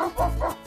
Ha 0.00 0.08
ha 0.16 0.30
ha! 0.40 0.59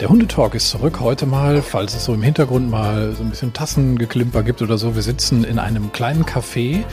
Der 0.00 0.08
Hundetalk 0.08 0.54
ist 0.54 0.70
zurück 0.70 0.98
heute 1.00 1.24
mal, 1.24 1.62
falls 1.62 1.94
es 1.94 2.04
so 2.04 2.14
im 2.14 2.22
Hintergrund 2.22 2.68
mal 2.68 3.12
so 3.12 3.22
ein 3.22 3.30
bisschen 3.30 3.52
Tassengeklimper 3.52 4.42
gibt 4.42 4.60
oder 4.60 4.76
so. 4.76 4.96
Wir 4.96 5.02
sitzen 5.02 5.44
in 5.44 5.60
einem 5.60 5.92
kleinen 5.92 6.24
Café 6.24 6.84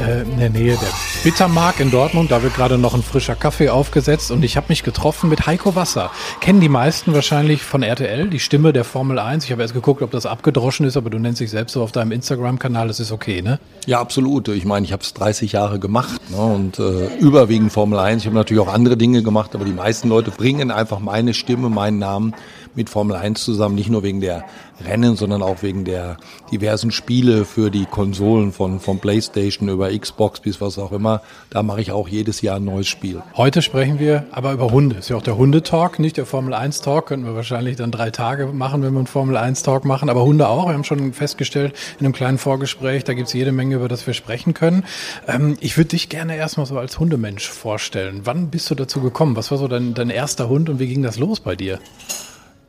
äh, 0.00 0.22
in 0.22 0.38
der 0.38 0.48
Nähe 0.48 0.76
der 0.76 0.88
Bittermark 1.22 1.80
in 1.80 1.90
Dortmund. 1.90 2.30
Da 2.30 2.42
wird 2.42 2.54
gerade 2.54 2.78
noch 2.78 2.94
ein 2.94 3.02
frischer 3.02 3.34
Kaffee 3.34 3.68
aufgesetzt 3.68 4.30
und 4.30 4.42
ich 4.42 4.56
habe 4.56 4.66
mich 4.70 4.84
getroffen 4.84 5.28
mit 5.28 5.46
Heiko 5.46 5.74
Wasser. 5.74 6.10
Kennen 6.40 6.60
die 6.60 6.70
meisten 6.70 7.12
wahrscheinlich 7.12 7.62
von 7.62 7.82
RTL, 7.82 8.30
die 8.30 8.40
Stimme 8.40 8.72
der 8.72 8.84
Formel 8.84 9.18
1. 9.18 9.44
Ich 9.44 9.52
habe 9.52 9.60
erst 9.60 9.74
geguckt, 9.74 10.00
ob 10.00 10.10
das 10.10 10.24
abgedroschen 10.24 10.86
ist, 10.86 10.96
aber 10.96 11.10
du 11.10 11.18
nennst 11.18 11.40
dich 11.40 11.50
selbst 11.50 11.74
so 11.74 11.82
auf 11.82 11.92
deinem 11.92 12.12
Instagram-Kanal. 12.12 12.88
Das 12.88 13.00
ist 13.00 13.12
okay, 13.12 13.42
ne? 13.42 13.58
Ja, 13.84 14.00
absolut. 14.00 14.48
Ich 14.48 14.64
meine, 14.64 14.86
ich 14.86 14.92
habe 14.92 15.02
es 15.02 15.12
30 15.12 15.52
Jahre 15.52 15.78
gemacht 15.78 16.20
ne? 16.30 16.38
und 16.38 16.78
äh, 16.78 17.16
überwiegend 17.18 17.72
Formel 17.72 17.98
1. 17.98 18.22
Ich 18.22 18.26
habe 18.26 18.36
natürlich 18.36 18.62
auch 18.62 18.72
andere 18.72 18.96
Dinge 18.96 19.22
gemacht, 19.22 19.54
aber 19.54 19.66
die 19.66 19.72
meisten 19.72 20.08
Leute 20.08 20.30
bringen 20.30 20.70
einfach 20.70 21.00
meine 21.00 21.34
Stimme, 21.34 21.68
meinen 21.68 21.98
Namen 21.98 22.34
mit 22.76 22.90
Formel 22.90 23.16
1 23.16 23.42
zusammen, 23.42 23.74
nicht 23.74 23.90
nur 23.90 24.02
wegen 24.02 24.20
der 24.20 24.44
Rennen, 24.84 25.16
sondern 25.16 25.42
auch 25.42 25.62
wegen 25.62 25.84
der 25.84 26.18
diversen 26.52 26.90
Spiele 26.90 27.44
für 27.44 27.70
die 27.70 27.86
Konsolen 27.86 28.52
von, 28.52 28.78
von 28.78 28.98
PlayStation 28.98 29.68
über 29.68 29.96
Xbox 29.96 30.40
bis 30.40 30.60
was 30.60 30.78
auch 30.78 30.92
immer. 30.92 31.22
Da 31.50 31.62
mache 31.62 31.80
ich 31.80 31.92
auch 31.92 32.08
jedes 32.08 32.42
Jahr 32.42 32.56
ein 32.56 32.64
neues 32.64 32.86
Spiel. 32.86 33.22
Heute 33.36 33.62
sprechen 33.62 33.98
wir 33.98 34.26
aber 34.30 34.52
über 34.52 34.70
Hunde. 34.70 34.96
Ist 34.96 35.08
ja 35.08 35.16
auch 35.16 35.22
der 35.22 35.38
Hundetalk, 35.38 35.98
nicht 35.98 36.16
der 36.16 36.26
Formel 36.26 36.52
1 36.52 36.82
Talk. 36.82 37.06
Könnten 37.06 37.26
wir 37.26 37.34
wahrscheinlich 37.34 37.76
dann 37.76 37.90
drei 37.90 38.10
Tage 38.10 38.46
machen, 38.48 38.82
wenn 38.82 38.92
wir 38.92 38.98
einen 38.98 39.06
Formel 39.06 39.36
1 39.36 39.62
Talk 39.62 39.84
machen. 39.84 40.10
Aber 40.10 40.24
Hunde 40.24 40.48
auch. 40.48 40.66
Wir 40.66 40.74
haben 40.74 40.84
schon 40.84 41.12
festgestellt 41.12 41.74
in 41.98 42.04
einem 42.04 42.12
kleinen 42.12 42.38
Vorgespräch, 42.38 43.04
da 43.04 43.14
gibt 43.14 43.28
es 43.28 43.34
jede 43.34 43.52
Menge, 43.52 43.76
über 43.76 43.88
das 43.88 44.06
wir 44.06 44.14
sprechen 44.14 44.54
können. 44.54 44.84
Ähm, 45.26 45.56
ich 45.60 45.76
würde 45.76 45.88
dich 45.88 46.08
gerne 46.08 46.36
erstmal 46.36 46.66
so 46.66 46.78
als 46.78 46.98
Hundemensch 46.98 47.48
vorstellen. 47.48 48.22
Wann 48.24 48.50
bist 48.50 48.70
du 48.70 48.74
dazu 48.74 49.00
gekommen? 49.00 49.36
Was 49.36 49.50
war 49.50 49.58
so 49.58 49.68
dein, 49.68 49.94
dein 49.94 50.10
erster 50.10 50.48
Hund 50.48 50.68
und 50.68 50.78
wie 50.78 50.86
ging 50.86 51.02
das 51.02 51.18
los 51.18 51.40
bei 51.40 51.56
dir? 51.56 51.78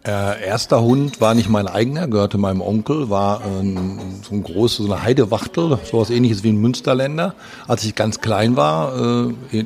Äh, 0.08 0.46
erster 0.46 0.82
Hund 0.82 1.20
war 1.20 1.34
nicht 1.34 1.50
mein 1.50 1.68
eigener, 1.68 2.08
gehörte 2.08 2.38
meinem 2.38 2.62
Onkel, 2.62 3.10
war 3.10 3.42
ähm, 3.46 4.00
so 4.24 4.34
ein 4.34 4.42
großes, 4.42 4.86
so 4.86 4.94
eine 4.94 5.04
Heidewachtel, 5.04 5.78
sowas 5.84 6.10
ähnliches 6.10 6.44
wie 6.44 6.50
ein 6.50 6.62
Münsterländer. 6.62 7.36
Als 7.68 7.84
ich 7.84 7.94
ganz 7.94 8.22
klein 8.22 8.56
war, 8.56 9.34
äh, 9.52 9.66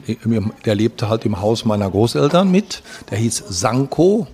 der 0.66 0.74
lebte 0.74 1.10
halt 1.10 1.26
im 1.26 1.42
Haus 1.42 1.64
meiner 1.64 1.92
Großeltern 1.92 2.50
mit. 2.50 2.82
Der 3.12 3.20
hieß 3.20 3.44
Sanko 3.50 4.26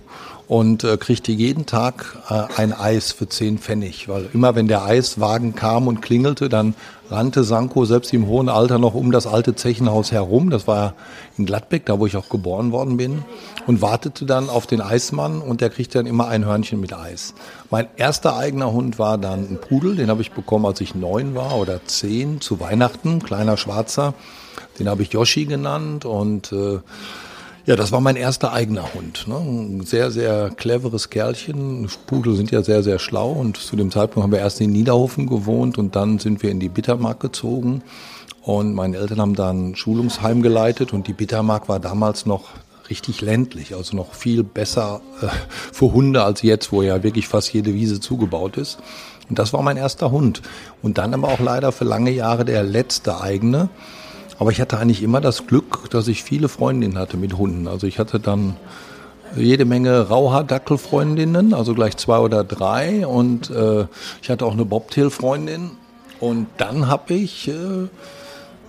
und 0.48 0.82
äh, 0.82 0.96
kriegte 0.96 1.30
jeden 1.30 1.66
Tag 1.66 2.16
äh, 2.30 2.44
ein 2.56 2.72
Eis 2.72 3.12
für 3.12 3.28
zehn 3.28 3.58
Pfennig, 3.58 4.08
weil 4.08 4.30
immer 4.32 4.54
wenn 4.54 4.66
der 4.66 4.82
Eiswagen 4.82 5.54
kam 5.54 5.86
und 5.86 6.00
klingelte, 6.00 6.48
dann 6.48 6.74
rannte 7.10 7.44
Sanko 7.44 7.84
selbst 7.84 8.12
im 8.14 8.26
hohen 8.26 8.48
Alter 8.48 8.78
noch 8.78 8.94
um 8.94 9.12
das 9.12 9.26
alte 9.26 9.54
Zechenhaus 9.54 10.10
herum. 10.10 10.48
Das 10.48 10.66
war 10.66 10.94
in 11.36 11.44
Gladbeck, 11.44 11.84
da 11.84 11.98
wo 11.98 12.06
ich 12.06 12.16
auch 12.16 12.30
geboren 12.30 12.72
worden 12.72 12.96
bin, 12.96 13.24
und 13.66 13.82
wartete 13.82 14.24
dann 14.24 14.48
auf 14.48 14.66
den 14.66 14.80
Eismann 14.80 15.40
und 15.42 15.60
der 15.60 15.68
kriegte 15.68 15.98
dann 15.98 16.06
immer 16.06 16.28
ein 16.28 16.46
Hörnchen 16.46 16.80
mit 16.80 16.94
Eis. 16.94 17.34
Mein 17.70 17.86
erster 17.96 18.36
eigener 18.36 18.72
Hund 18.72 18.98
war 18.98 19.18
dann 19.18 19.40
ein 19.40 19.58
Pudel, 19.60 19.96
den 19.96 20.08
habe 20.08 20.22
ich 20.22 20.32
bekommen, 20.32 20.64
als 20.64 20.80
ich 20.80 20.94
neun 20.94 21.34
war 21.34 21.58
oder 21.58 21.84
zehn 21.84 22.40
zu 22.40 22.58
Weihnachten, 22.58 23.22
kleiner 23.22 23.58
Schwarzer. 23.58 24.14
Den 24.78 24.88
habe 24.88 25.02
ich 25.02 25.12
Yoshi 25.12 25.44
genannt 25.44 26.06
und 26.06 26.52
äh, 26.52 26.78
ja, 27.68 27.76
das 27.76 27.92
war 27.92 28.00
mein 28.00 28.16
erster 28.16 28.54
eigener 28.54 28.94
Hund. 28.94 29.28
Ne? 29.28 29.36
Ein 29.36 29.84
sehr, 29.84 30.10
sehr 30.10 30.48
cleveres 30.48 31.10
Kerlchen. 31.10 31.86
Pudel 32.06 32.34
sind 32.34 32.50
ja 32.50 32.62
sehr, 32.62 32.82
sehr 32.82 32.98
schlau 32.98 33.30
und 33.30 33.58
zu 33.58 33.76
dem 33.76 33.90
Zeitpunkt 33.90 34.24
haben 34.24 34.32
wir 34.32 34.38
erst 34.38 34.62
in 34.62 34.72
Niederhofen 34.72 35.26
gewohnt 35.26 35.76
und 35.76 35.94
dann 35.94 36.18
sind 36.18 36.42
wir 36.42 36.50
in 36.50 36.60
die 36.60 36.70
Bittermark 36.70 37.20
gezogen 37.20 37.82
und 38.40 38.72
meine 38.72 38.96
Eltern 38.96 39.20
haben 39.20 39.34
dann 39.34 39.72
ein 39.72 39.76
Schulungsheim 39.76 40.40
geleitet 40.40 40.94
und 40.94 41.08
die 41.08 41.12
Bittermark 41.12 41.68
war 41.68 41.78
damals 41.78 42.24
noch 42.24 42.44
richtig 42.88 43.20
ländlich, 43.20 43.74
also 43.74 43.94
noch 43.94 44.14
viel 44.14 44.44
besser 44.44 45.02
äh, 45.20 45.26
für 45.70 45.92
Hunde 45.92 46.22
als 46.22 46.40
jetzt, 46.40 46.72
wo 46.72 46.80
ja 46.80 47.02
wirklich 47.02 47.28
fast 47.28 47.52
jede 47.52 47.74
Wiese 47.74 48.00
zugebaut 48.00 48.56
ist. 48.56 48.78
Und 49.28 49.38
das 49.38 49.52
war 49.52 49.60
mein 49.60 49.76
erster 49.76 50.10
Hund. 50.10 50.40
Und 50.80 50.96
dann 50.96 51.12
aber 51.12 51.28
auch 51.28 51.40
leider 51.40 51.70
für 51.70 51.84
lange 51.84 52.12
Jahre 52.12 52.46
der 52.46 52.62
letzte 52.62 53.20
eigene. 53.20 53.68
Aber 54.38 54.50
ich 54.52 54.60
hatte 54.60 54.78
eigentlich 54.78 55.02
immer 55.02 55.20
das 55.20 55.46
Glück, 55.46 55.90
dass 55.90 56.06
ich 56.08 56.22
viele 56.22 56.48
Freundinnen 56.48 56.98
hatte 56.98 57.16
mit 57.16 57.36
Hunden. 57.36 57.66
Also 57.66 57.86
ich 57.86 57.98
hatte 57.98 58.20
dann 58.20 58.56
jede 59.36 59.64
Menge 59.64 60.08
Rauhaar-Dackelfreundinnen, 60.08 61.54
also 61.54 61.74
gleich 61.74 61.96
zwei 61.96 62.18
oder 62.18 62.44
drei. 62.44 63.06
Und 63.06 63.50
äh, 63.50 63.86
ich 64.22 64.30
hatte 64.30 64.46
auch 64.46 64.52
eine 64.52 64.64
Bobtail-Freundin. 64.64 65.72
Und 66.20 66.46
dann 66.56 66.86
habe 66.86 67.14
ich 67.14 67.48
äh, 67.48 67.88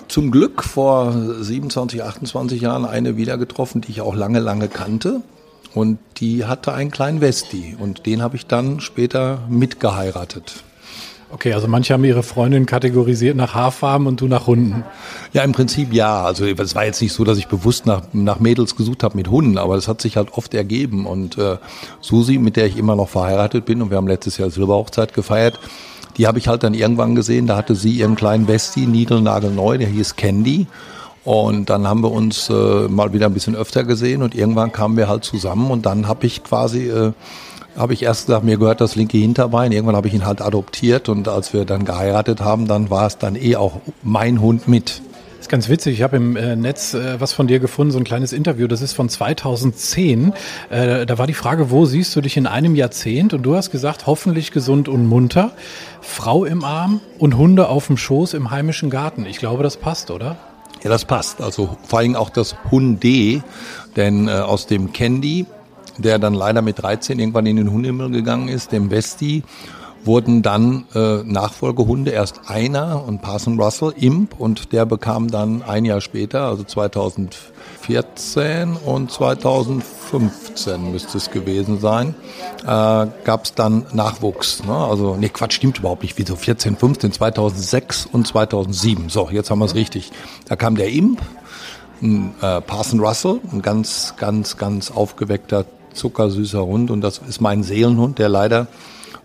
zum 0.07 0.31
Glück 0.31 0.63
vor 0.63 1.13
27, 1.39 2.03
28 2.03 2.61
Jahren 2.61 2.85
eine 2.85 3.15
wieder 3.15 3.37
getroffen, 3.37 3.81
die 3.81 3.91
ich 3.91 4.01
auch 4.01 4.15
lange, 4.15 4.39
lange 4.39 4.67
kannte. 4.67 5.21
Und 5.75 5.99
die 6.17 6.45
hatte 6.45 6.73
einen 6.73 6.89
kleinen 6.89 7.21
Westi. 7.21 7.77
Und 7.79 8.07
den 8.07 8.23
habe 8.23 8.35
ich 8.35 8.47
dann 8.47 8.79
später 8.79 9.39
mitgeheiratet. 9.49 10.63
Okay, 11.31 11.53
also 11.53 11.67
manche 11.67 11.93
haben 11.93 12.03
ihre 12.03 12.23
Freundin 12.23 12.65
kategorisiert 12.65 13.37
nach 13.37 13.53
Haarfarben 13.53 14.07
und 14.07 14.19
du 14.19 14.27
nach 14.27 14.47
Hunden. 14.47 14.83
Ja, 15.31 15.43
im 15.43 15.51
Prinzip 15.51 15.93
ja. 15.93 16.23
Also 16.23 16.45
es 16.45 16.75
war 16.75 16.85
jetzt 16.85 17.01
nicht 17.01 17.13
so, 17.13 17.23
dass 17.23 17.37
ich 17.37 17.47
bewusst 17.47 17.85
nach, 17.85 18.01
nach 18.13 18.39
Mädels 18.39 18.75
gesucht 18.75 19.03
habe 19.03 19.15
mit 19.15 19.29
Hunden, 19.29 19.59
aber 19.59 19.75
das 19.75 19.87
hat 19.87 20.01
sich 20.01 20.17
halt 20.17 20.33
oft 20.33 20.55
ergeben. 20.55 21.05
Und 21.05 21.37
äh, 21.37 21.57
Susi, 22.01 22.39
mit 22.39 22.55
der 22.55 22.65
ich 22.65 22.77
immer 22.77 22.95
noch 22.95 23.09
verheiratet 23.09 23.65
bin, 23.65 23.81
und 23.83 23.91
wir 23.91 23.97
haben 23.97 24.07
letztes 24.07 24.37
Jahr 24.37 24.49
Silberhochzeit 24.49 25.13
gefeiert, 25.13 25.59
die 26.17 26.25
habe 26.25 26.39
ich 26.39 26.47
halt 26.47 26.63
dann 26.63 26.73
irgendwann 26.73 27.13
gesehen. 27.13 27.45
Da 27.45 27.55
hatte 27.55 27.75
sie 27.75 27.91
ihren 27.91 28.15
kleinen 28.15 28.47
Bestie, 28.47 28.87
niegelnagelneu, 28.87 29.77
der 29.77 29.87
hieß 29.87 30.15
Candy. 30.15 30.65
Und 31.25 31.69
dann 31.69 31.87
haben 31.87 32.01
wir 32.01 32.11
uns 32.11 32.49
äh, 32.49 32.87
mal 32.87 33.13
wieder 33.13 33.27
ein 33.27 33.33
bisschen 33.33 33.55
öfter 33.55 33.83
gesehen 33.83 34.23
und 34.23 34.33
irgendwann 34.33 34.71
kamen 34.71 34.97
wir 34.97 35.07
halt 35.07 35.23
zusammen 35.23 35.69
und 35.69 35.85
dann 35.85 36.07
habe 36.07 36.25
ich 36.25 36.43
quasi 36.43 36.89
äh, 36.89 37.11
habe 37.75 37.93
ich 37.93 38.03
erst 38.03 38.27
gesagt, 38.27 38.43
mir 38.43 38.57
gehört 38.57 38.81
das 38.81 38.95
linke 38.95 39.17
Hinterbein. 39.17 39.71
Irgendwann 39.71 39.95
habe 39.95 40.07
ich 40.07 40.13
ihn 40.13 40.25
halt 40.25 40.41
adoptiert 40.41 41.09
und 41.09 41.27
als 41.27 41.53
wir 41.53 41.65
dann 41.65 41.85
geheiratet 41.85 42.41
haben, 42.41 42.67
dann 42.67 42.89
war 42.89 43.07
es 43.07 43.17
dann 43.17 43.35
eh 43.35 43.55
auch 43.55 43.81
mein 44.03 44.41
Hund 44.41 44.67
mit. 44.67 45.01
Das 45.39 45.45
ist 45.45 45.49
ganz 45.49 45.69
witzig. 45.69 45.93
Ich 45.93 46.01
habe 46.03 46.17
im 46.17 46.35
äh, 46.35 46.57
Netz 46.57 46.93
äh, 46.93 47.21
was 47.21 47.31
von 47.31 47.47
dir 47.47 47.59
gefunden, 47.59 47.93
so 47.93 47.97
ein 47.97 48.03
kleines 48.03 48.33
Interview. 48.33 48.67
Das 48.67 48.81
ist 48.81 48.91
von 48.91 49.07
2010. 49.07 50.33
Äh, 50.69 51.05
da 51.05 51.17
war 51.17 51.27
die 51.27 51.33
Frage, 51.33 51.71
wo 51.71 51.85
siehst 51.85 52.13
du 52.13 52.19
dich 52.19 52.35
in 52.35 52.45
einem 52.45 52.75
Jahrzehnt? 52.75 53.33
Und 53.33 53.43
du 53.43 53.55
hast 53.55 53.71
gesagt, 53.71 54.05
hoffentlich 54.05 54.51
gesund 54.51 54.89
und 54.89 55.07
munter, 55.07 55.51
Frau 56.01 56.43
im 56.43 56.65
Arm 56.65 56.99
und 57.19 57.37
Hunde 57.37 57.69
auf 57.69 57.87
dem 57.87 57.95
Schoß 57.95 58.33
im 58.33 58.51
heimischen 58.51 58.89
Garten. 58.89 59.25
Ich 59.25 59.37
glaube, 59.37 59.63
das 59.63 59.77
passt, 59.77 60.11
oder? 60.11 60.35
Ja, 60.83 60.89
das 60.89 61.05
passt. 61.05 61.41
Also 61.41 61.77
vor 61.87 61.99
allem 61.99 62.17
auch 62.17 62.29
das 62.29 62.57
Hunde, 62.69 63.41
denn 63.95 64.29
aus 64.29 64.67
dem 64.67 64.91
Candy 64.91 65.45
der 66.01 66.19
dann 66.19 66.33
leider 66.33 66.61
mit 66.61 66.81
13 66.81 67.19
irgendwann 67.19 67.45
in 67.45 67.57
den 67.57 67.71
Hundehimmel 67.71 68.11
gegangen 68.11 68.47
ist, 68.47 68.71
dem 68.71 68.91
Westi, 68.91 69.43
wurden 70.05 70.41
dann 70.41 70.85
äh, 70.95 71.23
Nachfolgehunde, 71.23 72.11
erst 72.11 72.49
einer 72.49 73.03
und 73.05 73.21
Parson 73.21 73.59
Russell, 73.59 73.93
Imp, 73.97 74.39
und 74.39 74.71
der 74.71 74.85
bekam 74.85 75.29
dann 75.29 75.61
ein 75.61 75.83
Jahr 75.85 76.01
später, 76.01 76.43
also 76.43 76.63
2014 76.63 78.77
und 78.85 79.11
2015 79.11 80.91
müsste 80.91 81.17
es 81.17 81.31
gewesen 81.31 81.79
sein, 81.79 82.15
äh, 82.63 82.65
gab 82.65 83.45
es 83.45 83.55
dann 83.55 83.85
Nachwuchs. 83.93 84.63
Ne? 84.63 84.75
Also, 84.75 85.17
nee, 85.19 85.29
Quatsch, 85.29 85.53
stimmt 85.53 85.79
überhaupt 85.79 86.03
nicht. 86.03 86.17
Wieso 86.17 86.35
14, 86.35 86.77
15, 86.77 87.11
2006 87.11 88.07
und 88.11 88.27
2007. 88.27 89.09
So, 89.09 89.29
jetzt 89.29 89.51
haben 89.51 89.59
wir 89.59 89.65
es 89.65 89.75
richtig. 89.75 90.11
Da 90.47 90.55
kam 90.55 90.75
der 90.75 90.89
Imp, 90.89 91.21
ein 92.01 92.33
äh, 92.41 92.61
Parson 92.61 93.01
Russell, 93.01 93.41
ein 93.51 93.61
ganz, 93.61 94.13
ganz, 94.17 94.57
ganz 94.57 94.91
aufgeweckter 94.91 95.65
zuckersüßer 95.93 96.65
Hund 96.65 96.91
und 96.91 97.01
das 97.01 97.19
ist 97.27 97.41
mein 97.41 97.63
Seelenhund, 97.63 98.19
der 98.19 98.29
leider 98.29 98.67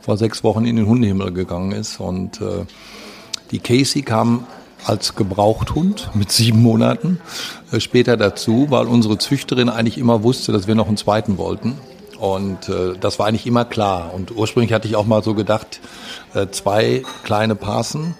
vor 0.00 0.16
sechs 0.18 0.44
Wochen 0.44 0.66
in 0.66 0.76
den 0.76 0.86
Hundehimmel 0.86 1.32
gegangen 1.32 1.72
ist. 1.72 1.98
Und 1.98 2.40
äh, 2.40 2.66
die 3.50 3.58
Casey 3.58 4.02
kam 4.02 4.46
als 4.84 5.14
Gebrauchthund 5.14 6.10
mit 6.14 6.30
sieben 6.30 6.62
Monaten 6.62 7.20
äh, 7.72 7.80
später 7.80 8.16
dazu, 8.16 8.66
weil 8.68 8.86
unsere 8.86 9.16
Züchterin 9.18 9.68
eigentlich 9.68 9.98
immer 9.98 10.22
wusste, 10.22 10.52
dass 10.52 10.66
wir 10.66 10.74
noch 10.74 10.88
einen 10.88 10.98
zweiten 10.98 11.38
wollten. 11.38 11.78
Und 12.18 12.68
äh, 12.68 12.94
das 13.00 13.18
war 13.18 13.26
eigentlich 13.26 13.46
immer 13.46 13.64
klar. 13.64 14.12
Und 14.14 14.36
ursprünglich 14.36 14.72
hatte 14.72 14.88
ich 14.88 14.96
auch 14.96 15.06
mal 15.06 15.22
so 15.22 15.34
gedacht, 15.34 15.80
äh, 16.34 16.48
zwei 16.50 17.02
kleine 17.24 17.54
Parsen 17.54 18.14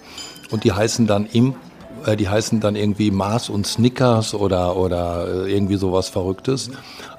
und 0.51 0.63
die 0.63 0.71
heißen 0.71 1.07
dann 1.07 1.25
Imp 1.27 1.55
äh, 2.05 2.15
die 2.15 2.29
heißen 2.29 2.59
dann 2.59 2.75
irgendwie 2.75 3.11
Mars 3.11 3.49
und 3.49 3.65
Snickers 3.65 4.33
oder, 4.33 4.77
oder 4.77 5.45
äh, 5.45 5.53
irgendwie 5.53 5.75
sowas 5.75 6.09
Verrücktes. 6.09 6.69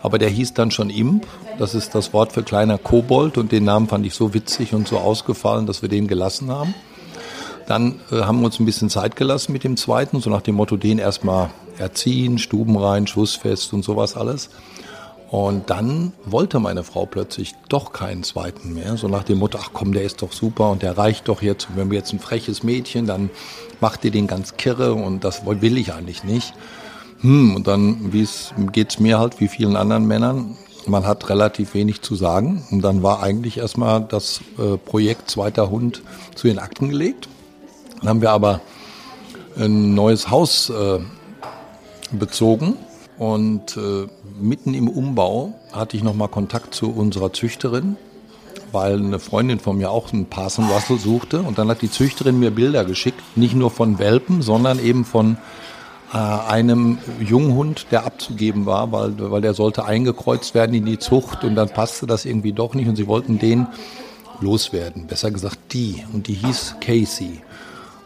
Aber 0.02 0.18
der 0.18 0.30
hieß 0.30 0.54
dann 0.54 0.70
schon 0.70 0.90
Imp. 0.90 1.26
Das 1.58 1.74
ist 1.74 1.94
das 1.94 2.12
Wort 2.12 2.32
für 2.32 2.42
kleiner 2.42 2.78
Kobold 2.78 3.38
und 3.38 3.52
den 3.52 3.64
Namen 3.64 3.88
fand 3.88 4.06
ich 4.06 4.14
so 4.14 4.34
witzig 4.34 4.74
und 4.74 4.86
so 4.86 4.98
ausgefallen, 4.98 5.66
dass 5.66 5.82
wir 5.82 5.88
den 5.88 6.06
gelassen 6.06 6.50
haben. 6.50 6.74
Dann 7.66 8.00
äh, 8.12 8.22
haben 8.22 8.40
wir 8.40 8.46
uns 8.46 8.60
ein 8.60 8.66
bisschen 8.66 8.90
Zeit 8.90 9.16
gelassen 9.16 9.52
mit 9.52 9.64
dem 9.64 9.76
zweiten, 9.76 10.20
so 10.20 10.30
nach 10.30 10.42
dem 10.42 10.54
Motto, 10.54 10.76
den 10.76 10.98
erstmal 10.98 11.50
erziehen, 11.78 12.38
Stuben 12.38 12.76
rein, 12.76 13.06
Schussfest 13.06 13.72
und 13.72 13.84
sowas 13.84 14.16
alles. 14.16 14.50
Und 15.30 15.70
dann 15.70 16.12
wollte 16.24 16.60
meine 16.60 16.84
Frau 16.84 17.04
plötzlich 17.04 17.54
doch 17.68 17.92
keinen 17.92 18.22
zweiten 18.22 18.74
mehr. 18.74 18.96
So 18.96 19.08
nach 19.08 19.24
dem 19.24 19.38
Motto, 19.38 19.58
ach 19.60 19.70
komm, 19.72 19.92
der 19.92 20.04
ist 20.04 20.22
doch 20.22 20.32
super 20.32 20.70
und 20.70 20.82
der 20.82 20.96
reicht 20.96 21.28
doch 21.28 21.42
jetzt. 21.42 21.68
Und 21.68 21.76
wenn 21.76 21.90
wir 21.90 21.98
jetzt 21.98 22.12
ein 22.12 22.20
freches 22.20 22.62
Mädchen, 22.62 23.06
dann 23.06 23.30
macht 23.80 24.04
ihr 24.04 24.12
den 24.12 24.28
ganz 24.28 24.56
kirre 24.56 24.94
und 24.94 25.24
das 25.24 25.44
will 25.44 25.78
ich 25.78 25.92
eigentlich 25.92 26.22
nicht. 26.22 26.54
Hm, 27.20 27.56
und 27.56 27.66
dann 27.66 28.12
wie 28.12 28.22
es 28.22 29.00
mir 29.00 29.18
halt 29.18 29.40
wie 29.40 29.48
vielen 29.48 29.76
anderen 29.76 30.06
Männern. 30.06 30.56
man 30.86 31.04
hat 31.04 31.28
relativ 31.28 31.74
wenig 31.74 32.02
zu 32.02 32.14
sagen. 32.14 32.64
Und 32.70 32.82
dann 32.82 33.02
war 33.02 33.20
eigentlich 33.20 33.58
erstmal 33.58 34.02
das 34.02 34.40
äh, 34.58 34.76
Projekt 34.76 35.28
zweiter 35.28 35.70
Hund 35.70 36.02
zu 36.36 36.46
den 36.46 36.60
Akten 36.60 36.90
gelegt. 36.90 37.28
Dann 37.98 38.10
haben 38.10 38.20
wir 38.20 38.30
aber 38.30 38.60
ein 39.58 39.94
neues 39.94 40.30
Haus 40.30 40.70
äh, 40.70 41.00
bezogen 42.12 42.76
und 43.18 43.76
äh, 43.76 44.06
mitten 44.40 44.74
im 44.74 44.88
Umbau 44.88 45.54
hatte 45.72 45.96
ich 45.96 46.02
nochmal 46.02 46.28
Kontakt 46.28 46.74
zu 46.74 46.90
unserer 46.90 47.32
Züchterin, 47.32 47.96
weil 48.72 48.98
eine 48.98 49.18
Freundin 49.18 49.58
von 49.58 49.78
mir 49.78 49.90
auch 49.90 50.12
einen 50.12 50.26
Parson 50.26 50.66
Russell 50.66 50.98
suchte. 50.98 51.40
Und 51.40 51.58
dann 51.58 51.68
hat 51.68 51.82
die 51.82 51.90
Züchterin 51.90 52.38
mir 52.38 52.50
Bilder 52.50 52.84
geschickt, 52.84 53.20
nicht 53.36 53.54
nur 53.54 53.70
von 53.70 53.98
Welpen, 53.98 54.42
sondern 54.42 54.78
eben 54.78 55.04
von 55.04 55.38
äh, 56.12 56.16
einem 56.18 56.98
Junghund, 57.20 57.86
der 57.90 58.04
abzugeben 58.04 58.66
war, 58.66 58.92
weil, 58.92 59.14
weil 59.30 59.40
der 59.40 59.54
sollte 59.54 59.84
eingekreuzt 59.84 60.54
werden 60.54 60.74
in 60.74 60.84
die 60.84 60.98
Zucht 60.98 61.42
und 61.42 61.54
dann 61.54 61.70
passte 61.70 62.06
das 62.06 62.26
irgendwie 62.26 62.52
doch 62.52 62.74
nicht 62.74 62.88
und 62.88 62.96
sie 62.96 63.06
wollten 63.06 63.38
den 63.38 63.66
loswerden. 64.40 65.06
Besser 65.06 65.30
gesagt 65.30 65.58
die. 65.72 66.04
Und 66.12 66.28
die 66.28 66.34
hieß 66.34 66.76
Casey. 66.80 67.40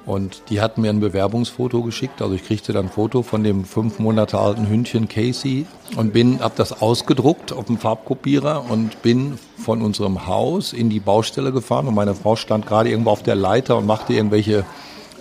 Und 0.06 0.42
die 0.48 0.60
hatten 0.60 0.80
mir 0.80 0.90
ein 0.90 1.00
Bewerbungsfoto 1.00 1.82
geschickt. 1.82 2.22
Also 2.22 2.34
ich 2.34 2.44
kriegte 2.44 2.72
dann 2.72 2.86
ein 2.86 2.90
Foto 2.90 3.22
von 3.22 3.44
dem 3.44 3.64
fünf 3.64 3.98
Monate 3.98 4.38
alten 4.38 4.68
Hündchen 4.68 5.08
Casey 5.08 5.66
und 5.96 6.12
bin, 6.12 6.40
hab 6.40 6.56
das 6.56 6.80
ausgedruckt 6.80 7.52
auf 7.52 7.66
dem 7.66 7.78
Farbkopierer 7.78 8.64
und 8.68 9.02
bin 9.02 9.38
von 9.58 9.82
unserem 9.82 10.26
Haus 10.26 10.72
in 10.72 10.90
die 10.90 11.00
Baustelle 11.00 11.52
gefahren 11.52 11.86
und 11.86 11.94
meine 11.94 12.14
Frau 12.14 12.34
stand 12.34 12.66
gerade 12.66 12.90
irgendwo 12.90 13.10
auf 13.10 13.22
der 13.22 13.34
Leiter 13.34 13.76
und 13.76 13.86
machte 13.86 14.14
irgendwelche 14.14 14.64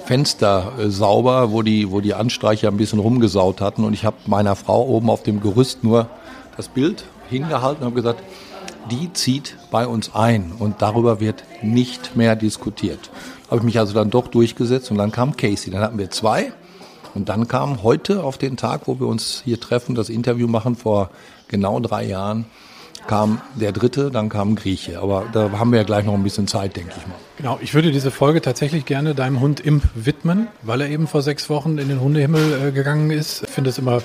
Fenster 0.06 0.72
äh, 0.80 0.90
sauber, 0.90 1.52
wo 1.52 1.62
die, 1.62 1.92
wo 1.92 2.02
die 2.02 2.16
Anstreicher 2.16 2.70
ein 2.70 2.78
bisschen 2.78 2.98
rumgesaut 2.98 3.62
hatten. 3.62 3.84
Und 3.84 3.94
ich 3.94 4.06
habe 4.06 4.18
meiner 4.26 4.56
Frau 4.56 4.88
oben 4.88 5.10
auf 5.10 5.22
dem 5.22 5.40
Gerüst 5.40 5.84
nur 5.84 6.08
das 6.58 6.68
Bild 6.68 7.04
hingehalten 7.30 7.84
und 7.84 7.92
habe 7.92 8.02
gesagt, 8.02 8.24
die 8.90 9.14
zieht 9.14 9.56
bei 9.70 9.86
uns 9.86 10.16
ein 10.16 10.52
und 10.58 10.82
darüber 10.82 11.20
wird 11.20 11.44
nicht 11.62 12.16
mehr 12.16 12.36
diskutiert. 12.36 13.12
Habe 13.50 13.58
ich 13.58 13.64
mich 13.64 13.80
also 13.80 13.94
dann 13.94 14.10
doch 14.10 14.28
durchgesetzt 14.28 14.92
und 14.92 14.98
dann 14.98 15.12
kam 15.12 15.36
Casey. 15.36 15.72
Dann 15.72 15.82
hatten 15.82 15.98
wir 15.98 16.12
zwei 16.12 16.52
und 17.16 17.30
dann 17.30 17.48
kam 17.48 17.84
heute 17.84 18.24
auf 18.24 18.38
den 18.38 18.58
Tag, 18.58 18.82
wo 18.86 19.00
wir 19.00 19.08
uns 19.08 19.42
hier 19.44 19.60
treffen, 19.60 19.96
das 19.96 20.10
Interview 20.10 20.48
machen 20.48 20.76
vor 20.76 21.10
genau 21.48 21.80
drei 21.80 22.06
Jahren, 22.06 22.46
kam 23.08 23.42
der 23.56 23.72
dritte, 23.72 24.12
dann 24.12 24.30
kam 24.30 24.56
Grieche. 24.56 25.00
Aber 25.00 25.26
da 25.32 25.52
haben 25.54 25.72
wir 25.72 25.80
ja 25.80 25.84
gleich 25.84 26.06
noch 26.06 26.14
ein 26.14 26.24
bisschen 26.24 26.48
Zeit, 26.48 26.76
denke 26.76 26.94
ich 26.96 27.08
mal. 27.08 27.16
Genau, 27.38 27.58
ich 27.62 27.74
würde 27.74 27.92
diese 27.92 28.12
Folge 28.12 28.42
tatsächlich 28.42 28.86
gerne 28.86 29.16
deinem 29.16 29.40
Hund 29.40 29.60
Imp 29.60 29.84
widmen, 29.96 30.48
weil 30.62 30.82
er 30.82 30.90
eben 30.90 31.08
vor 31.08 31.24
sechs 31.24 31.50
Wochen 31.50 31.78
in 31.80 31.90
den 31.90 32.02
Hundehimmel 32.02 32.68
äh, 32.68 32.72
gegangen 32.72 33.10
ist. 33.10 33.44
Ich 33.44 33.50
finde 33.50 33.72
es 33.72 33.80
immer 33.80 34.02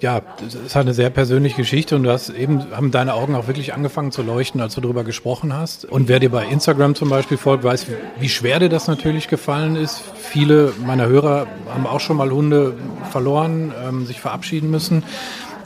ja, 0.00 0.20
das 0.42 0.54
ist 0.54 0.76
eine 0.76 0.92
sehr 0.92 1.10
persönliche 1.10 1.56
Geschichte 1.56 1.96
und 1.96 2.02
du 2.02 2.10
hast 2.10 2.28
eben, 2.28 2.70
haben 2.72 2.90
deine 2.90 3.14
Augen 3.14 3.34
auch 3.34 3.46
wirklich 3.46 3.72
angefangen 3.72 4.12
zu 4.12 4.22
leuchten, 4.22 4.60
als 4.60 4.74
du 4.74 4.80
darüber 4.80 5.04
gesprochen 5.04 5.54
hast. 5.54 5.84
Und 5.84 6.08
wer 6.08 6.20
dir 6.20 6.30
bei 6.30 6.46
Instagram 6.46 6.94
zum 6.94 7.08
Beispiel 7.08 7.38
folgt, 7.38 7.64
weiß, 7.64 7.86
wie 8.20 8.28
schwer 8.28 8.58
dir 8.58 8.68
das 8.68 8.88
natürlich 8.88 9.28
gefallen 9.28 9.76
ist. 9.76 10.02
Viele 10.16 10.72
meiner 10.84 11.06
Hörer 11.06 11.46
haben 11.72 11.86
auch 11.86 12.00
schon 12.00 12.18
mal 12.18 12.30
Hunde 12.30 12.74
verloren, 13.10 13.72
ähm, 13.86 14.06
sich 14.06 14.20
verabschieden 14.20 14.70
müssen. 14.70 15.02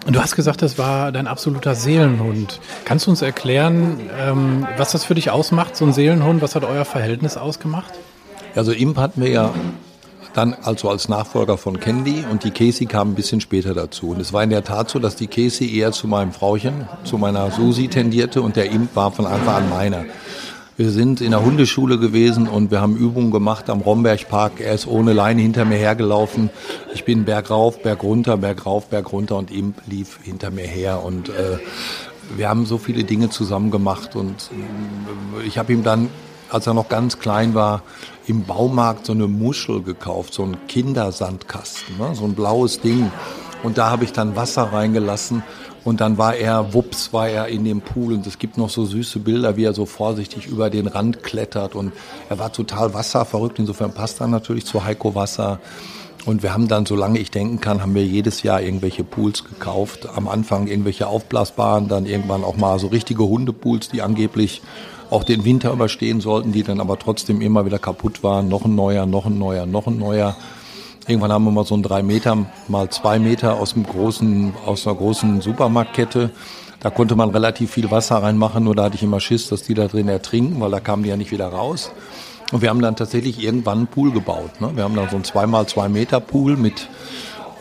Und 0.07 0.17
du 0.17 0.21
hast 0.21 0.37
gesagt, 0.37 0.63
das 0.63 0.79
war 0.79 1.13
dein 1.13 1.27
absoluter 1.27 1.75
Seelenhund. 1.75 2.61
Kannst 2.85 3.07
du 3.07 3.11
uns 3.11 3.23
erklären, 3.23 4.01
ähm, 4.19 4.67
was 4.79 4.93
das 4.93 5.05
für 5.05 5.15
dich 5.15 5.31
ausmacht, 5.31 5.77
so 5.77 5.85
ein 5.85 5.93
Seelenhund? 5.93 6.41
Was 6.41 6.55
hat 6.55 6.65
euer 6.65 6.85
Verhältnis 6.85 7.37
ausgemacht? 7.37 7.93
Also 8.55 8.73
Imp 8.73 8.97
hatten 8.97 9.23
wir 9.23 9.31
ja 9.31 9.55
dann 10.35 10.55
also 10.63 10.89
als 10.89 11.09
Nachfolger 11.09 11.57
von 11.57 11.81
Candy 11.81 12.25
und 12.31 12.45
die 12.45 12.51
Casey 12.51 12.87
kam 12.87 13.11
ein 13.11 13.15
bisschen 13.15 13.41
später 13.41 13.75
dazu. 13.75 14.11
Und 14.11 14.21
es 14.21 14.33
war 14.33 14.43
in 14.43 14.51
der 14.51 14.65
Tat 14.65 14.91
so, 14.91 14.99
dass 14.99 15.17
die 15.17 15.27
Casey 15.27 15.77
eher 15.77 15.93
zu 15.93 16.07
meinem 16.07 16.33
Frauchen, 16.33 16.89
zu 17.05 17.19
meiner 17.19 17.51
Susi 17.51 17.89
tendierte 17.89 18.43
und 18.43 18.57
der 18.57 18.71
Imp 18.71 18.95
war 18.95 19.11
von 19.13 19.27
Anfang 19.27 19.55
an 19.55 19.71
meiner. 19.71 20.05
Wir 20.77 20.91
sind 20.91 21.21
in 21.21 21.33
der 21.33 21.45
Hundeschule 21.45 21.99
gewesen 21.99 22.49
und 22.49 22.71
wir 22.71 22.81
haben 22.81 22.97
Übungen 22.97 23.31
gemacht 23.31 23.69
am 23.69 23.81
Rombergpark. 23.81 24.61
Er 24.61 24.75
ist 24.75 24.87
ohne 24.87 25.13
Leine 25.13 25.43
hinter 25.43 25.67
mir 25.67 25.77
hergelaufen. 25.77 26.49
Ich 26.95 27.05
bin 27.05 27.25
Berg 27.25 27.51
rauf, 27.51 27.83
Berg 27.83 28.03
runter, 28.03 28.39
Berg 28.39 28.65
rauf, 28.65 28.87
Berg 28.87 29.13
runter 29.13 29.37
und 29.37 29.51
Imp 29.51 29.77
lief 29.87 30.21
hinter 30.23 30.51
mir 30.51 30.67
her 30.67 31.05
und 31.05 31.29
äh, 31.29 31.59
wir 32.37 32.49
haben 32.49 32.65
so 32.65 32.79
viele 32.79 33.05
Dinge 33.05 33.29
zusammen 33.29 33.71
gemacht 33.71 34.17
und 34.17 34.51
äh, 35.43 35.47
ich 35.47 35.59
habe 35.59 35.73
ihm 35.73 35.83
dann 35.83 36.09
als 36.51 36.67
er 36.67 36.75
noch 36.75 36.89
ganz 36.89 37.19
klein 37.19 37.55
war, 37.55 37.83
im 38.31 38.45
Baumarkt 38.45 39.07
so 39.07 39.13
eine 39.13 39.27
Muschel 39.27 39.83
gekauft, 39.83 40.35
so 40.35 40.45
ein 40.45 40.57
Kindersandkasten, 40.69 41.99
ne? 41.99 42.15
so 42.15 42.25
ein 42.25 42.35
blaues 42.35 42.81
Ding. 42.81 43.11
Und 43.65 43.77
da 43.77 43.91
habe 43.91 44.05
ich 44.05 44.13
dann 44.13 44.37
Wasser 44.37 44.73
reingelassen 44.73 45.43
und 45.83 46.01
dann 46.01 46.17
war 46.17 46.37
er, 46.37 46.73
wups, 46.73 47.13
war 47.13 47.29
er 47.29 47.49
in 47.49 47.65
dem 47.65 47.81
Pool 47.81 48.13
und 48.13 48.27
es 48.27 48.39
gibt 48.39 48.57
noch 48.57 48.71
so 48.71 48.85
süße 48.85 49.19
Bilder, 49.19 49.57
wie 49.57 49.65
er 49.65 49.75
so 49.75 49.85
vorsichtig 49.85 50.47
über 50.47 50.71
den 50.71 50.87
Rand 50.87 51.25
klettert 51.25 51.75
und 51.75 51.93
er 52.29 52.39
war 52.39 52.53
total 52.53 52.95
wasserverrückt. 52.95 53.59
Insofern 53.59 53.93
passt 53.93 54.21
er 54.21 54.29
natürlich 54.29 54.65
zu 54.65 54.85
Heiko 54.85 55.17
Wasser. 55.17 55.59
Und 56.25 56.43
wir 56.45 56.53
haben 56.53 56.69
dann, 56.69 56.87
solange 56.87 57.19
ich 57.19 57.33
denken 57.33 57.61
kann, 57.61 57.83
haben 57.83 57.95
wir 57.95 58.05
jedes 58.05 58.45
Jahr 58.45 58.61
irgendwelche 58.61 59.03
Pools 59.03 59.45
gekauft. 59.45 60.09
Am 60.15 60.29
Anfang 60.29 60.69
irgendwelche 60.69 61.09
aufblasbaren, 61.09 61.89
dann 61.89 62.07
irgendwann 62.07 62.45
auch 62.45 62.57
mal 62.57 62.79
so 62.79 62.89
richtige 62.89 63.25
Hundepools, 63.25 63.89
die 63.89 64.03
angeblich 64.03 64.63
auch 65.11 65.25
den 65.25 65.45
Winter 65.45 65.73
überstehen 65.73 66.21
sollten, 66.21 66.53
die 66.53 66.63
dann 66.63 66.81
aber 66.81 66.99
trotzdem 66.99 67.41
immer 67.41 67.67
wieder 67.67 67.79
kaputt 67.79 68.23
waren. 68.23 68.49
Noch 68.49 68.65
ein 68.65 68.75
neuer, 68.75 69.07
noch 69.07 69.27
ein 69.27 69.39
neuer, 69.39 69.67
noch 69.67 69.87
ein 69.87 69.99
neuer. 69.99 70.37
Irgendwann 71.07 71.33
haben 71.33 71.45
wir 71.45 71.51
mal 71.51 71.65
so 71.65 71.75
einen 71.75 71.83
drei 71.83 72.03
Meter 72.03 72.47
mal 72.69 72.89
zwei 72.91 73.19
Meter 73.19 73.55
aus 73.55 73.75
dem 73.75 73.85
großen, 73.85 74.55
aus 74.65 74.87
einer 74.87 74.97
großen 74.97 75.41
Supermarktkette. 75.41 76.31
Da 76.79 76.91
konnte 76.91 77.17
man 77.17 77.31
relativ 77.31 77.73
viel 77.73 77.91
Wasser 77.91 78.23
reinmachen, 78.23 78.65
nur 78.65 78.75
da 78.75 78.85
hatte 78.85 78.95
ich 78.95 79.03
immer 79.03 79.21
Schiss, 79.21 79.49
dass 79.49 79.63
die 79.63 79.75
da 79.75 79.87
drin 79.87 80.09
ertrinken, 80.09 80.61
weil 80.61 80.71
da 80.71 80.81
kamen 80.81 81.03
die 81.03 81.11
ja 81.11 81.17
nicht 81.17 81.33
wieder 81.33 81.49
raus. 81.49 81.91
Und 82.53 82.63
wir 82.63 82.71
haben 82.71 82.81
dann 82.81 82.97
tatsächlich 82.97 83.43
irgendwann 83.43 83.79
einen 83.79 83.87
Pool 83.87 84.13
gebaut. 84.13 84.61
Ne? 84.61 84.71
Wir 84.75 84.85
haben 84.85 84.97
dann 84.97 85.09
so 85.09 85.17
einen 85.17 85.25
zweimal 85.25 85.67
zwei 85.67 85.89
Meter 85.89 86.21
Pool 86.21 86.57
mit 86.57 86.89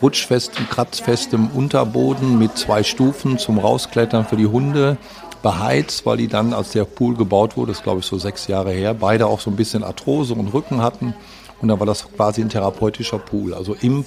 rutschfestem, 0.02 0.68
kratzfestem 0.68 1.48
Unterboden 1.48 2.38
mit 2.38 2.56
zwei 2.56 2.82
Stufen 2.82 3.38
zum 3.38 3.58
Rausklettern 3.58 4.24
für 4.24 4.36
die 4.36 4.46
Hunde 4.46 4.96
beheizt, 5.42 6.04
weil 6.06 6.18
die 6.18 6.28
dann, 6.28 6.52
als 6.52 6.72
der 6.72 6.84
Pool 6.84 7.16
gebaut 7.16 7.56
wurde, 7.56 7.72
das 7.72 7.78
ist 7.78 7.84
glaube 7.84 8.00
ich 8.00 8.06
so 8.06 8.18
sechs 8.18 8.46
Jahre 8.46 8.72
her, 8.72 8.94
beide 8.94 9.26
auch 9.26 9.40
so 9.40 9.50
ein 9.50 9.56
bisschen 9.56 9.84
Arthrose 9.84 10.34
und 10.34 10.48
Rücken 10.48 10.82
hatten. 10.82 11.14
Und 11.60 11.68
dann 11.68 11.78
war 11.78 11.86
das 11.86 12.10
quasi 12.12 12.40
ein 12.40 12.48
therapeutischer 12.48 13.18
Pool. 13.18 13.54
Also 13.54 13.74
Imp, 13.74 14.06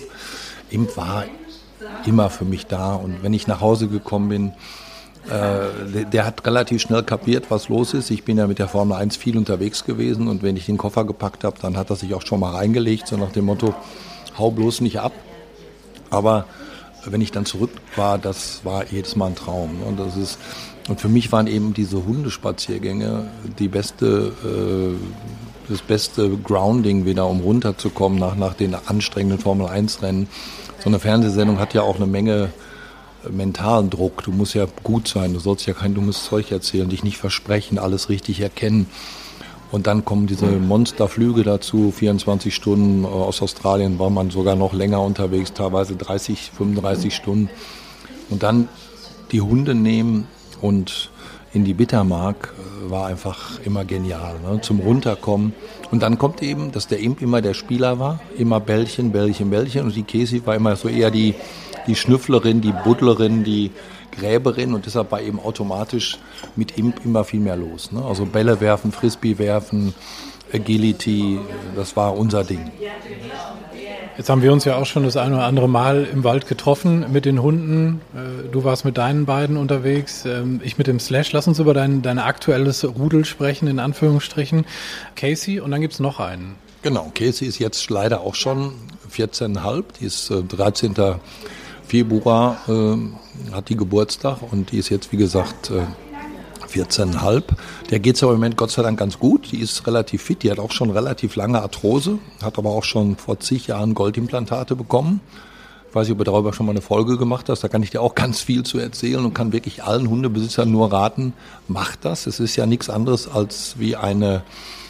Imp 0.69 0.95
war 0.97 1.25
immer 2.05 2.29
für 2.29 2.45
mich 2.45 2.65
da. 2.65 2.95
Und 2.95 3.21
wenn 3.23 3.33
ich 3.33 3.47
nach 3.47 3.61
Hause 3.61 3.87
gekommen 3.87 4.29
bin, 4.29 4.53
äh, 5.27 5.91
der, 5.93 6.05
der, 6.05 6.25
hat 6.25 6.45
relativ 6.45 6.81
schnell 6.81 7.03
kapiert, 7.03 7.45
was 7.49 7.69
los 7.69 7.93
ist. 7.93 8.11
Ich 8.11 8.23
bin 8.23 8.37
ja 8.37 8.47
mit 8.47 8.59
der 8.59 8.67
Formel 8.67 8.97
1 8.97 9.15
viel 9.15 9.37
unterwegs 9.37 9.85
gewesen 9.85 10.27
und 10.27 10.43
wenn 10.43 10.57
ich 10.57 10.65
den 10.65 10.77
Koffer 10.77 11.05
gepackt 11.05 11.45
habe, 11.45 11.55
dann 11.61 11.77
hat 11.77 11.89
er 11.89 11.95
sich 11.95 12.13
auch 12.13 12.23
schon 12.23 12.41
mal 12.41 12.53
reingelegt, 12.53 13.07
so 13.07 13.15
nach 13.15 13.31
dem 13.31 13.45
Motto, 13.45 13.73
hau 14.37 14.51
bloß 14.51 14.81
nicht 14.81 14.99
ab. 14.99 15.13
Aber 16.09 16.45
wenn 17.05 17.21
ich 17.21 17.31
dann 17.31 17.45
zurück 17.45 17.71
war, 17.95 18.17
das 18.17 18.61
war 18.63 18.85
jedes 18.91 19.15
Mal 19.15 19.27
ein 19.27 19.35
Traum. 19.35 19.81
Und 19.85 19.99
das 19.99 20.17
ist, 20.17 20.37
und 20.87 20.99
für 20.99 21.09
mich 21.09 21.31
waren 21.31 21.47
eben 21.47 21.73
diese 21.73 22.05
Hundespaziergänge 22.05 23.27
die 23.59 23.67
beste, 23.67 24.33
äh, 24.43 25.71
das 25.71 25.81
beste 25.81 26.29
Grounding 26.37 27.05
wieder, 27.05 27.27
um 27.27 27.41
runterzukommen 27.41 28.19
nach, 28.19 28.35
nach 28.35 28.53
den 28.53 28.75
anstrengenden 28.75 29.39
Formel 29.39 29.67
1 29.67 30.01
Rennen. 30.01 30.27
So 30.79 30.89
eine 30.89 30.99
Fernsehsendung 30.99 31.59
hat 31.59 31.73
ja 31.73 31.81
auch 31.81 31.95
eine 31.95 32.07
Menge 32.07 32.49
äh, 33.25 33.29
mentalen 33.29 33.89
Druck. 33.89 34.23
Du 34.23 34.31
musst 34.31 34.53
ja 34.53 34.65
gut 34.83 35.07
sein, 35.07 35.33
du 35.33 35.39
sollst 35.39 35.65
ja 35.65 35.73
kein 35.73 35.93
dummes 35.93 36.25
Zeug 36.25 36.51
erzählen, 36.51 36.89
dich 36.89 37.03
nicht 37.03 37.17
versprechen, 37.17 37.79
alles 37.79 38.09
richtig 38.09 38.41
erkennen. 38.41 38.87
Und 39.73 39.87
dann 39.87 40.05
kommen 40.05 40.27
diese 40.27 40.45
Monsterflüge 40.45 41.43
dazu, 41.43 41.91
24 41.91 42.53
Stunden 42.53 43.05
aus 43.05 43.41
Australien 43.41 43.99
war 43.99 44.09
man 44.09 44.29
sogar 44.29 44.55
noch 44.55 44.71
länger 44.71 45.01
unterwegs, 45.01 45.51
teilweise 45.51 45.95
30, 45.95 46.51
35 46.55 47.13
Stunden. 47.13 47.49
Und 48.29 48.43
dann 48.43 48.69
die 49.31 49.41
Hunde 49.41 49.75
nehmen, 49.75 50.27
und 50.63 51.11
in 51.51 51.65
die 51.65 51.73
Bittermark 51.73 52.53
äh, 52.57 52.89
war 52.89 53.07
einfach 53.07 53.59
immer 53.65 53.83
genial, 53.83 54.35
ne? 54.39 54.61
zum 54.61 54.79
Runterkommen. 54.79 55.53
Und 55.91 56.01
dann 56.01 56.17
kommt 56.17 56.41
eben, 56.41 56.71
dass 56.71 56.87
der 56.87 56.99
Imp 56.99 57.21
immer 57.21 57.41
der 57.41 57.53
Spieler 57.53 57.99
war, 57.99 58.21
immer 58.37 58.61
Bällchen, 58.61 59.11
Bällchen, 59.11 59.49
Bällchen. 59.49 59.83
Und 59.83 59.95
die 59.95 60.03
Casey 60.03 60.45
war 60.45 60.55
immer 60.55 60.77
so 60.77 60.87
eher 60.87 61.11
die, 61.11 61.35
die 61.85 61.95
Schnüfflerin, 61.95 62.61
die 62.61 62.71
Buddlerin, 62.71 63.43
die 63.43 63.71
Gräberin. 64.15 64.73
Und 64.73 64.85
deshalb 64.85 65.11
war 65.11 65.21
eben 65.21 65.39
automatisch 65.39 66.17
mit 66.55 66.77
Imp 66.77 67.03
immer 67.05 67.23
viel 67.23 67.39
mehr 67.39 67.55
los. 67.55 67.91
Ne? 67.91 68.03
Also 68.03 68.25
Bälle 68.25 68.59
werfen, 68.61 68.91
Frisbee 68.91 69.37
werfen, 69.37 69.93
Agility, 70.53 71.39
das 71.75 71.95
war 71.95 72.15
unser 72.15 72.43
Ding. 72.43 72.71
Jetzt 74.15 74.29
haben 74.29 74.43
wir 74.43 74.53
uns 74.53 74.63
ja 74.63 74.75
auch 74.75 74.85
schon 74.85 75.03
das 75.05 75.17
eine 75.17 75.35
oder 75.35 75.45
andere 75.45 75.67
Mal 75.67 76.03
im 76.03 76.23
Wald 76.23 76.47
getroffen 76.47 77.11
mit 77.11 77.25
den 77.25 77.41
Hunden. 77.41 77.99
Äh, 78.13 78.51
du 78.51 78.63
warst 78.63 78.85
mit 78.85 78.99
deinen 78.99 79.25
beiden 79.25 79.57
unterwegs, 79.57 80.25
ähm, 80.25 80.61
ich 80.63 80.77
mit 80.77 80.85
dem 80.85 80.99
Slash. 80.99 81.31
Lass 81.31 81.47
uns 81.47 81.57
über 81.57 81.73
dein, 81.73 82.03
dein 82.03 82.19
aktuelles 82.19 82.85
Rudel 82.85 83.25
sprechen, 83.25 83.67
in 83.67 83.79
Anführungsstrichen. 83.79 84.65
Casey 85.15 85.59
und 85.59 85.71
dann 85.71 85.81
gibt 85.81 85.93
es 85.93 85.99
noch 85.99 86.19
einen. 86.19 86.55
Genau, 86.83 87.11
Casey 87.15 87.47
ist 87.47 87.57
jetzt 87.57 87.89
leider 87.89 88.21
auch 88.21 88.35
schon 88.35 88.73
14,5. 89.11 89.83
Die 89.99 90.05
ist 90.05 90.31
13. 90.31 90.93
Februar 91.93 92.57
äh, 92.67 93.53
hat 93.53 93.69
die 93.69 93.77
Geburtstag 93.77 94.39
und 94.49 94.71
die 94.71 94.79
ist 94.79 94.89
jetzt, 94.89 95.11
wie 95.11 95.17
gesagt, 95.17 95.69
äh, 95.69 95.83
14,5. 96.67 97.43
Der 97.91 97.99
geht 97.99 98.15
es 98.15 98.23
im 98.23 98.29
Moment 98.29 98.57
Gott 98.57 98.71
sei 98.71 98.81
Dank 98.81 98.97
ganz 98.97 99.19
gut. 99.19 99.51
Die 99.51 99.59
ist 99.59 99.85
relativ 99.85 100.23
fit. 100.23 100.41
Die 100.41 100.49
hat 100.49 100.57
auch 100.57 100.71
schon 100.71 100.89
relativ 100.89 101.35
lange 101.35 101.61
Arthrose, 101.61 102.17
hat 102.41 102.57
aber 102.57 102.71
auch 102.71 102.83
schon 102.83 103.15
vor 103.15 103.39
zig 103.39 103.67
Jahren 103.67 103.93
Goldimplantate 103.93 104.75
bekommen. 104.75 105.21
Ich 105.87 105.93
weiß 105.93 106.07
nicht, 106.07 106.13
ob 106.13 106.17
du 106.17 106.23
darüber 106.23 106.51
schon 106.51 106.65
mal 106.65 106.71
eine 106.71 106.81
Folge 106.81 107.15
gemacht 107.15 107.47
hast. 107.47 107.63
Da 107.63 107.67
kann 107.67 107.83
ich 107.83 107.91
dir 107.91 108.01
auch 108.01 108.15
ganz 108.23 108.41
viel 108.41 108.63
zu 108.63 108.79
erzählen 108.79 109.23
und 109.23 109.35
kann 109.35 109.53
wirklich 109.53 109.83
allen 109.83 110.09
Hundebesitzern 110.09 110.71
nur 110.71 110.91
raten, 110.91 111.33
macht 111.67 112.05
das. 112.05 112.25
Es 112.25 112.39
ist 112.39 112.55
ja 112.55 112.65
nichts 112.65 112.89
anderes 112.89 113.27
als 113.27 113.75
wie 113.77 113.95
eine 113.95 114.41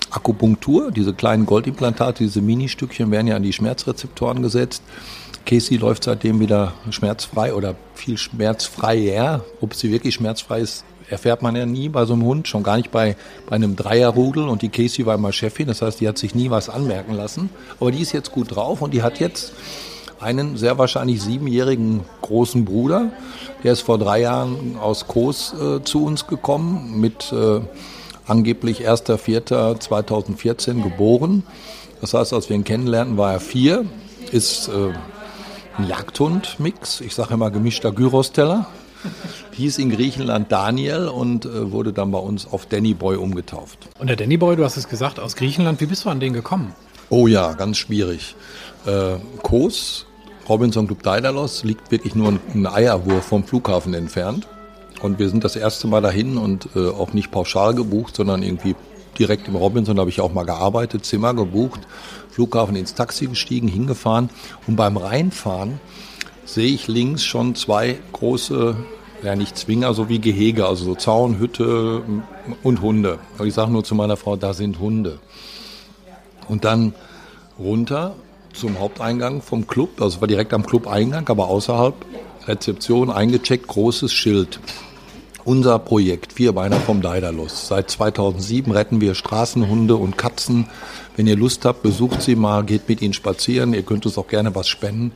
Akupunktur. 0.09 0.89
Diese 0.91 1.13
kleinen 1.13 1.45
Goldimplantate, 1.47 2.23
diese 2.23 2.39
Ministückchen 2.39 3.11
werden 3.11 3.27
ja 3.27 3.35
an 3.35 3.43
die 3.43 3.51
Schmerzrezeptoren 3.51 4.41
gesetzt. 4.41 4.83
Casey 5.45 5.77
läuft 5.77 6.05
seitdem 6.05 6.39
wieder 6.39 6.73
schmerzfrei 6.89 7.53
oder 7.53 7.75
viel 7.95 8.17
schmerzfreier. 8.17 9.43
Ob 9.61 9.75
sie 9.75 9.91
wirklich 9.91 10.15
schmerzfrei 10.15 10.61
ist, 10.61 10.85
erfährt 11.09 11.41
man 11.41 11.55
ja 11.55 11.65
nie 11.65 11.89
bei 11.89 12.05
so 12.05 12.13
einem 12.13 12.23
Hund, 12.23 12.47
schon 12.47 12.63
gar 12.63 12.77
nicht 12.77 12.91
bei, 12.91 13.15
bei 13.47 13.55
einem 13.55 13.75
Dreierrudel. 13.75 14.47
Und 14.47 14.61
die 14.61 14.69
Casey 14.69 15.05
war 15.05 15.15
immer 15.15 15.33
Chefin, 15.33 15.67
das 15.67 15.81
heißt, 15.81 15.99
die 15.99 16.07
hat 16.07 16.17
sich 16.17 16.33
nie 16.33 16.49
was 16.49 16.69
anmerken 16.69 17.13
lassen. 17.13 17.49
Aber 17.79 17.91
die 17.91 18.01
ist 18.01 18.13
jetzt 18.13 18.31
gut 18.31 18.55
drauf 18.55 18.81
und 18.81 18.93
die 18.93 19.03
hat 19.03 19.19
jetzt 19.19 19.53
einen 20.19 20.55
sehr 20.57 20.77
wahrscheinlich 20.77 21.21
siebenjährigen 21.21 22.01
großen 22.21 22.63
Bruder. 22.63 23.11
Der 23.63 23.73
ist 23.73 23.81
vor 23.81 23.97
drei 23.97 24.21
Jahren 24.21 24.77
aus 24.79 25.07
Kos 25.07 25.53
äh, 25.53 25.83
zu 25.83 26.05
uns 26.05 26.27
gekommen, 26.27 26.99
mit 27.01 27.33
äh, 27.33 27.59
angeblich 28.25 28.87
1.4.2014 28.87 30.81
geboren. 30.81 31.43
Das 31.99 32.13
heißt, 32.13 32.33
als 32.33 32.49
wir 32.49 32.55
ihn 32.55 32.63
kennenlernten, 32.63 33.17
war 33.17 33.33
er 33.33 33.39
vier, 33.39 33.85
ist 34.31 34.69
äh, 34.69 34.93
ein 35.77 35.87
Jagdhund-Mix. 35.87 37.01
Ich 37.01 37.15
sage 37.15 37.33
immer 37.33 37.51
gemischter 37.51 37.91
Gyros-Teller. 37.91 38.67
Hieß 39.51 39.79
in 39.79 39.89
Griechenland 39.89 40.51
Daniel 40.51 41.07
und 41.07 41.45
äh, 41.45 41.71
wurde 41.71 41.91
dann 41.91 42.11
bei 42.11 42.19
uns 42.19 42.47
auf 42.47 42.65
Danny 42.65 42.93
Boy 42.93 43.17
umgetauft. 43.17 43.89
Und 43.99 44.07
der 44.07 44.15
Danny 44.15 44.37
Boy, 44.37 44.55
du 44.55 44.63
hast 44.63 44.77
es 44.77 44.87
gesagt, 44.87 45.19
aus 45.19 45.35
Griechenland, 45.35 45.81
wie 45.81 45.85
bist 45.85 46.05
du 46.05 46.09
an 46.09 46.19
den 46.19 46.33
gekommen? 46.33 46.73
Oh 47.09 47.27
ja, 47.27 47.53
ganz 47.53 47.77
schwierig. 47.77 48.35
Äh, 48.85 49.15
Kos 49.41 50.05
Robinson 50.47 50.87
Club 50.87 51.03
Daedalus 51.03 51.63
liegt 51.63 51.91
wirklich 51.91 52.15
nur 52.15 52.39
ein 52.53 52.67
Eierwurf 52.67 53.25
vom 53.25 53.43
Flughafen 53.43 53.93
entfernt. 53.93 54.47
Und 55.01 55.19
wir 55.19 55.29
sind 55.29 55.43
das 55.43 55.55
erste 55.55 55.87
Mal 55.87 56.01
dahin 56.01 56.37
und 56.37 56.69
äh, 56.75 56.89
auch 56.89 57.13
nicht 57.13 57.31
pauschal 57.31 57.73
gebucht, 57.73 58.15
sondern 58.15 58.41
irgendwie 58.41 58.75
direkt 59.19 59.47
im 59.47 59.55
Robinson, 59.55 59.95
da 59.95 60.01
habe 60.01 60.09
ich 60.09 60.21
auch 60.21 60.33
mal 60.33 60.45
gearbeitet, 60.45 61.05
Zimmer 61.05 61.33
gebucht, 61.33 61.81
Flughafen 62.33 62.75
ins 62.75 62.95
Taxi 62.95 63.27
gestiegen, 63.27 63.67
hingefahren. 63.67 64.29
Und 64.67 64.75
beim 64.75 64.97
Reinfahren 64.97 65.79
sehe 66.45 66.73
ich 66.73 66.87
links 66.87 67.23
schon 67.23 67.55
zwei 67.55 67.99
große, 68.11 68.75
ja 69.23 69.35
nicht 69.35 69.57
Zwinger, 69.57 69.93
so 69.93 70.09
wie 70.09 70.19
Gehege, 70.19 70.65
also 70.65 70.83
so 70.83 70.95
Zaun, 70.95 71.37
Hütte 71.37 72.01
und 72.63 72.81
Hunde. 72.81 73.19
Und 73.37 73.47
ich 73.47 73.53
sage 73.53 73.71
nur 73.71 73.83
zu 73.83 73.93
meiner 73.93 74.17
Frau, 74.17 74.35
da 74.35 74.53
sind 74.53 74.79
Hunde. 74.79 75.19
Und 76.47 76.65
dann 76.65 76.93
runter 77.59 78.15
zum 78.53 78.79
Haupteingang 78.79 79.41
vom 79.41 79.67
Club, 79.67 80.01
also 80.01 80.19
war 80.21 80.27
direkt 80.27 80.53
am 80.53 80.65
Club-Eingang, 80.65 81.29
aber 81.29 81.47
außerhalb, 81.47 81.95
Rezeption 82.47 83.09
eingecheckt, 83.09 83.67
großes 83.67 84.11
Schild. 84.11 84.59
Unser 85.45 85.77
Projekt, 85.79 86.33
Vierbeiner 86.33 86.77
vom 86.77 87.01
Daedalus. 87.01 87.67
Seit 87.67 87.89
2007 87.91 88.71
retten 88.71 89.01
wir 89.01 89.13
Straßenhunde 89.13 89.95
und 89.95 90.17
Katzen. 90.17 90.67
Wenn 91.15 91.27
ihr 91.27 91.35
Lust 91.35 91.65
habt, 91.65 91.83
besucht 91.83 92.21
sie 92.21 92.35
mal, 92.35 92.63
geht 92.63 92.89
mit 92.89 93.01
ihnen 93.01 93.13
spazieren. 93.13 93.73
Ihr 93.73 93.83
könnt 93.83 94.05
uns 94.05 94.17
auch 94.17 94.27
gerne 94.27 94.55
was 94.55 94.67
spenden. 94.67 95.11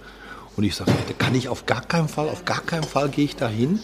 Und 0.55 0.63
ich 0.63 0.75
sage, 0.75 0.91
da 1.07 1.13
kann 1.13 1.35
ich 1.35 1.49
auf 1.49 1.65
gar 1.65 1.81
keinen 1.81 2.07
Fall, 2.07 2.29
auf 2.29 2.45
gar 2.45 2.61
keinen 2.61 2.83
Fall 2.83 3.09
gehe 3.09 3.25
ich 3.25 3.35
da 3.35 3.47
hin, 3.47 3.79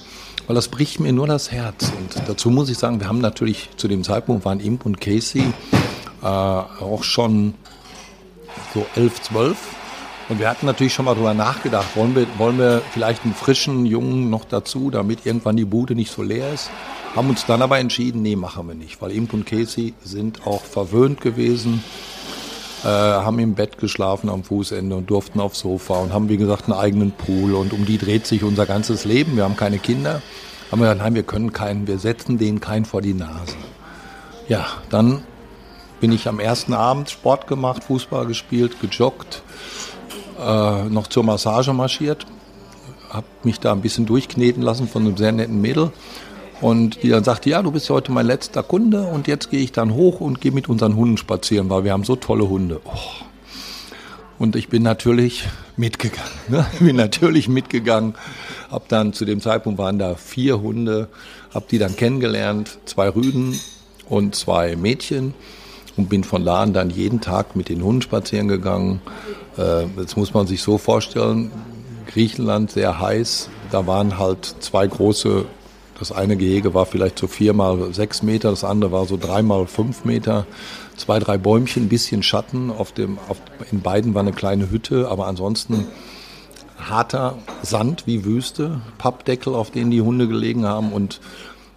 weil 0.48 0.56
das 0.56 0.70
bricht 0.70 1.00
mir 1.00 1.14
nur 1.14 1.28
das 1.28 1.52
Herz. 1.52 1.92
Und 1.96 2.28
dazu 2.28 2.50
muss 2.50 2.70
ich 2.70 2.80
sagen, 2.80 3.00
wir 3.00 3.08
haben 3.08 3.20
natürlich 3.20 3.70
zu 3.78 3.88
dem 3.88 4.04
Zeitpunkt 4.04 4.44
waren 4.44 4.60
Imp 4.60 4.86
und 4.86 5.00
Casey 5.00 5.54
äh, 6.24 6.26
auch 6.26 7.04
schon 7.04 7.54
so 8.74 8.86
11, 8.96 9.22
12. 9.22 9.58
Und 10.30 10.40
wir 10.40 10.50
hatten 10.50 10.66
natürlich 10.66 10.94
schon 10.94 11.06
mal 11.06 11.14
darüber 11.14 11.34
nachgedacht, 11.34 11.96
wollen 11.96 12.16
wir, 12.16 12.28
wollen 12.38 12.58
wir 12.58 12.82
vielleicht 12.92 13.26
einen 13.26 13.34
frischen 13.34 13.86
Jungen 13.86 14.30
noch 14.30 14.46
dazu, 14.46 14.90
damit 14.90 15.26
irgendwann 15.26 15.58
die 15.58 15.66
Bude 15.66 15.96
nicht 15.96 16.12
so 16.12 16.24
leer 16.24 16.54
ist. 16.54 16.70
Haben 17.16 17.30
uns 17.30 17.46
dann 17.46 17.62
aber 17.62 17.80
entschieden, 17.80 18.22
nee, 18.22 18.36
machen 18.36 18.68
wir 18.68 18.76
nicht, 18.76 19.02
weil 19.02 19.12
Imp 19.12 19.34
und 19.34 19.46
Casey 19.46 19.94
sind 20.04 20.48
auch 20.48 20.64
verwöhnt 20.64 21.22
gewesen, 21.22 21.84
äh, 22.84 22.88
haben 22.88 23.38
im 23.40 23.54
Bett 23.54 23.78
geschlafen 23.78 24.30
am 24.30 24.44
Fußende 24.44 24.96
und 24.96 25.10
durften 25.10 25.40
aufs 25.40 25.60
Sofa 25.60 25.96
und 26.00 26.14
haben, 26.14 26.30
wie 26.30 26.38
gesagt, 26.38 26.66
einen 26.66 26.80
eigenen 26.80 27.12
Pool 27.12 27.54
und 27.54 27.74
um 27.74 27.86
die 27.86 27.98
dreht 27.98 28.26
sich 28.26 28.44
unser 28.44 28.66
ganzes 28.66 29.06
Leben. 29.06 29.36
Wir 29.36 29.44
haben 29.44 29.58
keine 29.58 29.78
Kinder. 29.78 30.22
Haben 30.72 30.80
wir 30.80 30.86
gesagt, 30.86 31.02
nein, 31.02 31.16
wir 31.16 31.24
können 31.24 31.54
keinen, 31.54 31.86
wir 31.86 32.00
setzen 32.00 32.38
denen 32.40 32.60
keinen 32.60 32.86
vor 32.86 33.02
die 33.02 33.14
Nase. 33.14 33.56
Ja, 34.48 34.66
dann 34.90 35.24
bin 36.00 36.12
ich 36.12 36.28
am 36.28 36.40
ersten 36.40 36.74
Abend 36.74 37.10
Sport 37.10 37.48
gemacht, 37.48 37.84
Fußball 37.84 38.26
gespielt, 38.26 38.82
gejoggt, 38.82 39.44
äh, 40.44 40.90
noch 40.90 41.08
zur 41.08 41.24
Massage 41.24 41.74
marschiert, 41.74 42.26
habe 43.10 43.28
mich 43.44 43.60
da 43.60 43.72
ein 43.72 43.82
bisschen 43.82 44.06
durchkneten 44.06 44.62
lassen 44.62 44.88
von 44.88 45.06
einem 45.06 45.18
sehr 45.18 45.32
netten 45.32 45.62
Mädel 45.62 45.92
und 46.62 47.04
die 47.04 47.10
dann 47.10 47.24
sagte, 47.24 47.50
ja, 47.50 47.62
du 47.62 47.72
bist 47.72 47.90
heute 47.90 48.12
mein 48.12 48.26
letzter 48.26 48.64
Kunde 48.64 49.04
und 49.04 49.28
jetzt 49.28 49.50
gehe 49.50 49.60
ich 49.60 49.72
dann 49.72 49.94
hoch 49.94 50.22
und 50.22 50.42
gehe 50.42 50.52
mit 50.52 50.70
unseren 50.70 50.96
Hunden 50.96 51.18
spazieren, 51.18 51.70
weil 51.70 51.84
wir 51.84 51.92
haben 51.92 52.04
so 52.04 52.16
tolle 52.16 52.48
Hunde. 52.48 52.82
Oh. 52.86 53.24
Und 54.40 54.56
ich 54.56 54.68
bin 54.68 54.84
natürlich 54.84 55.48
mitgegangen. 55.78 56.32
Ne? 56.48 56.66
Bin 56.80 56.96
natürlich 56.96 57.48
mitgegangen. 57.48 58.16
Hab 58.70 58.90
dann 58.90 59.14
zu 59.14 59.26
dem 59.26 59.42
Zeitpunkt 59.42 59.78
waren 59.78 60.00
da 60.00 60.16
vier 60.16 60.60
Hunde, 60.60 61.08
hab 61.54 61.68
die 61.70 61.78
dann 61.78 61.96
kennengelernt, 61.96 62.80
zwei 62.86 63.10
Rüden 63.10 63.60
und 64.10 64.36
zwei 64.36 64.76
Mädchen 64.76 65.34
und 65.96 66.10
bin 66.10 66.24
von 66.24 66.44
da 66.46 66.62
an 66.62 66.74
dann 66.74 66.90
jeden 66.90 67.22
Tag 67.22 67.56
mit 67.56 67.70
den 67.70 67.84
Hunden 67.84 68.02
spazieren 68.02 68.48
gegangen. 68.48 69.02
Äh, 69.58 69.86
jetzt 69.98 70.18
muss 70.18 70.34
man 70.34 70.48
sich 70.48 70.62
so 70.62 70.78
vorstellen, 70.78 71.52
Griechenland 72.08 72.72
sehr 72.72 73.00
heiß, 73.00 73.50
da 73.72 73.88
waren 73.88 74.20
halt 74.20 74.56
zwei 74.60 74.86
große, 74.86 75.46
das 75.98 76.12
eine 76.12 76.38
Gehege 76.38 76.74
war 76.74 76.86
vielleicht 76.86 77.18
so 77.18 77.28
vier 77.28 77.54
mal 77.54 77.94
sechs 77.94 78.22
Meter, 78.22 78.50
das 78.50 78.64
andere 78.64 78.92
war 78.92 79.06
so 79.06 79.18
drei 79.18 79.42
mal 79.42 79.66
fünf 79.68 80.06
Meter, 80.06 80.46
zwei, 80.98 81.20
drei 81.20 81.38
Bäumchen, 81.38 81.90
bisschen 81.90 82.24
Schatten, 82.24 82.72
auf 82.72 82.92
dem, 82.92 83.18
auf, 83.30 83.38
in 83.72 83.82
beiden 83.82 84.14
war 84.14 84.22
eine 84.22 84.34
kleine 84.34 84.70
Hütte, 84.70 85.10
aber 85.10 85.28
ansonsten 85.28 85.88
harter 86.78 87.38
Sand 87.62 88.06
wie 88.06 88.26
Wüste, 88.26 88.82
Pappdeckel, 88.98 89.56
auf 89.56 89.72
denen 89.72 89.92
die 89.92 90.02
Hunde 90.02 90.28
gelegen 90.28 90.66
haben 90.66 90.92
und 90.92 91.22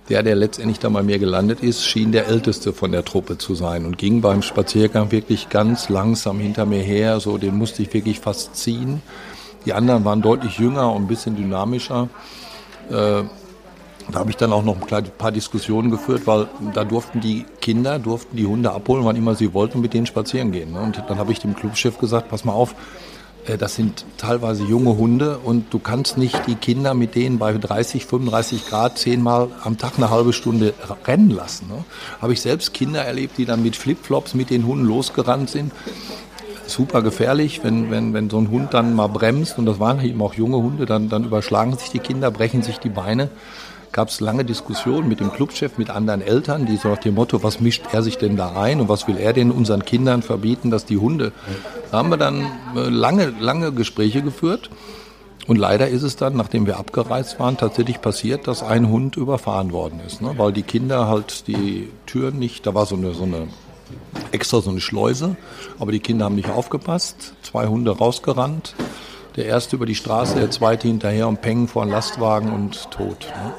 der, 0.09 0.23
der 0.23 0.37
letztendlich 0.37 0.79
da 0.79 0.89
bei 0.89 1.03
mir 1.03 1.19
gelandet 1.19 1.61
ist, 1.61 1.85
schien 1.85 2.13
der 2.13 2.29
älteste 2.29 2.73
von 2.73 2.93
der 2.93 3.05
Truppe 3.05 3.39
zu 3.39 3.55
sein 3.55 3.85
und 3.85 3.99
ging 3.99 4.21
beim 4.21 4.43
Spaziergang 4.43 5.11
wirklich 5.11 5.49
ganz 5.49 5.89
langsam 5.89 6.39
hinter 6.39 6.67
mir 6.67 6.83
her. 6.83 7.19
So, 7.21 7.39
den 7.39 7.57
musste 7.57 7.83
ich 7.83 7.93
wirklich 7.93 8.21
fast 8.21 8.57
ziehen. 8.57 9.03
Die 9.65 9.73
anderen 9.73 10.05
waren 10.05 10.23
deutlich 10.23 10.59
jünger 10.59 10.93
und 10.93 11.03
ein 11.03 11.09
bisschen 11.09 11.37
dynamischer. 11.37 12.09
Äh, 12.89 13.25
da 14.13 14.21
habe 14.21 14.31
ich 14.31 14.37
dann 14.37 14.53
auch 14.53 14.63
noch 14.63 14.77
ein 14.81 15.05
paar 15.19 15.33
Diskussionen 15.33 15.91
geführt, 15.91 16.23
weil 16.27 16.47
da 16.73 16.85
durften 16.85 17.21
die 17.21 17.45
Kinder, 17.61 17.99
durften 17.99 18.37
die 18.37 18.47
Hunde 18.47 18.71
abholen, 18.71 19.05
wann 19.05 19.17
immer 19.17 19.35
sie 19.35 19.53
wollten, 19.53 19.81
mit 19.81 19.95
denen 19.95 20.07
spazieren 20.07 20.53
gehen. 20.53 20.73
Ne? 20.73 20.81
Und 20.81 21.03
dann 21.09 21.19
habe 21.19 21.33
ich 21.33 21.41
dem 21.41 21.57
Clubchef 21.57 21.99
gesagt, 21.99 22.29
pass 22.29 22.45
mal 22.45 22.53
auf, 22.53 22.77
das 23.59 23.77
sind 23.77 24.05
teilweise 24.19 24.65
junge 24.65 24.97
Hunde 24.97 25.39
und 25.39 25.73
du 25.73 25.79
kannst 25.79 26.19
nicht 26.19 26.47
die 26.47 26.57
Kinder 26.57 26.95
mit 26.95 27.15
denen 27.15 27.39
bei 27.39 27.53
30, 27.53 28.05
35 28.05 28.67
Grad 28.67 28.99
zehnmal 28.99 29.49
am 29.63 29.79
Tag 29.79 29.93
eine 29.97 30.11
halbe 30.11 30.33
Stunde 30.33 30.75
rennen 31.07 31.31
lassen. 31.31 31.69
Ne? 31.69 31.85
Habe 32.21 32.33
ich 32.33 32.41
selbst 32.41 32.75
Kinder 32.75 33.05
erlebt, 33.05 33.39
die 33.39 33.45
dann 33.45 33.63
mit 33.63 33.77
Flipflops 33.77 34.35
mit 34.35 34.51
den 34.51 34.67
Hunden 34.67 34.85
losgerannt 34.85 35.51
sind. 35.51 35.73
Super 36.67 37.03
gefährlich, 37.03 37.63
wenn, 37.63 37.93
wenn, 37.93 38.13
wenn 38.13 38.29
so 38.29 38.39
ein 38.39 38.51
Hund 38.51 38.75
dann 38.75 38.95
mal 38.95 39.07
bremst, 39.07 39.57
und 39.57 39.67
das 39.67 39.79
waren 39.79 40.05
eben 40.05 40.21
auch 40.21 40.35
junge 40.35 40.57
Hunde, 40.57 40.85
dann, 40.85 41.09
dann 41.09 41.23
überschlagen 41.23 41.77
sich 41.77 41.91
die 41.91 42.01
Kinder, 42.01 42.33
brechen 42.33 42.63
sich 42.63 42.79
die 42.79 42.89
Beine 42.89 43.31
gab 43.97 44.11
es 44.11 44.21
lange 44.21 44.45
Diskussionen 44.45 45.09
mit 45.09 45.21
dem 45.21 45.33
Clubchef, 45.33 45.79
mit 45.79 45.89
anderen 45.89 46.21
Eltern, 46.21 46.67
die 46.67 46.77
so 46.77 46.89
nach 46.89 46.99
dem 46.99 47.15
Motto, 47.15 47.43
was 47.43 47.61
mischt 47.61 47.83
er 47.93 48.03
sich 48.03 48.19
denn 48.19 48.37
da 48.37 48.49
rein 48.49 48.79
und 48.83 48.91
was 48.91 49.09
will 49.09 49.17
er 49.17 49.33
denn 49.33 49.51
unseren 49.51 49.87
Kindern 49.87 50.21
verbieten, 50.21 50.71
dass 50.71 50.85
die 50.85 50.99
Hunde. 50.99 51.33
Da 51.91 51.97
haben 51.97 52.11
wir 52.11 52.19
dann 52.19 52.43
äh, 52.77 52.91
lange, 52.91 53.33
lange 53.41 53.73
Gespräche 53.73 54.21
geführt. 54.21 54.69
Und 55.47 55.57
leider 55.57 55.89
ist 55.89 56.03
es 56.03 56.17
dann, 56.17 56.37
nachdem 56.37 56.67
wir 56.67 56.77
abgereist 56.77 57.41
waren, 57.41 57.57
tatsächlich 57.57 58.03
passiert, 58.03 58.47
dass 58.47 58.63
ein 58.63 58.91
Hund 58.91 59.17
überfahren 59.17 59.73
worden 59.73 60.01
ist. 60.07 60.21
Ne? 60.21 60.35
Weil 60.37 60.53
die 60.53 60.65
Kinder 60.65 61.09
halt 61.09 61.47
die 61.47 61.89
Türen 62.05 62.39
nicht, 62.39 62.67
da 62.67 62.75
war 62.75 62.85
so 62.85 62.97
eine, 62.97 63.15
so 63.15 63.23
eine 63.23 63.49
extra 64.31 64.61
so 64.61 64.69
eine 64.69 64.83
Schleuse, 64.83 65.37
aber 65.79 65.93
die 65.93 66.01
Kinder 66.01 66.27
haben 66.27 66.35
nicht 66.35 66.51
aufgepasst. 66.51 67.33
Zwei 67.43 67.67
Hunde 67.67 67.97
rausgerannt. 67.97 68.75
Der 69.37 69.45
erste 69.45 69.77
über 69.77 69.85
die 69.85 69.95
Straße, 69.95 70.39
der 70.39 70.51
zweite 70.51 70.89
hinterher 70.89 71.29
und 71.29 71.43
Peng 71.43 71.69
vor 71.69 71.83
einen 71.83 71.91
Lastwagen 71.91 72.53
und 72.53 72.91
tot. 72.91 73.27
Ne? 73.43 73.55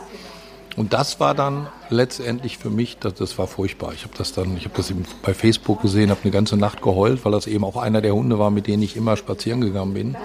Und 0.78 0.94
das 0.94 1.20
war 1.20 1.34
dann 1.34 1.68
letztendlich 1.90 2.60
für 2.60 2.70
mich, 2.70 3.00
das, 3.00 3.16
das 3.16 3.38
war 3.40 3.48
furchtbar. 3.48 3.94
Ich 3.94 4.04
habe 4.04 4.14
das 4.16 4.32
dann, 4.32 4.56
ich 4.56 4.66
habe 4.66 4.78
das 4.78 4.92
eben 4.92 5.06
bei 5.24 5.34
Facebook 5.34 5.82
gesehen, 5.82 6.12
habe 6.12 6.22
eine 6.24 6.32
ganze 6.32 6.56
Nacht 6.56 6.84
geheult, 6.84 7.26
weil 7.26 7.32
das 7.32 7.48
eben 7.48 7.64
auch 7.64 7.78
einer 7.78 8.00
der 8.00 8.14
Hunde 8.14 8.38
war, 8.38 8.52
mit 8.52 8.68
denen 8.68 8.84
ich 8.84 8.96
immer 8.96 9.18
spazieren 9.18 9.60
gegangen 9.60 9.96
bin. 9.96 10.16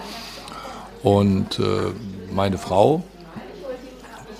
Und 1.03 1.59
äh, 1.59 1.93
meine 2.35 2.59
Frau, 2.59 3.03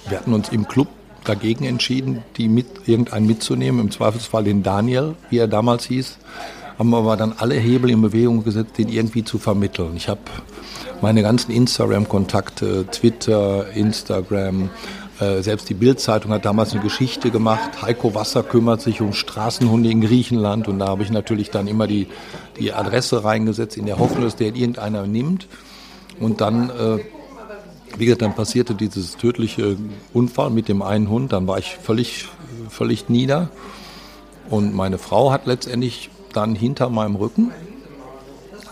wir 0.07 0.19
hatten 0.19 0.35
uns 0.35 0.51
im 0.51 0.69
Club 0.69 0.89
dagegen 1.25 1.65
entschieden, 1.65 2.23
die 2.37 2.49
mit 2.49 2.87
irgendeinen 2.87 3.27
mitzunehmen, 3.27 3.81
im 3.81 3.91
Zweifelsfall 3.91 4.45
den 4.45 4.63
Daniel, 4.63 5.15
wie 5.31 5.39
er 5.39 5.49
damals 5.49 5.87
hieß, 5.87 6.19
haben 6.79 6.95
aber 6.95 7.17
dann 7.17 7.33
alle 7.39 7.55
Hebel 7.55 7.89
in 7.89 8.03
Bewegung 8.03 8.45
gesetzt, 8.45 8.77
den 8.77 8.91
irgendwie 8.91 9.25
zu 9.25 9.39
vermitteln. 9.39 9.97
Ich 9.97 10.11
habe 10.11 10.21
meine 11.01 11.23
ganzen 11.23 11.53
Instagram-Kontakte, 11.53 12.87
Twitter, 12.91 13.71
Instagram, 13.73 14.69
selbst 15.43 15.69
die 15.69 15.75
Bild-Zeitung 15.75 16.33
hat 16.33 16.45
damals 16.45 16.73
eine 16.73 16.83
Geschichte 16.83 17.31
gemacht. 17.31 17.83
Heiko 17.83 18.15
Wasser 18.15 18.43
kümmert 18.43 18.81
sich 18.81 19.01
um 19.01 19.13
Straßenhunde 19.13 19.91
in 19.91 20.01
Griechenland 20.01 20.69
und 20.69 20.79
da 20.79 20.89
habe 20.89 21.03
ich 21.03 21.11
natürlich 21.11 21.51
dann 21.51 21.67
immer 21.67 21.87
die, 21.87 22.09
die 22.59 22.73
Adresse 22.73 23.25
reingesetzt 23.25 23.77
in 23.77 23.87
der 23.87 23.99
Hoffnung, 23.99 24.25
dass 24.25 24.37
der 24.37 24.49
irgendeiner 24.49 25.07
nimmt. 25.07 25.49
Und 26.19 26.41
dann 26.41 26.71
äh, 26.71 26.99
wie 27.97 28.07
gesagt, 28.07 28.23
dann 28.23 28.35
passierte 28.35 28.75
dieses 28.75 29.17
tödliche 29.17 29.77
Unfall 30.13 30.51
mit 30.51 30.69
dem 30.69 30.83
einen 30.83 31.09
Hund. 31.11 31.33
Dann 31.33 31.47
war 31.47 31.59
ich 31.59 31.77
völlig, 31.77 32.27
völlig 32.69 33.09
nieder. 33.09 33.51
Und 34.49 34.75
meine 34.75 34.99
Frau 34.99 35.31
hat 35.31 35.47
letztendlich 35.47 36.11
dann 36.33 36.55
hinter 36.55 36.89
meinem 36.89 37.17
Rücken 37.17 37.53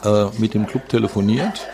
äh, 0.04 0.26
mit 0.38 0.54
dem 0.54 0.66
Club 0.66 0.88
telefoniert 0.88 1.66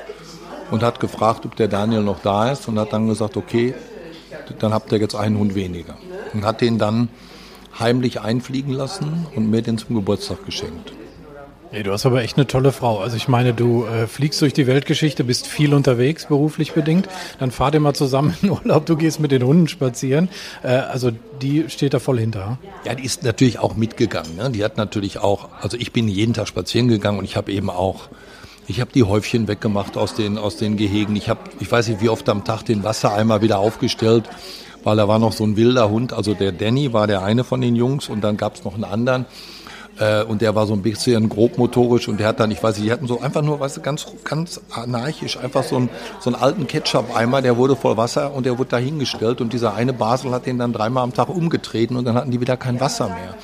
und 0.71 0.83
hat 0.83 0.99
gefragt, 0.99 1.47
ob 1.47 1.57
der 1.57 1.69
Daniel 1.69 2.03
noch 2.03 2.21
da 2.21 2.51
ist 2.51 2.67
und 2.69 2.79
hat 2.79 2.93
dann 2.93 3.07
gesagt, 3.07 3.37
okay, 3.37 3.75
dann 4.59 4.73
habt 4.73 4.93
ihr 4.93 4.99
jetzt 4.99 5.15
einen 5.15 5.39
Hund 5.39 5.55
weniger. 5.55 5.97
Und 6.33 6.45
hat 6.45 6.61
den 6.61 6.79
dann 6.79 7.09
heimlich 7.79 8.21
einfliegen 8.21 8.73
lassen 8.73 9.27
und 9.35 9.51
mir 9.51 9.63
den 9.63 9.79
zum 9.79 9.97
Geburtstag 9.97 10.45
geschenkt. 10.45 10.93
Hey, 11.71 11.83
du 11.83 11.93
hast 11.93 12.07
aber 12.07 12.23
echt 12.23 12.37
eine 12.37 12.47
tolle 12.47 12.71
Frau. 12.71 13.01
Also 13.01 13.17
ich 13.17 13.29
meine, 13.29 13.53
du 13.53 13.85
äh, 13.85 14.07
fliegst 14.07 14.41
durch 14.41 14.53
die 14.53 14.67
Weltgeschichte, 14.67 15.25
bist 15.25 15.47
viel 15.47 15.75
unterwegs, 15.75 16.27
beruflich 16.27 16.73
bedingt. 16.73 17.09
Dann 17.39 17.51
fahrt 17.51 17.75
ihr 17.75 17.81
mal 17.81 17.93
zusammen 17.93 18.37
in 18.41 18.51
Urlaub, 18.65 18.87
du 18.87 18.97
gehst 18.97 19.19
mit 19.21 19.33
den 19.33 19.43
Hunden 19.43 19.69
spazieren. 19.69 20.29
Äh, 20.63 20.69
also 20.69 21.11
die 21.43 21.69
steht 21.69 21.93
da 21.93 21.99
voll 21.99 22.19
hinter. 22.19 22.59
Ja, 22.85 22.95
die 22.95 23.05
ist 23.05 23.25
natürlich 23.25 23.59
auch 23.59 23.77
mitgegangen. 23.77 24.37
Ne? 24.37 24.51
Die 24.51 24.65
hat 24.65 24.77
natürlich 24.77 25.19
auch, 25.19 25.49
also 25.61 25.77
ich 25.77 25.93
bin 25.93 26.09
jeden 26.09 26.35
Tag 26.35 26.47
spazieren 26.47 26.89
gegangen 26.89 27.19
und 27.19 27.25
ich 27.25 27.37
habe 27.37 27.53
eben 27.53 27.69
auch 27.69 28.09
ich 28.69 28.81
habe 28.81 28.91
die 28.93 29.05
Häufchen 29.05 29.49
weggemacht 29.49 29.97
aus 29.97 30.15
den, 30.15 30.39
aus 30.39 30.57
den 30.57 30.77
Gehegen. 30.77 31.15
Ich 31.17 31.29
habe, 31.29 31.41
ich 31.61 31.71
weiß 31.71 31.89
nicht, 31.89 32.01
wie 32.01 32.09
oft 32.09 32.29
am 32.29 32.45
Tag 32.45 32.65
den 32.65 32.83
Wassereimer 32.83 33.43
wieder 33.43 33.59
aufgestellt, 33.59 34.25
weil 34.83 34.97
da 34.97 35.07
war 35.09 35.19
noch 35.19 35.33
so 35.33 35.45
ein 35.45 35.57
wilder 35.57 35.89
Hund. 35.89 36.13
Also 36.13 36.35
der 36.35 36.53
Danny 36.53 36.93
war 36.93 37.07
der 37.07 37.23
eine 37.23 37.45
von 37.45 37.61
den 37.61 37.77
Jungs 37.77 38.09
und 38.09 38.23
dann 38.23 38.37
gab 38.37 38.57
es 38.57 38.65
noch 38.65 38.75
einen 38.75 38.85
anderen. 38.85 39.27
Äh, 39.99 40.25
und 40.25 40.43
der 40.43 40.55
war 40.55 40.67
so 40.67 40.75
ein 40.75 40.83
bisschen 40.83 41.29
grobmotorisch 41.29 42.09
und 42.09 42.21
der 42.21 42.29
hat 42.29 42.41
dann, 42.41 42.51
ich 42.51 42.63
weiß 42.63 42.77
nicht, 42.77 42.87
die 42.87 42.93
hatten 42.93 43.07
so 43.07 43.21
einfach 43.21 43.43
nur, 43.43 43.61
weißt 43.61 43.79
du, 43.79 43.81
ganz, 43.81 44.07
ganz 44.25 44.61
anarchisch, 44.71 45.39
einfach 45.39 45.63
so 45.63 45.77
einen, 45.77 45.89
so 46.21 46.31
einen 46.31 46.41
alten 46.41 46.67
Ketchup-Eimer, 46.67 47.43
der 47.43 47.57
wurde 47.57 47.77
voll 47.77 47.97
Wasser 47.97 48.35
und 48.35 48.47
der 48.47 48.59
wurde 48.59 48.71
dahingestellt 48.71 49.41
und 49.41 49.53
dieser 49.53 49.75
eine 49.75 49.93
Basel 49.93 50.33
hat 50.33 50.45
den 50.45 50.59
dann 50.59 50.73
dreimal 50.73 51.05
am 51.05 51.15
Tag 51.15 51.29
umgetreten 51.29 51.97
und 51.97 52.05
dann 52.05 52.15
hatten 52.15 52.31
die 52.31 52.41
wieder 52.41 52.57
kein 52.57 52.79
Wasser 52.79 53.09
mehr. 53.09 53.37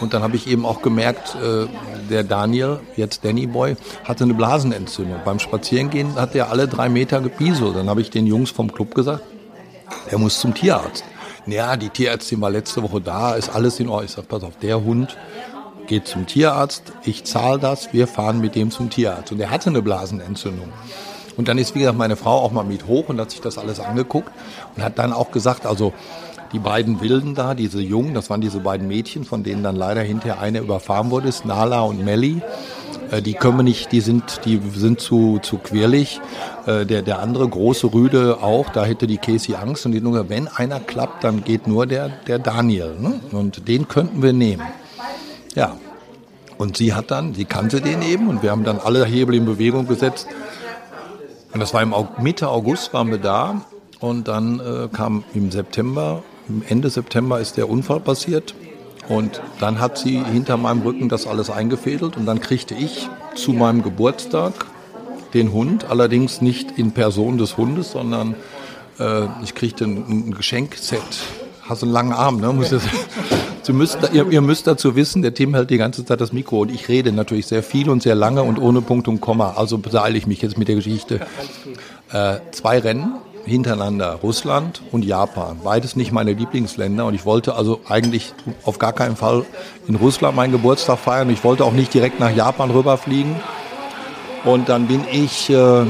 Und 0.00 0.12
dann 0.12 0.22
habe 0.22 0.36
ich 0.36 0.46
eben 0.46 0.66
auch 0.66 0.82
gemerkt, 0.82 1.36
äh, 1.36 1.66
der 2.10 2.22
Daniel, 2.22 2.80
jetzt 2.96 3.24
Danny 3.24 3.46
Boy, 3.46 3.76
hatte 4.04 4.24
eine 4.24 4.34
Blasenentzündung. 4.34 5.20
Beim 5.24 5.38
Spazierengehen 5.38 6.14
hat 6.16 6.34
er 6.34 6.50
alle 6.50 6.68
drei 6.68 6.88
Meter 6.88 7.20
gebieselt. 7.20 7.76
Dann 7.76 7.88
habe 7.88 8.00
ich 8.00 8.10
den 8.10 8.26
Jungs 8.26 8.50
vom 8.50 8.72
Club 8.72 8.94
gesagt, 8.94 9.22
er 10.10 10.18
muss 10.18 10.38
zum 10.40 10.54
Tierarzt. 10.54 11.04
Ja, 11.46 11.76
die 11.76 11.90
Tierärztin 11.90 12.40
war 12.40 12.50
letzte 12.50 12.82
Woche 12.82 13.00
da, 13.00 13.34
ist 13.34 13.48
alles 13.48 13.78
in 13.78 13.88
Ordnung. 13.88 14.06
Ich 14.06 14.12
sage, 14.12 14.26
pass 14.26 14.42
auf, 14.42 14.56
der 14.60 14.82
Hund 14.82 15.16
geht 15.86 16.08
zum 16.08 16.26
Tierarzt, 16.26 16.92
ich 17.04 17.24
zahle 17.24 17.60
das, 17.60 17.92
wir 17.92 18.08
fahren 18.08 18.40
mit 18.40 18.56
dem 18.56 18.72
zum 18.72 18.90
Tierarzt. 18.90 19.30
Und 19.32 19.40
er 19.40 19.50
hatte 19.50 19.70
eine 19.70 19.82
Blasenentzündung. 19.82 20.72
Und 21.36 21.48
dann 21.48 21.58
ist, 21.58 21.74
wie 21.74 21.80
gesagt, 21.80 21.98
meine 21.98 22.16
Frau 22.16 22.40
auch 22.40 22.50
mal 22.50 22.64
mit 22.64 22.86
hoch 22.86 23.08
und 23.08 23.20
hat 23.20 23.30
sich 23.30 23.40
das 23.40 23.58
alles 23.58 23.78
angeguckt 23.78 24.30
und 24.74 24.82
hat 24.82 24.98
dann 24.98 25.12
auch 25.12 25.30
gesagt, 25.30 25.66
also 25.66 25.92
die 26.56 26.62
beiden 26.62 27.02
Wilden 27.02 27.34
da, 27.34 27.54
diese 27.54 27.82
Jungen, 27.82 28.14
das 28.14 28.30
waren 28.30 28.40
diese 28.40 28.60
beiden 28.60 28.88
Mädchen, 28.88 29.24
von 29.24 29.42
denen 29.42 29.62
dann 29.62 29.76
leider 29.76 30.00
hinterher 30.00 30.40
eine 30.40 30.60
überfahren 30.60 31.10
wurde, 31.10 31.28
ist 31.28 31.44
Nala 31.44 31.82
und 31.82 32.02
Melly. 32.02 32.40
Äh, 33.10 33.20
die 33.20 33.34
können 33.34 33.58
wir 33.58 33.62
nicht, 33.62 33.92
die 33.92 34.00
sind, 34.00 34.40
die 34.46 34.58
sind 34.74 34.98
zu, 34.98 35.38
zu 35.42 35.58
quirlig. 35.58 36.18
Äh, 36.64 36.86
der, 36.86 37.02
der 37.02 37.18
andere 37.18 37.46
große 37.46 37.92
Rüde 37.92 38.38
auch, 38.40 38.70
da 38.70 38.86
hätte 38.86 39.06
die 39.06 39.18
Casey 39.18 39.54
Angst 39.54 39.84
und 39.84 39.92
die 39.92 40.00
nur, 40.00 40.30
wenn 40.30 40.48
einer 40.48 40.80
klappt, 40.80 41.24
dann 41.24 41.44
geht 41.44 41.66
nur 41.66 41.84
der, 41.86 42.08
der 42.26 42.38
Daniel. 42.38 42.96
Ne? 42.98 43.20
Und 43.32 43.68
den 43.68 43.86
könnten 43.86 44.22
wir 44.22 44.32
nehmen. 44.32 44.62
Ja. 45.54 45.76
Und 46.56 46.78
sie 46.78 46.94
hat 46.94 47.10
dann, 47.10 47.34
sie 47.34 47.44
kannte 47.44 47.82
den 47.82 48.00
eben 48.00 48.28
und 48.28 48.42
wir 48.42 48.50
haben 48.50 48.64
dann 48.64 48.78
alle 48.78 49.04
Hebel 49.04 49.34
in 49.34 49.44
Bewegung 49.44 49.86
gesetzt. 49.86 50.26
Und 51.52 51.60
das 51.60 51.74
war 51.74 51.82
im 51.82 51.94
Mitte 52.22 52.48
August 52.48 52.94
waren 52.94 53.10
wir 53.10 53.18
da 53.18 53.60
und 54.00 54.26
dann 54.26 54.58
äh, 54.60 54.88
kam 54.90 55.22
im 55.34 55.50
September, 55.50 56.22
Ende 56.68 56.90
September 56.90 57.40
ist 57.40 57.56
der 57.56 57.68
Unfall 57.68 58.00
passiert 58.00 58.54
und 59.08 59.40
dann 59.60 59.80
hat 59.80 59.98
sie 59.98 60.22
hinter 60.22 60.56
meinem 60.56 60.82
Rücken 60.82 61.08
das 61.08 61.26
alles 61.26 61.50
eingefädelt 61.50 62.16
und 62.16 62.26
dann 62.26 62.40
kriegte 62.40 62.74
ich 62.74 63.08
zu 63.34 63.52
meinem 63.52 63.82
Geburtstag 63.82 64.66
den 65.34 65.52
Hund, 65.52 65.84
allerdings 65.88 66.40
nicht 66.40 66.78
in 66.78 66.92
Person 66.92 67.38
des 67.38 67.56
Hundes, 67.56 67.92
sondern 67.92 68.34
äh, 68.98 69.26
ich 69.42 69.54
kriegte 69.54 69.84
ein, 69.84 70.28
ein 70.28 70.34
Geschenkset. 70.34 71.00
Hast 71.62 71.82
einen 71.82 71.92
langen 71.92 72.12
Arm, 72.12 72.40
ne? 72.40 72.52
Muss 72.52 72.70
das, 72.70 72.82
Sie 73.66 73.72
müsst, 73.72 73.98
ihr, 74.12 74.30
ihr, 74.30 74.40
müsst 74.42 74.68
dazu 74.68 74.94
wissen, 74.94 75.22
der 75.22 75.34
Tim 75.34 75.52
hält 75.52 75.70
die 75.70 75.76
ganze 75.76 76.04
Zeit 76.04 76.20
das 76.20 76.32
Mikro 76.32 76.60
und 76.60 76.70
ich 76.70 76.86
rede 76.86 77.10
natürlich 77.10 77.48
sehr 77.48 77.64
viel 77.64 77.90
und 77.90 78.00
sehr 78.00 78.14
lange 78.14 78.44
und 78.44 78.60
ohne 78.60 78.80
Punkt 78.80 79.08
und 79.08 79.20
Komma. 79.20 79.54
Also 79.56 79.78
beeile 79.78 80.16
ich 80.16 80.28
mich 80.28 80.40
jetzt 80.40 80.56
mit 80.56 80.68
der 80.68 80.76
Geschichte. 80.76 81.26
Äh, 82.12 82.36
zwei 82.52 82.78
Rennen 82.78 83.14
hintereinander, 83.46 84.18
Russland 84.22 84.82
und 84.92 85.04
Japan. 85.04 85.60
Beides 85.62 85.96
nicht 85.96 86.12
meine 86.12 86.32
Lieblingsländer 86.32 87.06
und 87.06 87.14
ich 87.14 87.24
wollte 87.24 87.54
also 87.54 87.80
eigentlich 87.88 88.34
auf 88.64 88.78
gar 88.78 88.92
keinen 88.92 89.16
Fall 89.16 89.44
in 89.88 89.94
Russland 89.94 90.36
meinen 90.36 90.52
Geburtstag 90.52 90.98
feiern. 90.98 91.30
Ich 91.30 91.44
wollte 91.44 91.64
auch 91.64 91.72
nicht 91.72 91.94
direkt 91.94 92.20
nach 92.20 92.34
Japan 92.34 92.70
rüberfliegen. 92.70 93.36
Und 94.44 94.68
dann 94.68 94.86
bin 94.86 95.02
ich, 95.10 95.50
äh, 95.50 95.86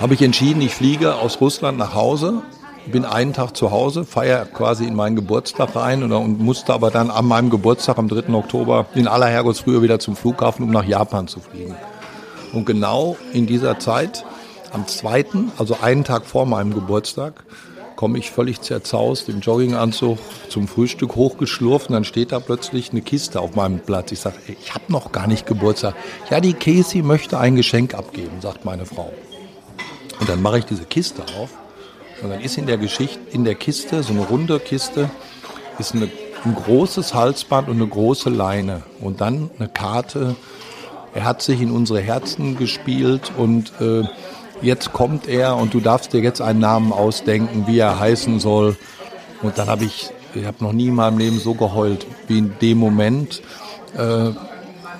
habe 0.00 0.14
ich 0.14 0.22
entschieden, 0.22 0.62
ich 0.62 0.74
fliege 0.74 1.16
aus 1.16 1.40
Russland 1.40 1.78
nach 1.78 1.94
Hause 1.94 2.42
bin 2.90 3.04
einen 3.04 3.32
Tag 3.32 3.56
zu 3.56 3.70
Hause, 3.70 4.04
feiere 4.04 4.46
quasi 4.46 4.84
in 4.86 4.94
meinen 4.94 5.16
Geburtstag 5.16 5.76
rein 5.76 6.02
und, 6.02 6.12
und 6.12 6.40
musste 6.40 6.72
aber 6.72 6.90
dann 6.90 7.10
an 7.10 7.26
meinem 7.26 7.50
Geburtstag 7.50 7.98
am 7.98 8.08
3. 8.08 8.32
Oktober 8.32 8.86
in 8.94 9.06
aller 9.06 9.26
Herrgottsfrühe 9.26 9.82
wieder 9.82 9.98
zum 9.98 10.16
Flughafen, 10.16 10.64
um 10.64 10.70
nach 10.70 10.84
Japan 10.84 11.28
zu 11.28 11.40
fliegen. 11.40 11.76
Und 12.52 12.66
genau 12.66 13.16
in 13.32 13.46
dieser 13.46 13.78
Zeit, 13.78 14.24
am 14.72 14.86
2., 14.86 15.26
also 15.58 15.78
einen 15.80 16.04
Tag 16.04 16.24
vor 16.26 16.46
meinem 16.46 16.74
Geburtstag, 16.74 17.44
komme 17.96 18.18
ich 18.18 18.30
völlig 18.30 18.62
zerzaust 18.62 19.28
im 19.28 19.40
Jogginganzug 19.40 20.18
zum 20.48 20.68
Frühstück 20.68 21.16
hochgeschlurft 21.16 21.88
und 21.88 21.94
dann 21.94 22.04
steht 22.04 22.32
da 22.32 22.40
plötzlich 22.40 22.90
eine 22.90 23.02
Kiste 23.02 23.40
auf 23.40 23.56
meinem 23.56 23.80
Platz. 23.80 24.12
Ich 24.12 24.20
sage, 24.20 24.36
ich 24.46 24.74
habe 24.74 24.84
noch 24.88 25.12
gar 25.12 25.26
nicht 25.26 25.46
Geburtstag. 25.46 25.94
Ja, 26.30 26.40
die 26.40 26.54
Casey 26.54 27.02
möchte 27.02 27.38
ein 27.38 27.56
Geschenk 27.56 27.94
abgeben, 27.94 28.40
sagt 28.40 28.64
meine 28.64 28.86
Frau. 28.86 29.12
Und 30.18 30.28
dann 30.28 30.40
mache 30.40 30.58
ich 30.60 30.64
diese 30.64 30.84
Kiste 30.84 31.22
auf 31.38 31.50
und 32.22 32.30
dann 32.30 32.40
ist 32.40 32.58
in 32.58 32.66
der 32.66 32.76
Geschichte, 32.76 33.18
in 33.32 33.44
der 33.44 33.54
Kiste, 33.54 34.02
so 34.02 34.12
eine 34.12 34.22
runde 34.22 34.60
Kiste, 34.60 35.10
ist 35.78 35.94
eine, 35.94 36.10
ein 36.44 36.54
großes 36.54 37.14
Halsband 37.14 37.68
und 37.68 37.76
eine 37.76 37.86
große 37.86 38.28
Leine. 38.28 38.82
Und 39.00 39.20
dann 39.20 39.50
eine 39.58 39.68
Karte. 39.68 40.36
Er 41.14 41.24
hat 41.24 41.42
sich 41.42 41.60
in 41.60 41.70
unsere 41.70 42.00
Herzen 42.00 42.56
gespielt 42.56 43.32
und 43.36 43.72
äh, 43.80 44.04
jetzt 44.62 44.92
kommt 44.92 45.28
er 45.28 45.56
und 45.56 45.74
du 45.74 45.80
darfst 45.80 46.12
dir 46.12 46.20
jetzt 46.20 46.40
einen 46.40 46.60
Namen 46.60 46.92
ausdenken, 46.92 47.64
wie 47.66 47.78
er 47.78 47.98
heißen 47.98 48.40
soll. 48.40 48.76
Und 49.42 49.58
dann 49.58 49.68
habe 49.68 49.84
ich, 49.84 50.10
ich 50.34 50.44
habe 50.44 50.62
noch 50.62 50.72
nie 50.72 50.88
in 50.88 50.94
meinem 50.94 51.18
Leben 51.18 51.38
so 51.38 51.54
geheult 51.54 52.06
wie 52.28 52.38
in 52.38 52.54
dem 52.60 52.78
Moment, 52.78 53.42
äh, 53.96 54.30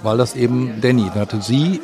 weil 0.03 0.17
das 0.17 0.35
eben 0.35 0.81
Danny, 0.81 1.05
dann 1.05 1.21
hatte 1.21 1.43
sie 1.43 1.81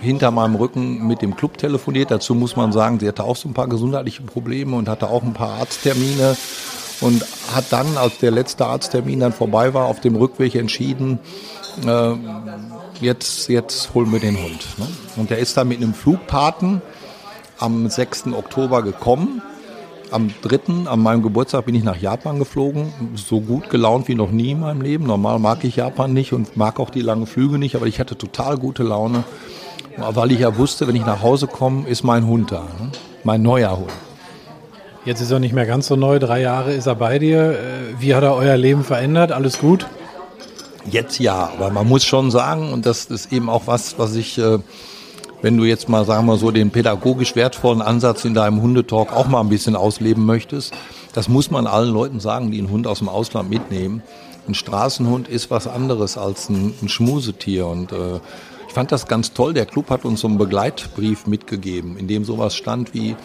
hinter 0.00 0.30
meinem 0.30 0.56
Rücken 0.56 1.06
mit 1.06 1.22
dem 1.22 1.36
Club 1.36 1.58
telefoniert. 1.58 2.10
Dazu 2.10 2.34
muss 2.34 2.56
man 2.56 2.72
sagen, 2.72 2.98
sie 2.98 3.06
hatte 3.06 3.24
auch 3.24 3.36
so 3.36 3.48
ein 3.48 3.54
paar 3.54 3.68
gesundheitliche 3.68 4.22
Probleme 4.22 4.76
und 4.76 4.88
hatte 4.88 5.08
auch 5.08 5.22
ein 5.22 5.32
paar 5.34 5.60
Arzttermine 5.60 6.36
und 7.02 7.24
hat 7.54 7.66
dann, 7.70 7.98
als 7.98 8.18
der 8.18 8.30
letzte 8.30 8.66
Arzttermin 8.66 9.20
dann 9.20 9.32
vorbei 9.32 9.74
war, 9.74 9.86
auf 9.86 10.00
dem 10.00 10.16
Rückweg 10.16 10.54
entschieden, 10.54 11.18
äh, 11.86 12.12
jetzt, 13.00 13.48
jetzt 13.48 13.92
holen 13.94 14.10
wir 14.10 14.20
den 14.20 14.42
Hund. 14.42 14.66
Ne? 14.78 14.86
Und 15.16 15.30
der 15.30 15.38
ist 15.38 15.56
dann 15.56 15.68
mit 15.68 15.78
einem 15.78 15.92
Flugpaten 15.92 16.80
am 17.58 17.88
6. 17.88 18.28
Oktober 18.28 18.82
gekommen. 18.82 19.42
Am 20.10 20.30
3., 20.42 20.88
an 20.88 21.00
meinem 21.00 21.22
Geburtstag, 21.22 21.66
bin 21.66 21.74
ich 21.74 21.84
nach 21.84 21.96
Japan 21.96 22.38
geflogen. 22.38 22.92
So 23.14 23.40
gut 23.40 23.70
gelaunt 23.70 24.08
wie 24.08 24.14
noch 24.14 24.30
nie 24.30 24.52
in 24.52 24.60
meinem 24.60 24.80
Leben. 24.82 25.04
Normal 25.04 25.38
mag 25.38 25.64
ich 25.64 25.76
Japan 25.76 26.12
nicht 26.12 26.32
und 26.32 26.56
mag 26.56 26.80
auch 26.80 26.90
die 26.90 27.00
langen 27.00 27.26
Flüge 27.26 27.58
nicht, 27.58 27.76
aber 27.76 27.86
ich 27.86 27.98
hatte 27.98 28.16
total 28.16 28.58
gute 28.58 28.82
Laune 28.82 29.24
weil 29.96 30.32
ich 30.32 30.40
ja 30.40 30.56
wusste, 30.56 30.88
wenn 30.88 30.96
ich 30.96 31.04
nach 31.04 31.22
Hause 31.22 31.46
komme, 31.46 31.88
ist 31.88 32.02
mein 32.02 32.26
Hund 32.26 32.52
da, 32.52 32.62
ne? 32.62 32.90
mein 33.24 33.42
neuer 33.42 33.76
Hund. 33.78 33.90
Jetzt 35.04 35.20
ist 35.20 35.32
er 35.32 35.40
nicht 35.40 35.52
mehr 35.52 35.66
ganz 35.66 35.88
so 35.88 35.96
neu, 35.96 36.20
drei 36.20 36.40
Jahre 36.40 36.72
ist 36.72 36.86
er 36.86 36.94
bei 36.94 37.18
dir. 37.18 37.58
Äh, 37.58 38.00
wie 38.00 38.14
hat 38.14 38.22
er 38.22 38.36
euer 38.36 38.56
Leben 38.56 38.84
verändert? 38.84 39.32
Alles 39.32 39.58
gut? 39.58 39.86
Jetzt 40.88 41.18
ja, 41.18 41.50
aber 41.54 41.70
man 41.70 41.88
muss 41.88 42.04
schon 42.04 42.30
sagen, 42.30 42.72
und 42.72 42.86
das 42.86 43.06
ist 43.06 43.32
eben 43.32 43.50
auch 43.50 43.66
was, 43.66 43.98
was 43.98 44.14
ich, 44.14 44.38
äh, 44.38 44.58
wenn 45.40 45.56
du 45.56 45.64
jetzt 45.64 45.88
mal, 45.88 46.04
sagen 46.04 46.26
wir 46.26 46.36
so, 46.36 46.52
den 46.52 46.70
pädagogisch 46.70 47.34
wertvollen 47.34 47.82
Ansatz 47.82 48.24
in 48.24 48.34
deinem 48.34 48.62
Hundetalk 48.62 49.12
auch 49.12 49.26
mal 49.26 49.40
ein 49.40 49.48
bisschen 49.48 49.74
ausleben 49.74 50.24
möchtest, 50.24 50.72
das 51.14 51.28
muss 51.28 51.50
man 51.50 51.66
allen 51.66 51.92
Leuten 51.92 52.20
sagen, 52.20 52.52
die 52.52 52.58
einen 52.58 52.70
Hund 52.70 52.86
aus 52.86 53.00
dem 53.00 53.08
Ausland 53.08 53.50
mitnehmen. 53.50 54.04
Ein 54.46 54.54
Straßenhund 54.54 55.26
ist 55.26 55.50
was 55.50 55.66
anderes 55.66 56.16
als 56.16 56.48
ein, 56.48 56.74
ein 56.80 56.88
Schmusetier 56.88 57.66
und 57.66 57.90
äh, 57.90 58.20
ich 58.68 58.74
fand 58.74 58.92
das 58.92 59.08
ganz 59.08 59.32
toll. 59.32 59.52
Der 59.52 59.66
Club 59.66 59.90
hat 59.90 60.04
uns 60.04 60.20
so 60.20 60.28
einen 60.28 60.38
Begleitbrief 60.38 61.26
mitgegeben, 61.26 61.96
in 61.96 62.06
dem 62.06 62.24
sowas 62.24 62.54
stand 62.54 62.94
wie, 62.94 63.16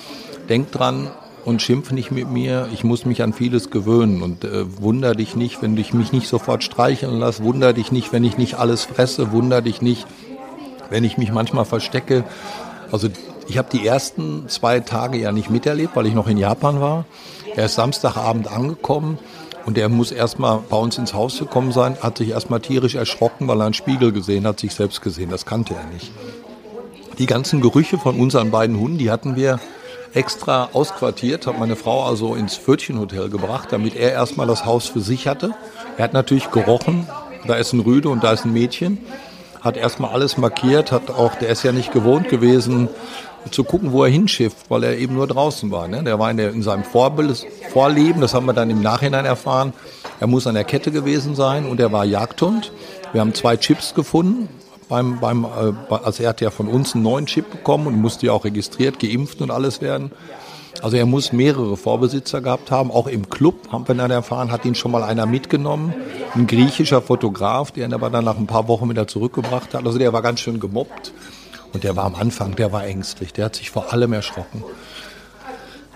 denk 0.49 0.71
dran, 0.71 1.11
und 1.47 1.61
schimpf 1.61 1.91
nicht 1.91 2.11
mit 2.11 2.29
mir. 2.29 2.67
Ich 2.73 2.83
muss 2.83 3.05
mich 3.05 3.23
an 3.23 3.31
vieles 3.31 3.69
gewöhnen 3.69 4.21
und 4.21 4.43
äh, 4.43 4.65
wunder 4.81 5.15
dich 5.15 5.37
nicht, 5.37 5.61
wenn 5.61 5.77
ich 5.77 5.93
mich 5.93 6.11
nicht 6.11 6.27
sofort 6.27 6.61
streicheln 6.61 7.19
lasse. 7.19 7.41
Wunder 7.41 7.71
dich 7.71 7.89
nicht, 7.89 8.11
wenn 8.11 8.25
ich 8.25 8.37
nicht 8.37 8.55
alles 8.55 8.83
fresse. 8.83 9.31
Wunder 9.31 9.61
dich 9.61 9.81
nicht, 9.81 10.05
wenn 10.89 11.05
ich 11.05 11.17
mich 11.17 11.31
manchmal 11.31 11.63
verstecke. 11.63 12.25
Also 12.91 13.07
ich 13.47 13.57
habe 13.57 13.69
die 13.71 13.87
ersten 13.87 14.49
zwei 14.49 14.81
Tage 14.81 15.17
ja 15.19 15.31
nicht 15.31 15.49
miterlebt, 15.49 15.95
weil 15.95 16.05
ich 16.05 16.13
noch 16.13 16.27
in 16.27 16.37
Japan 16.37 16.81
war. 16.81 17.05
Er 17.55 17.67
ist 17.67 17.75
Samstagabend 17.75 18.51
angekommen 18.51 19.17
und 19.65 19.77
er 19.77 19.87
muss 19.87 20.11
erstmal 20.11 20.59
bei 20.69 20.75
uns 20.75 20.97
ins 20.97 21.13
Haus 21.13 21.39
gekommen 21.39 21.71
sein, 21.71 21.95
hat 22.01 22.17
sich 22.17 22.31
erstmal 22.31 22.59
tierisch 22.59 22.95
erschrocken, 22.95 23.47
weil 23.47 23.61
er 23.61 23.67
einen 23.67 23.73
Spiegel 23.73 24.11
gesehen 24.11 24.45
hat, 24.45 24.59
sich 24.59 24.75
selbst 24.75 25.01
gesehen. 25.01 25.29
Das 25.29 25.45
kannte 25.45 25.75
er 25.75 25.85
nicht. 25.93 26.11
Die 27.19 27.25
ganzen 27.25 27.61
Gerüche 27.61 27.97
von 27.97 28.19
unseren 28.19 28.51
beiden 28.51 28.77
Hunden, 28.77 28.97
die 28.97 29.11
hatten 29.11 29.37
wir 29.37 29.61
extra 30.13 30.69
ausquartiert, 30.73 31.47
hat 31.47 31.59
meine 31.59 31.75
Frau 31.75 32.03
also 32.03 32.35
ins 32.35 32.55
Pfötchenhotel 32.55 33.29
gebracht, 33.29 33.69
damit 33.71 33.95
er 33.95 34.11
erstmal 34.11 34.47
das 34.47 34.65
Haus 34.65 34.87
für 34.87 35.01
sich 35.01 35.27
hatte. 35.27 35.51
Er 35.97 36.05
hat 36.05 36.13
natürlich 36.13 36.51
gerochen, 36.51 37.07
da 37.45 37.55
ist 37.55 37.73
ein 37.73 37.79
Rüde 37.79 38.09
und 38.09 38.23
da 38.23 38.31
ist 38.31 38.45
ein 38.45 38.53
Mädchen. 38.53 38.99
Hat 39.61 39.77
erstmal 39.77 40.11
alles 40.11 40.37
markiert, 40.37 40.91
hat 40.91 41.09
auch, 41.09 41.35
der 41.35 41.49
ist 41.49 41.63
ja 41.63 41.71
nicht 41.71 41.91
gewohnt 41.91 42.29
gewesen, 42.29 42.89
zu 43.51 43.63
gucken, 43.63 43.91
wo 43.91 44.03
er 44.03 44.09
hinschifft, 44.09 44.69
weil 44.69 44.83
er 44.83 44.97
eben 44.97 45.15
nur 45.15 45.27
draußen 45.27 45.71
war. 45.71 45.87
Ne? 45.87 46.03
Der 46.03 46.19
war 46.19 46.29
in, 46.29 46.37
der, 46.37 46.51
in 46.51 46.63
seinem 46.63 46.83
Vorbild, 46.83 47.45
Vorleben, 47.71 48.21
das 48.21 48.33
haben 48.33 48.45
wir 48.45 48.53
dann 48.53 48.69
im 48.69 48.81
Nachhinein 48.81 49.25
erfahren. 49.25 49.73
Er 50.19 50.27
muss 50.27 50.47
an 50.47 50.55
der 50.55 50.63
Kette 50.63 50.91
gewesen 50.91 51.35
sein 51.35 51.65
und 51.65 51.79
er 51.79 51.91
war 51.91 52.05
Jagdhund. 52.05 52.71
Wir 53.13 53.21
haben 53.21 53.33
zwei 53.33 53.55
Chips 53.57 53.93
gefunden, 53.93 54.49
beim, 54.89 55.19
beim, 55.19 55.45
äh, 55.45 55.93
also 55.93 56.23
er 56.23 56.29
hat 56.29 56.41
ja 56.41 56.49
von 56.49 56.67
uns 56.67 56.93
einen 56.93 57.03
neuen 57.03 57.25
Chip 57.25 57.49
bekommen 57.51 57.87
und 57.87 58.01
musste 58.01 58.27
ja 58.27 58.33
auch 58.33 58.45
registriert, 58.45 58.99
geimpft 58.99 59.41
und 59.41 59.51
alles 59.51 59.81
werden. 59.81 60.11
Also 60.81 60.97
er 60.97 61.05
muss 61.05 61.33
mehrere 61.33 61.75
Vorbesitzer 61.75 62.41
gehabt 62.41 62.69
haben. 62.69 62.91
Auch 62.91 63.07
im 63.07 63.29
Club 63.29 63.71
haben 63.71 63.87
wir 63.87 63.95
dann 63.95 64.11
erfahren, 64.11 64.51
hat 64.51 64.63
ihn 64.65 64.75
schon 64.75 64.91
mal 64.91 65.03
einer 65.03 65.25
mitgenommen. 65.25 65.93
Ein 66.35 66.45
griechischer 66.45 67.01
Fotograf, 67.01 67.71
der 67.71 67.87
ihn 67.87 67.93
aber 67.93 68.09
dann 68.09 68.25
nach 68.25 68.37
ein 68.37 68.47
paar 68.47 68.67
Wochen 68.67 68.89
wieder 68.89 69.07
zurückgebracht 69.07 69.73
hat. 69.73 69.85
Also 69.85 69.97
der 69.97 70.13
war 70.13 70.21
ganz 70.21 70.39
schön 70.39 70.59
gemobbt. 70.59 71.13
Und 71.73 71.83
der 71.83 71.95
war 71.95 72.05
am 72.05 72.15
Anfang, 72.15 72.55
der 72.55 72.71
war 72.71 72.85
ängstlich. 72.85 73.33
Der 73.33 73.45
hat 73.45 73.55
sich 73.55 73.71
vor 73.71 73.91
allem 73.91 74.13
erschrocken. 74.13 74.63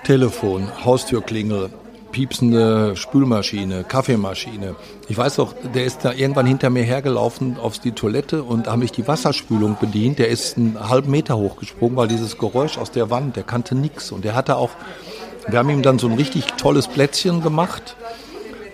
Telefon, 0.04 0.68
Haustürklingel, 0.84 1.70
piepsende 2.12 2.96
Spülmaschine, 2.96 3.84
Kaffeemaschine. 3.84 4.76
Ich 5.08 5.18
weiß 5.18 5.38
doch, 5.38 5.54
der 5.74 5.86
ist 5.86 6.06
da 6.06 6.14
irgendwann 6.14 6.46
hinter 6.46 6.70
mir 6.70 6.84
hergelaufen 6.84 7.58
auf 7.58 7.80
die 7.80 7.92
Toilette 7.92 8.44
und 8.44 8.68
da 8.68 8.72
habe 8.74 8.86
ich 8.86 8.92
die 8.92 9.08
Wasserspülung 9.08 9.78
bedient. 9.80 10.20
Der 10.20 10.28
ist 10.28 10.58
einen 10.58 10.90
halben 10.90 11.12
Meter 11.12 11.38
hochgesprungen, 11.38 11.96
weil 11.98 12.08
dieses 12.08 12.38
Geräusch 12.38 12.78
aus 12.78 12.92
der 12.92 13.10
Wand, 13.10 13.36
der 13.36 13.44
kannte 13.44 13.76
nichts. 13.76 14.12
Und 14.12 14.26
der 14.26 14.36
hatte 14.36 14.58
auch, 14.58 14.72
wir 15.48 15.60
haben 15.60 15.70
ihm 15.70 15.82
dann 15.82 16.00
so 16.00 16.08
ein 16.08 16.14
richtig 16.14 16.46
tolles 16.54 16.88
Plätzchen 16.88 17.42
gemacht 17.42 17.96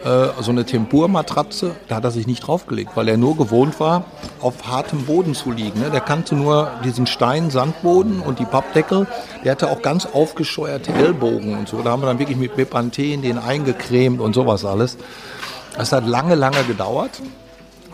äh, 0.08 0.42
so 0.42 0.52
eine 0.52 0.66
Tempurmatratze, 0.66 1.76
da 1.90 1.98
hat 1.98 2.04
er 2.06 2.12
sich 2.12 2.28
nicht 2.28 2.48
draufgelegt, 2.48 2.92
weil 2.96 3.10
er 3.10 3.18
nur 3.18 3.36
gewohnt 3.36 3.80
war, 3.80 4.06
auf 4.40 4.68
hartem 4.68 5.06
Boden 5.06 5.36
zu 5.36 5.52
liegen. 5.52 5.82
Ne? 5.82 5.90
Der 5.90 6.00
kannte 6.00 6.36
nur 6.36 6.72
diesen 6.86 7.08
Stein, 7.08 7.50
Sandboden 7.50 8.22
und 8.22 8.40
die 8.40 8.46
Pappdeckel. 8.46 9.06
Der 9.44 9.52
hatte 9.52 9.70
auch 9.70 9.82
ganz 9.82 10.06
aufgescheuerte 10.06 10.94
Ellbogen 10.94 11.58
und 11.58 11.68
so. 11.68 11.82
Da 11.82 11.92
haben 11.92 12.02
wir 12.02 12.08
dann 12.08 12.20
wirklich 12.20 12.38
mit 12.38 12.56
Bepanthen 12.56 13.22
den 13.22 13.38
eingecremt 13.38 14.22
und 14.22 14.34
sowas 14.34 14.64
alles. 14.64 14.98
Das 15.76 15.92
hat 15.92 16.08
lange, 16.08 16.36
lange 16.36 16.64
gedauert. 16.64 17.22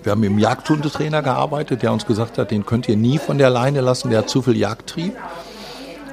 Wir 0.03 0.11
haben 0.11 0.19
mit 0.19 0.29
dem 0.29 0.39
Jagdhundetrainer 0.39 1.23
gearbeitet, 1.23 1.81
der 1.81 1.93
uns 1.93 2.05
gesagt 2.05 2.37
hat, 2.37 2.51
den 2.51 2.65
könnt 2.65 2.87
ihr 2.89 2.97
nie 2.97 3.17
von 3.17 3.37
der 3.37 3.49
Leine 3.49 3.81
lassen, 3.81 4.09
der 4.09 4.19
hat 4.19 4.29
zu 4.29 4.41
viel 4.41 4.57
Jagdtrieb. 4.57 5.15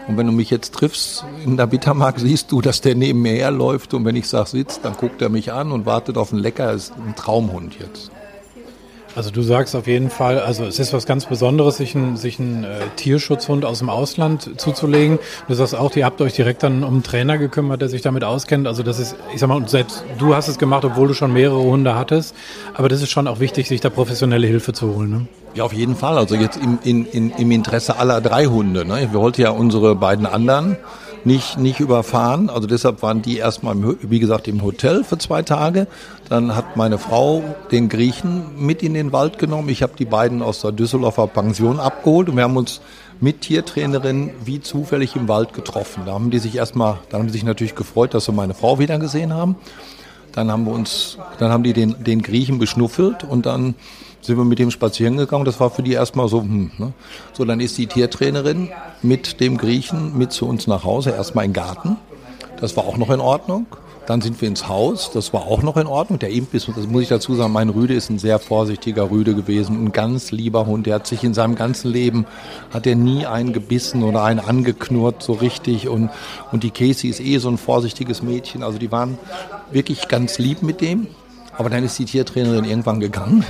Und 0.08 0.16
wenn 0.16 0.26
du 0.26 0.32
mich 0.32 0.50
jetzt 0.50 0.74
triffst 0.74 1.24
in 1.44 1.56
der 1.56 1.66
Bittermark, 1.66 2.18
siehst 2.18 2.50
du, 2.52 2.60
dass 2.60 2.80
der 2.80 2.94
neben 2.94 3.22
mir 3.22 3.34
herläuft. 3.34 3.94
Und 3.94 4.04
wenn 4.04 4.16
ich 4.16 4.28
sage, 4.28 4.50
sitzt, 4.50 4.84
dann 4.84 4.96
guckt 4.96 5.22
er 5.22 5.28
mich 5.28 5.52
an 5.52 5.72
und 5.72 5.86
wartet 5.86 6.16
auf 6.16 6.32
einen 6.32 6.42
Lecker. 6.42 6.72
Das 6.72 6.84
ist 6.84 6.92
ein 6.96 7.14
Traumhund 7.16 7.78
jetzt. 7.78 8.10
Also 9.16 9.30
du 9.30 9.42
sagst 9.42 9.74
auf 9.74 9.88
jeden 9.88 10.08
Fall, 10.08 10.38
also 10.38 10.64
es 10.64 10.78
ist 10.78 10.92
was 10.92 11.04
ganz 11.04 11.26
Besonderes, 11.26 11.78
sich 11.78 11.96
einen, 11.96 12.16
sich 12.16 12.38
einen 12.38 12.62
äh, 12.62 12.68
Tierschutzhund 12.94 13.64
aus 13.64 13.80
dem 13.80 13.90
Ausland 13.90 14.60
zuzulegen. 14.60 15.18
Du 15.48 15.54
sagst 15.54 15.74
auch, 15.74 15.94
ihr 15.96 16.04
habt 16.04 16.20
euch 16.20 16.34
direkt 16.34 16.62
dann 16.62 16.84
um 16.84 16.94
einen 16.94 17.02
Trainer 17.02 17.36
gekümmert, 17.36 17.80
der 17.82 17.88
sich 17.88 18.02
damit 18.02 18.22
auskennt. 18.22 18.68
Also 18.68 18.84
das 18.84 19.00
ist, 19.00 19.16
ich 19.34 19.40
sag 19.40 19.48
mal, 19.48 19.66
selbst 19.68 20.04
du 20.18 20.34
hast 20.34 20.46
es 20.46 20.58
gemacht, 20.58 20.84
obwohl 20.84 21.08
du 21.08 21.14
schon 21.14 21.32
mehrere 21.32 21.60
Hunde 21.60 21.96
hattest. 21.96 22.36
Aber 22.74 22.88
das 22.88 23.02
ist 23.02 23.10
schon 23.10 23.26
auch 23.26 23.40
wichtig, 23.40 23.68
sich 23.68 23.80
da 23.80 23.90
professionelle 23.90 24.46
Hilfe 24.46 24.72
zu 24.72 24.94
holen. 24.94 25.10
Ne? 25.10 25.26
Ja, 25.54 25.64
auf 25.64 25.72
jeden 25.72 25.96
Fall. 25.96 26.16
Also 26.16 26.36
jetzt 26.36 26.56
im, 26.56 26.78
in, 26.84 27.04
in, 27.06 27.30
im 27.30 27.50
Interesse 27.50 27.96
aller 27.96 28.20
drei 28.20 28.46
Hunde. 28.46 28.84
Ne? 28.84 29.08
Wir 29.10 29.20
wollten 29.20 29.40
ja 29.40 29.50
unsere 29.50 29.96
beiden 29.96 30.24
anderen 30.26 30.76
nicht, 31.24 31.58
nicht 31.58 31.80
überfahren. 31.80 32.50
Also 32.50 32.66
deshalb 32.66 33.02
waren 33.02 33.22
die 33.22 33.38
erstmal, 33.38 33.76
wie 34.02 34.20
gesagt, 34.20 34.48
im 34.48 34.62
Hotel 34.62 35.04
für 35.04 35.18
zwei 35.18 35.42
Tage. 35.42 35.86
Dann 36.28 36.54
hat 36.54 36.76
meine 36.76 36.98
Frau 36.98 37.42
den 37.70 37.88
Griechen 37.88 38.44
mit 38.56 38.82
in 38.82 38.94
den 38.94 39.12
Wald 39.12 39.38
genommen. 39.38 39.68
Ich 39.68 39.82
habe 39.82 39.92
die 39.98 40.04
beiden 40.04 40.42
aus 40.42 40.60
der 40.60 40.72
Düsseldorfer 40.72 41.26
Pension 41.26 41.80
abgeholt 41.80 42.28
und 42.28 42.36
wir 42.36 42.44
haben 42.44 42.56
uns 42.56 42.80
mit 43.20 43.42
Tiertrainerin 43.42 44.30
wie 44.44 44.60
zufällig 44.60 45.14
im 45.14 45.28
Wald 45.28 45.52
getroffen. 45.52 46.04
Da 46.06 46.12
haben 46.12 46.30
die 46.30 46.38
sich 46.38 46.56
erstmal, 46.56 46.98
dann 47.10 47.20
haben 47.20 47.28
sie 47.28 47.34
sich 47.34 47.44
natürlich 47.44 47.74
gefreut, 47.74 48.14
dass 48.14 48.24
sie 48.24 48.32
meine 48.32 48.54
Frau 48.54 48.78
wieder 48.78 48.98
gesehen 48.98 49.34
haben. 49.34 49.56
Dann 50.32 50.50
haben 50.50 50.64
wir 50.64 50.72
uns, 50.72 51.18
dann 51.38 51.50
haben 51.50 51.62
die 51.62 51.72
den, 51.72 52.02
den 52.02 52.22
Griechen 52.22 52.58
beschnuffelt 52.58 53.24
und 53.24 53.46
dann 53.46 53.74
sind 54.20 54.36
wir 54.36 54.44
mit 54.44 54.58
dem 54.58 54.70
spazieren 54.70 55.16
gegangen. 55.16 55.44
Das 55.44 55.60
war 55.60 55.70
für 55.70 55.82
die 55.82 55.92
erstmal 55.92 56.28
so, 56.28 56.42
hm, 56.42 56.70
ne? 56.78 56.92
So, 57.32 57.44
dann 57.44 57.60
ist 57.60 57.78
die 57.78 57.86
Tiertrainerin 57.86 58.70
mit 59.02 59.40
dem 59.40 59.56
Griechen 59.56 60.16
mit 60.16 60.32
zu 60.32 60.46
uns 60.46 60.66
nach 60.66 60.84
Hause, 60.84 61.10
erstmal 61.10 61.44
in 61.44 61.52
den 61.52 61.62
Garten. 61.62 61.96
Das 62.60 62.76
war 62.76 62.84
auch 62.84 62.96
noch 62.96 63.10
in 63.10 63.20
Ordnung. 63.20 63.66
Dann 64.06 64.22
sind 64.22 64.40
wir 64.40 64.48
ins 64.48 64.66
Haus, 64.66 65.12
das 65.12 65.32
war 65.32 65.42
auch 65.42 65.62
noch 65.62 65.76
in 65.76 65.86
Ordnung. 65.86 66.18
Der 66.18 66.30
Imp 66.30 66.52
ist, 66.52 66.68
das 66.68 66.86
muss 66.88 67.02
ich 67.02 67.08
dazu 67.08 67.36
sagen, 67.36 67.52
mein 67.52 67.68
Rüde 67.68 67.94
ist 67.94 68.10
ein 68.10 68.18
sehr 68.18 68.40
vorsichtiger 68.40 69.08
Rüde 69.08 69.36
gewesen, 69.36 69.84
ein 69.84 69.92
ganz 69.92 70.32
lieber 70.32 70.66
Hund. 70.66 70.86
Der 70.86 70.96
hat 70.96 71.06
sich 71.06 71.22
in 71.22 71.32
seinem 71.32 71.54
ganzen 71.54 71.92
Leben, 71.92 72.26
hat 72.72 72.88
er 72.88 72.96
nie 72.96 73.26
einen 73.26 73.52
gebissen 73.52 74.02
oder 74.02 74.24
einen 74.24 74.40
angeknurrt 74.40 75.22
so 75.22 75.34
richtig. 75.34 75.88
Und, 75.88 76.10
und 76.50 76.64
die 76.64 76.72
Casey 76.72 77.08
ist 77.08 77.20
eh 77.20 77.38
so 77.38 77.50
ein 77.50 77.58
vorsichtiges 77.58 78.20
Mädchen. 78.20 78.64
Also 78.64 78.78
die 78.78 78.90
waren 78.90 79.16
wirklich 79.70 80.08
ganz 80.08 80.38
lieb 80.38 80.62
mit 80.62 80.80
dem. 80.80 81.06
Aber 81.56 81.70
dann 81.70 81.84
ist 81.84 81.96
die 81.98 82.06
Tiertrainerin 82.06 82.64
irgendwann 82.64 82.98
gegangen. 82.98 83.44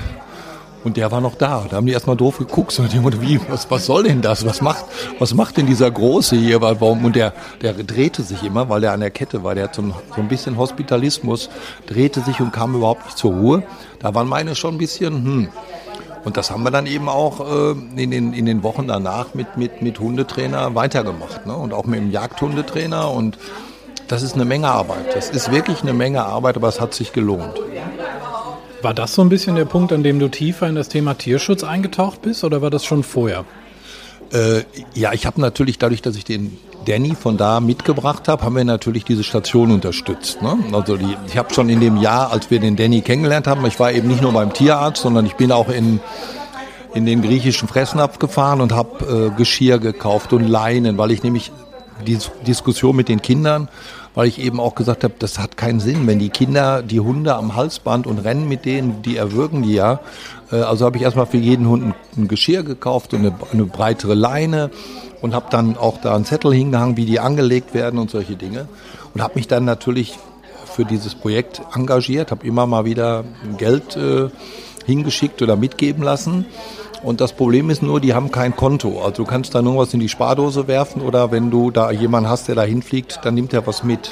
Und 0.83 0.97
der 0.97 1.11
war 1.11 1.21
noch 1.21 1.35
da. 1.35 1.67
Da 1.69 1.77
haben 1.77 1.87
die 1.87 1.93
erstmal 1.93 2.17
doof 2.17 2.39
geguckt. 2.39 2.73
So, 2.73 2.85
wie, 2.85 3.41
was, 3.49 3.71
was 3.71 3.87
soll 3.87 4.05
denn 4.05 4.23
das? 4.23 4.47
Was 4.47 4.63
macht, 4.63 4.85
was 5.19 5.35
macht 5.35 5.59
denn 5.59 5.67
dieser 5.67 5.91
Große 5.91 6.37
hier? 6.37 6.61
Warum? 6.63 7.05
Und 7.05 7.17
der, 7.17 7.35
der 7.61 7.75
drehte 7.75 8.23
sich 8.23 8.43
immer, 8.43 8.69
weil 8.69 8.85
er 8.85 8.93
an 8.93 9.01
der 9.01 9.11
Kette 9.11 9.45
war. 9.45 9.55
Der 9.55 9.65
hat 9.65 9.75
so 9.75 9.83
ein, 9.83 9.95
so 10.15 10.23
ein 10.23 10.29
bisschen 10.29 10.57
Hospitalismus, 10.57 11.51
drehte 11.87 12.21
sich 12.23 12.41
und 12.41 12.53
kam 12.53 12.75
überhaupt 12.75 13.05
nicht 13.05 13.19
zur 13.19 13.33
Ruhe. 13.33 13.63
Da 13.99 14.15
waren 14.15 14.29
meine 14.29 14.55
schon 14.55 14.77
ein 14.77 14.79
bisschen, 14.79 15.25
hm. 15.25 15.49
Und 16.25 16.37
das 16.37 16.51
haben 16.51 16.63
wir 16.65 16.71
dann 16.71 16.87
eben 16.87 17.09
auch 17.09 17.41
äh, 17.41 17.71
in, 17.97 18.11
den, 18.11 18.33
in 18.33 18.45
den 18.45 18.63
Wochen 18.63 18.87
danach 18.87 19.35
mit, 19.35 19.57
mit, 19.57 19.81
mit 19.83 19.99
Hundetrainer 20.01 20.75
weitergemacht. 20.75 21.47
Ne? 21.47 21.57
Und 21.57 21.73
auch 21.73 21.87
mit 21.87 21.99
dem 21.99 22.11
Jagdhundetrainer. 22.11 23.11
Und 23.11 23.39
das 24.09 24.23
ist 24.23 24.35
eine 24.35 24.45
Menge 24.45 24.69
Arbeit. 24.69 25.15
Das 25.15 25.31
ist 25.31 25.51
wirklich 25.51 25.83
eine 25.83 25.95
Menge 25.95 26.25
Arbeit, 26.25 26.57
aber 26.57 26.69
es 26.69 26.81
hat 26.81 26.95
sich 26.95 27.13
gelohnt. 27.13 27.59
War 28.83 28.95
das 28.95 29.15
so 29.15 29.23
ein 29.23 29.29
bisschen 29.29 29.57
der 29.57 29.67
Punkt, 29.67 29.93
an 29.93 30.03
dem 30.03 30.19
du 30.19 30.29
tiefer 30.29 30.69
in 30.69 30.75
das 30.75 30.89
Thema 30.89 31.15
Tierschutz 31.15 31.65
eingetaucht 31.65 32.23
bist 32.23 32.45
oder 32.45 32.63
war 32.63 32.71
das 32.71 32.85
schon 32.85 33.03
vorher? 33.03 33.45
Äh, 34.33 34.63
ja, 34.95 35.13
ich 35.13 35.27
habe 35.27 35.41
natürlich 35.41 35.79
dadurch, 35.79 36.03
dass 36.03 36.17
ich 36.17 36.25
den 36.25 36.57
Danny 36.87 37.15
von 37.15 37.37
da 37.37 37.61
mitgebracht 37.61 38.29
habe, 38.29 38.43
haben 38.43 38.57
wir 38.57 38.65
natürlich 38.65 39.05
diese 39.05 39.23
Station 39.23 39.71
unterstützt. 39.71 40.41
Ne? 40.41 40.57
Also 40.73 40.97
die, 40.97 41.17
ich 41.27 41.37
habe 41.37 41.53
schon 41.53 41.69
in 41.69 41.81
dem 41.81 41.99
Jahr, 41.99 42.33
als 42.33 42.51
wir 42.51 42.59
den 42.59 42.77
Danny 42.77 43.03
kennengelernt 43.03 43.47
haben, 43.47 43.65
ich 43.67 43.79
war 43.79 43.93
eben 43.93 44.09
nicht 44.09 44.23
nur 44.23 44.33
beim 44.33 44.53
Tierarzt, 44.53 45.03
sondern 45.03 45.27
ich 45.27 45.35
bin 45.35 45.53
auch 45.53 45.69
in 45.69 46.01
in 46.95 47.07
den 47.07 47.23
griechischen 47.23 47.69
Fressnapf 47.69 48.19
gefahren 48.19 48.61
und 48.61 48.73
habe 48.73 49.31
äh, 49.33 49.37
Geschirr 49.37 49.79
gekauft 49.79 50.33
und 50.33 50.47
Leinen, 50.47 50.99
weil 50.99 51.11
ich 51.11 51.23
nämlich 51.23 51.53
die 52.07 52.19
Diskussion 52.47 52.97
mit 52.97 53.09
den 53.09 53.23
Kindern 53.23 53.69
weil 54.21 54.29
ich 54.29 54.39
eben 54.39 54.61
auch 54.61 54.75
gesagt 54.75 55.03
habe, 55.03 55.15
das 55.19 55.39
hat 55.39 55.57
keinen 55.57 55.81
Sinn, 55.81 56.07
wenn 56.07 56.19
die 56.19 56.29
Kinder 56.29 56.83
die 56.83 57.01
Hunde 57.01 57.37
am 57.37 57.57
Halsband 57.57 58.07
und 58.07 58.19
rennen 58.19 58.47
mit 58.49 58.67
denen, 58.67 59.01
die 59.01 59.17
erwürgen 59.17 59.63
die 59.63 59.73
ja. 59.73 60.01
Äh, 60.53 60.57
also 60.57 60.85
habe 60.85 60.99
ich 60.99 61.03
erstmal 61.05 61.25
für 61.25 61.39
jeden 61.39 61.67
Hund 61.67 61.95
ein 62.19 62.29
Geschirr 62.29 62.63
gekauft 62.63 63.15
und 63.15 63.21
eine, 63.21 63.35
eine 63.51 63.65
breitere 63.65 64.13
Leine 64.13 64.69
und 65.23 65.35
habe 65.35 65.47
dann 65.49 65.79
auch 65.79 66.03
da 66.03 66.15
einen 66.15 66.27
Zettel 66.27 66.53
hingehangen, 66.53 66.99
wie 66.99 67.07
die 67.07 67.19
angelegt 67.19 67.73
werden 67.73 67.99
und 67.99 68.11
solche 68.11 68.37
Dinge. 68.37 68.69
Und 69.15 69.23
habe 69.23 69.37
mich 69.37 69.49
dann 69.49 69.65
natürlich 69.65 70.19
für 70.67 70.85
dieses 70.85 71.15
Projekt 71.15 71.63
engagiert, 71.75 72.31
habe 72.31 72.47
immer 72.47 72.67
mal 72.67 72.85
wieder 72.85 73.25
Geld 73.57 73.97
äh, 73.97 74.29
hingeschickt 74.85 75.41
oder 75.41 75.57
mitgeben 75.57 76.03
lassen. 76.03 76.45
Und 77.03 77.21
das 77.21 77.33
Problem 77.33 77.71
ist 77.71 77.83
nur, 77.83 78.01
die 78.01 78.15
haben 78.15 78.31
kein 78.31 78.55
Konto. 78.55 79.01
Also 79.03 79.23
du 79.23 79.25
kannst 79.25 79.55
da 79.55 79.63
nur 79.63 79.79
was 79.79 79.95
in 79.95 80.01
die 80.01 80.09
Spardose 80.09 80.69
werfen 80.69 81.01
oder 81.01 81.31
wenn 81.33 81.51
du 81.51 81.71
da 81.71 81.91
jemanden 81.91 82.29
hast, 82.29 82.49
der 82.49 82.55
da 82.55 82.63
hinfliegt, 82.63 83.21
dann 83.23 83.35
nimmt 83.35 83.53
er 83.53 83.67
was 83.67 83.83
mit. 83.83 84.11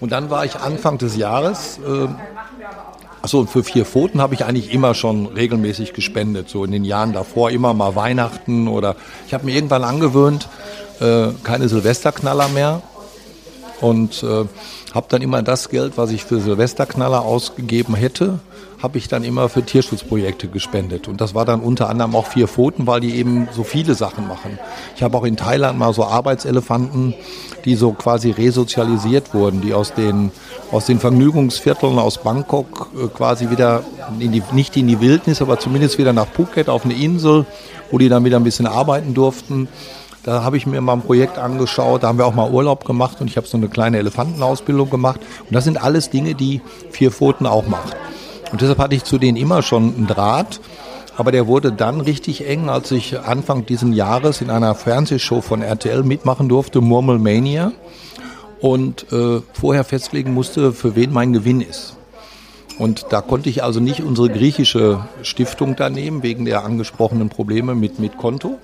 Und 0.00 0.12
dann 0.12 0.30
war 0.30 0.44
ich 0.44 0.56
Anfang 0.56 0.98
des 0.98 1.16
Jahres, 1.16 1.78
äh, 1.78 2.06
achso, 3.22 3.46
für 3.46 3.64
vier 3.64 3.84
Pfoten 3.84 4.20
habe 4.20 4.34
ich 4.34 4.44
eigentlich 4.44 4.72
immer 4.72 4.94
schon 4.94 5.26
regelmäßig 5.26 5.94
gespendet. 5.94 6.48
So 6.50 6.64
in 6.64 6.70
den 6.70 6.84
Jahren 6.84 7.12
davor 7.12 7.50
immer 7.50 7.72
mal 7.72 7.96
Weihnachten 7.96 8.68
oder 8.68 8.96
ich 9.26 9.34
habe 9.34 9.46
mir 9.46 9.54
irgendwann 9.54 9.84
angewöhnt, 9.84 10.48
äh, 11.00 11.28
keine 11.42 11.68
Silvesterknaller 11.68 12.48
mehr. 12.48 12.82
Und 13.80 14.22
äh, 14.24 14.44
habe 14.92 15.06
dann 15.08 15.22
immer 15.22 15.42
das 15.42 15.68
Geld, 15.68 15.96
was 15.96 16.10
ich 16.10 16.24
für 16.24 16.40
Silvesterknaller 16.40 17.22
ausgegeben 17.22 17.94
hätte, 17.94 18.40
habe 18.82 18.98
ich 18.98 19.08
dann 19.08 19.24
immer 19.24 19.48
für 19.48 19.62
Tierschutzprojekte 19.62 20.48
gespendet. 20.48 21.08
Und 21.08 21.20
das 21.20 21.34
war 21.34 21.44
dann 21.44 21.60
unter 21.60 21.88
anderem 21.88 22.14
auch 22.14 22.26
vier 22.26 22.46
Pfoten, 22.46 22.86
weil 22.86 23.00
die 23.00 23.16
eben 23.16 23.48
so 23.52 23.64
viele 23.64 23.94
Sachen 23.94 24.28
machen. 24.28 24.58
Ich 24.94 25.02
habe 25.02 25.16
auch 25.16 25.24
in 25.24 25.36
Thailand 25.36 25.78
mal 25.78 25.92
so 25.92 26.04
Arbeitselefanten, 26.04 27.14
die 27.64 27.74
so 27.74 27.92
quasi 27.92 28.30
resozialisiert 28.30 29.34
wurden, 29.34 29.60
die 29.60 29.74
aus 29.74 29.94
den, 29.94 30.30
aus 30.70 30.86
den 30.86 31.00
Vergnügungsvierteln 31.00 31.98
aus 31.98 32.18
Bangkok 32.18 32.90
äh, 32.94 33.08
quasi 33.08 33.50
wieder 33.50 33.82
in 34.20 34.30
die, 34.30 34.42
nicht 34.52 34.76
in 34.76 34.86
die 34.86 35.00
Wildnis, 35.00 35.42
aber 35.42 35.58
zumindest 35.58 35.98
wieder 35.98 36.12
nach 36.12 36.28
Phuket 36.28 36.68
auf 36.68 36.84
eine 36.84 36.94
Insel, 36.94 37.46
wo 37.90 37.98
die 37.98 38.08
dann 38.08 38.24
wieder 38.24 38.36
ein 38.36 38.44
bisschen 38.44 38.66
arbeiten 38.66 39.12
durften. 39.12 39.68
Da 40.22 40.44
habe 40.44 40.56
ich 40.56 40.66
mir 40.66 40.80
mal 40.80 40.92
ein 40.92 41.02
Projekt 41.02 41.38
angeschaut, 41.38 42.02
da 42.02 42.08
haben 42.08 42.18
wir 42.18 42.26
auch 42.26 42.34
mal 42.34 42.50
Urlaub 42.50 42.84
gemacht 42.84 43.20
und 43.20 43.28
ich 43.28 43.36
habe 43.36 43.46
so 43.46 43.56
eine 43.56 43.68
kleine 43.68 43.98
Elefantenausbildung 43.98 44.90
gemacht. 44.90 45.20
Und 45.40 45.54
das 45.54 45.64
sind 45.64 45.82
alles 45.82 46.10
Dinge, 46.10 46.34
die 46.34 46.60
Vier 46.90 47.10
Pfoten 47.10 47.46
auch 47.46 47.66
macht. 47.66 47.96
Und 48.52 48.60
deshalb 48.60 48.78
hatte 48.78 48.94
ich 48.94 49.04
zu 49.04 49.18
denen 49.18 49.36
immer 49.36 49.62
schon 49.62 49.94
einen 49.94 50.06
Draht. 50.06 50.60
Aber 51.16 51.32
der 51.32 51.48
wurde 51.48 51.72
dann 51.72 52.00
richtig 52.00 52.46
eng, 52.46 52.68
als 52.68 52.92
ich 52.92 53.18
Anfang 53.18 53.66
diesen 53.66 53.92
Jahres 53.92 54.40
in 54.40 54.50
einer 54.50 54.74
Fernsehshow 54.76 55.40
von 55.40 55.62
RTL 55.62 56.04
mitmachen 56.04 56.48
durfte, 56.48 56.80
Murmelmania. 56.80 57.72
Und 58.60 59.12
äh, 59.12 59.40
vorher 59.52 59.84
festlegen 59.84 60.32
musste, 60.32 60.72
für 60.72 60.94
wen 60.94 61.12
mein 61.12 61.32
Gewinn 61.32 61.60
ist. 61.60 61.96
Und 62.78 63.06
da 63.10 63.20
konnte 63.20 63.48
ich 63.48 63.64
also 63.64 63.80
nicht 63.80 64.02
unsere 64.02 64.28
griechische 64.28 65.04
Stiftung 65.22 65.74
da 65.74 65.90
nehmen, 65.90 66.22
wegen 66.22 66.44
der 66.44 66.64
angesprochenen 66.64 67.28
Probleme 67.28 67.74
mit, 67.74 67.98
mit 67.98 68.16
Konto. 68.16 68.58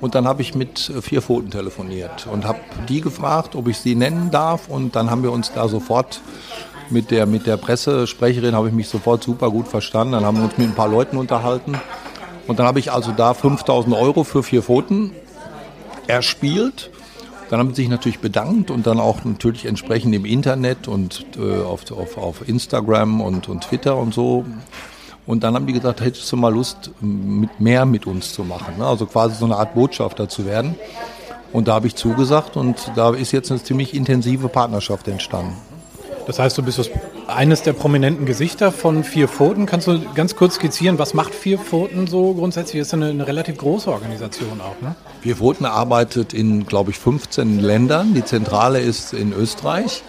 Und 0.00 0.16
dann 0.16 0.26
habe 0.26 0.42
ich 0.42 0.56
mit 0.56 0.92
vier 1.00 1.22
Pfoten 1.22 1.50
telefoniert 1.50 2.26
und 2.26 2.44
habe 2.44 2.58
die 2.88 3.00
gefragt, 3.00 3.54
ob 3.54 3.68
ich 3.68 3.78
sie 3.78 3.94
nennen 3.94 4.32
darf. 4.32 4.68
Und 4.68 4.96
dann 4.96 5.10
haben 5.10 5.22
wir 5.22 5.30
uns 5.30 5.52
da 5.52 5.68
sofort 5.68 6.20
mit 6.90 7.10
der, 7.10 7.26
mit 7.26 7.46
der 7.46 7.56
Pressesprecherin 7.56 8.54
habe 8.54 8.68
ich 8.68 8.74
mich 8.74 8.88
sofort 8.88 9.22
super 9.22 9.50
gut 9.50 9.68
verstanden. 9.68 10.12
Dann 10.12 10.24
haben 10.24 10.38
wir 10.38 10.44
uns 10.44 10.58
mit 10.58 10.68
ein 10.68 10.74
paar 10.74 10.88
Leuten 10.88 11.16
unterhalten. 11.16 11.80
Und 12.46 12.58
dann 12.58 12.66
habe 12.66 12.78
ich 12.78 12.92
also 12.92 13.12
da 13.12 13.34
5000 13.34 13.94
Euro 13.94 14.24
für 14.24 14.42
vier 14.42 14.62
Pfoten 14.62 15.12
erspielt. 16.06 16.90
Dann 17.50 17.60
haben 17.60 17.70
sie 17.70 17.82
sich 17.82 17.88
natürlich 17.88 18.18
bedankt 18.18 18.70
und 18.70 18.86
dann 18.86 18.98
auch 18.98 19.24
natürlich 19.24 19.66
entsprechend 19.66 20.14
im 20.14 20.24
Internet 20.24 20.88
und 20.88 21.26
äh, 21.38 21.62
auf, 21.62 21.90
auf, 21.92 22.16
auf 22.16 22.48
Instagram 22.48 23.20
und, 23.20 23.48
und 23.48 23.64
Twitter 23.64 23.96
und 23.96 24.14
so. 24.14 24.44
Und 25.26 25.44
dann 25.44 25.54
haben 25.54 25.66
die 25.66 25.72
gesagt, 25.72 26.00
hättest 26.00 26.30
du 26.32 26.36
mal 26.36 26.52
Lust, 26.52 26.90
mit 27.00 27.60
mehr 27.60 27.86
mit 27.86 28.06
uns 28.06 28.32
zu 28.32 28.42
machen. 28.42 28.78
Ne? 28.78 28.86
Also 28.86 29.06
quasi 29.06 29.36
so 29.36 29.44
eine 29.44 29.56
Art 29.56 29.74
Botschafter 29.74 30.28
zu 30.28 30.46
werden. 30.46 30.74
Und 31.52 31.68
da 31.68 31.74
habe 31.74 31.86
ich 31.86 31.94
zugesagt 31.94 32.56
und 32.56 32.92
da 32.96 33.10
ist 33.14 33.30
jetzt 33.32 33.50
eine 33.50 33.62
ziemlich 33.62 33.94
intensive 33.94 34.48
Partnerschaft 34.48 35.06
entstanden. 35.08 35.54
Das 36.26 36.38
heißt, 36.38 36.56
du 36.56 36.62
bist 36.62 36.90
eines 37.26 37.62
der 37.62 37.72
prominenten 37.72 38.26
Gesichter 38.26 38.70
von 38.70 39.02
Vier 39.02 39.28
Pfoten. 39.28 39.66
Kannst 39.66 39.88
du 39.88 40.00
ganz 40.14 40.36
kurz 40.36 40.56
skizzieren, 40.56 40.98
was 40.98 41.14
macht 41.14 41.34
Vier 41.34 41.58
Pfoten 41.58 42.06
so 42.06 42.34
grundsätzlich? 42.34 42.80
Das 42.80 42.88
ist 42.88 42.94
eine, 42.94 43.06
eine 43.06 43.26
relativ 43.26 43.56
große 43.56 43.90
Organisation 43.90 44.60
auch, 44.60 44.80
ne? 44.80 44.94
Vier 45.20 45.36
Pfoten 45.36 45.64
arbeitet 45.64 46.32
in, 46.32 46.66
glaube 46.66 46.90
ich, 46.90 46.98
15 46.98 47.58
Ländern. 47.58 48.14
Die 48.14 48.24
Zentrale 48.24 48.80
ist 48.80 49.12
in 49.12 49.32
Österreich 49.32 50.02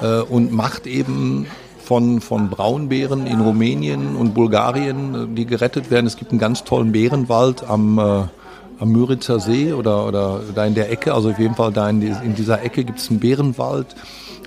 äh, 0.00 0.20
und 0.20 0.52
macht 0.52 0.86
eben 0.86 1.46
von, 1.82 2.20
von 2.20 2.50
Braunbären 2.50 3.26
in 3.26 3.40
Rumänien 3.40 4.16
und 4.16 4.34
Bulgarien, 4.34 5.34
die 5.34 5.46
gerettet 5.46 5.90
werden. 5.90 6.06
Es 6.06 6.16
gibt 6.16 6.30
einen 6.30 6.40
ganz 6.40 6.64
tollen 6.64 6.92
Bärenwald 6.92 7.64
am, 7.64 7.98
äh, 7.98 8.02
am 8.78 8.92
Müritzer 8.92 9.40
See 9.40 9.72
oder, 9.72 10.06
oder 10.06 10.40
da 10.54 10.66
in 10.66 10.74
der 10.74 10.90
Ecke. 10.90 11.14
Also 11.14 11.30
auf 11.30 11.38
jeden 11.38 11.54
Fall 11.54 11.72
da 11.72 11.88
in, 11.88 12.02
in 12.02 12.34
dieser 12.34 12.62
Ecke 12.62 12.84
gibt 12.84 12.98
es 12.98 13.10
einen 13.10 13.20
Bärenwald. 13.20 13.86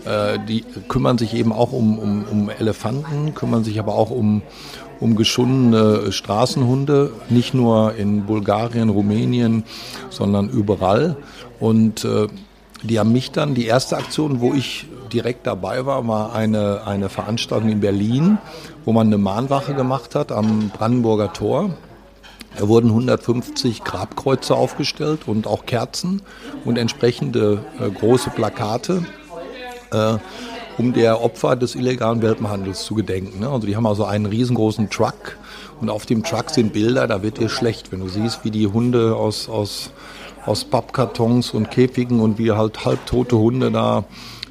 Äh, 0.05 0.39
die 0.47 0.63
kümmern 0.87 1.17
sich 1.17 1.33
eben 1.33 1.53
auch 1.53 1.71
um, 1.71 1.99
um, 1.99 2.25
um 2.29 2.49
Elefanten, 2.49 3.35
kümmern 3.35 3.63
sich 3.63 3.79
aber 3.79 3.95
auch 3.95 4.09
um, 4.09 4.41
um 4.99 5.15
geschundene 5.15 6.11
Straßenhunde, 6.11 7.11
nicht 7.29 7.53
nur 7.53 7.95
in 7.95 8.25
Bulgarien, 8.25 8.89
Rumänien, 8.89 9.63
sondern 10.09 10.49
überall. 10.49 11.17
Und 11.59 12.03
äh, 12.03 12.27
die 12.83 12.99
haben 12.99 13.11
mich 13.11 13.31
dann, 13.31 13.53
die 13.53 13.65
erste 13.65 13.97
Aktion, 13.97 14.41
wo 14.41 14.53
ich 14.53 14.87
direkt 15.13 15.45
dabei 15.45 15.85
war, 15.85 16.07
war 16.07 16.33
eine, 16.33 16.81
eine 16.85 17.09
Veranstaltung 17.09 17.69
in 17.69 17.79
Berlin, 17.79 18.39
wo 18.85 18.93
man 18.93 19.07
eine 19.07 19.17
Mahnwache 19.17 19.75
gemacht 19.75 20.15
hat 20.15 20.31
am 20.31 20.69
Brandenburger 20.69 21.33
Tor. 21.33 21.71
Da 22.57 22.67
wurden 22.67 22.89
150 22.89 23.83
Grabkreuze 23.83 24.55
aufgestellt 24.55 25.21
und 25.27 25.47
auch 25.47 25.65
Kerzen 25.65 26.21
und 26.65 26.77
entsprechende 26.77 27.63
äh, 27.79 27.89
große 27.89 28.31
Plakate 28.31 29.03
äh, 29.91 30.17
um 30.77 30.93
der 30.93 31.21
Opfer 31.21 31.55
des 31.55 31.75
illegalen 31.75 32.21
Welpenhandels 32.21 32.83
zu 32.83 32.95
gedenken. 32.95 33.39
Ne? 33.39 33.49
Also 33.49 33.67
die 33.67 33.75
haben 33.75 33.85
also 33.85 34.05
einen 34.05 34.25
riesengroßen 34.25 34.89
Truck 34.89 35.37
und 35.81 35.89
auf 35.89 36.05
dem 36.05 36.23
Truck 36.23 36.51
sind 36.51 36.73
Bilder, 36.73 37.07
da 37.07 37.23
wird 37.23 37.39
dir 37.39 37.49
schlecht, 37.49 37.91
wenn 37.91 38.01
du 38.01 38.07
siehst, 38.07 38.45
wie 38.45 38.51
die 38.51 38.67
Hunde 38.67 39.15
aus, 39.15 39.49
aus, 39.49 39.91
aus 40.45 40.63
Pappkartons 40.63 41.51
und 41.51 41.71
Käfigen 41.71 42.19
und 42.19 42.37
wie 42.37 42.51
halt 42.51 42.85
halbtote 42.85 43.37
Hunde 43.37 43.71
da 43.71 44.03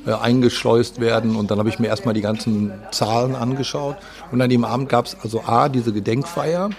äh, 0.06 0.12
eingeschleust 0.12 1.00
werden. 1.00 1.36
Und 1.36 1.50
dann 1.50 1.58
habe 1.58 1.68
ich 1.68 1.78
mir 1.78 1.86
erstmal 1.86 2.14
die 2.14 2.20
ganzen 2.20 2.72
Zahlen 2.90 3.36
angeschaut. 3.36 3.96
Und 4.32 4.40
an 4.42 4.50
dem 4.50 4.64
Abend 4.64 4.88
gab 4.88 5.06
es 5.06 5.16
also 5.22 5.42
A, 5.46 5.68
diese 5.68 5.92
Gedenkfeier. 5.92 6.70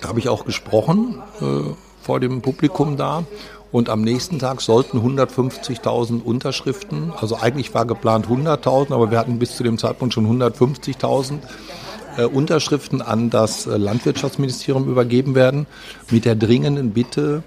Da 0.00 0.08
habe 0.08 0.18
ich 0.18 0.28
auch 0.28 0.44
gesprochen 0.44 1.22
äh, 1.40 1.74
vor 2.00 2.18
dem 2.18 2.42
Publikum 2.42 2.96
da. 2.96 3.24
Und 3.70 3.90
am 3.90 4.00
nächsten 4.00 4.38
Tag 4.38 4.62
sollten 4.62 4.98
150.000 4.98 6.22
Unterschriften, 6.22 7.12
also 7.14 7.36
eigentlich 7.36 7.74
war 7.74 7.84
geplant 7.84 8.26
100.000, 8.26 8.94
aber 8.94 9.10
wir 9.10 9.18
hatten 9.18 9.38
bis 9.38 9.56
zu 9.56 9.62
dem 9.62 9.76
Zeitpunkt 9.76 10.14
schon 10.14 10.26
150.000 10.26 11.38
äh, 12.16 12.24
Unterschriften 12.24 13.02
an 13.02 13.28
das 13.28 13.66
äh, 13.66 13.76
Landwirtschaftsministerium 13.76 14.88
übergeben 14.88 15.34
werden, 15.34 15.66
mit 16.10 16.24
der 16.24 16.34
dringenden 16.34 16.92
Bitte, 16.92 17.42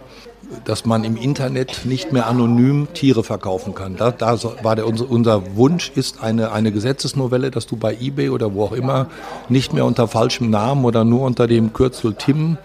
dass 0.65 0.86
man 0.86 1.03
im 1.03 1.17
Internet 1.17 1.86
nicht 1.86 2.12
mehr 2.12 2.27
anonym 2.27 2.89
Tiere 2.93 3.23
verkaufen 3.23 3.73
kann. 3.73 3.95
Da, 3.95 4.12
da 4.12 4.38
war 4.63 4.75
der, 4.75 4.86
unser, 4.86 5.10
unser 5.10 5.55
Wunsch 5.55 5.91
ist 5.95 6.21
eine, 6.21 6.51
eine 6.51 6.71
Gesetzesnovelle, 6.71 7.51
dass 7.51 7.67
du 7.67 7.77
bei 7.77 7.95
eBay 7.99 8.29
oder 8.29 8.53
wo 8.53 8.65
auch 8.65 8.73
immer 8.73 9.07
nicht 9.49 9.73
mehr 9.73 9.86
unter 9.86 10.07
falschem 10.07 10.49
Namen 10.49 10.86
oder 10.86 11.03
nur 11.03 11.21
unter 11.21 11.47
dem 11.47 11.73
Kürzel 11.73 12.13
Tim 12.15 12.57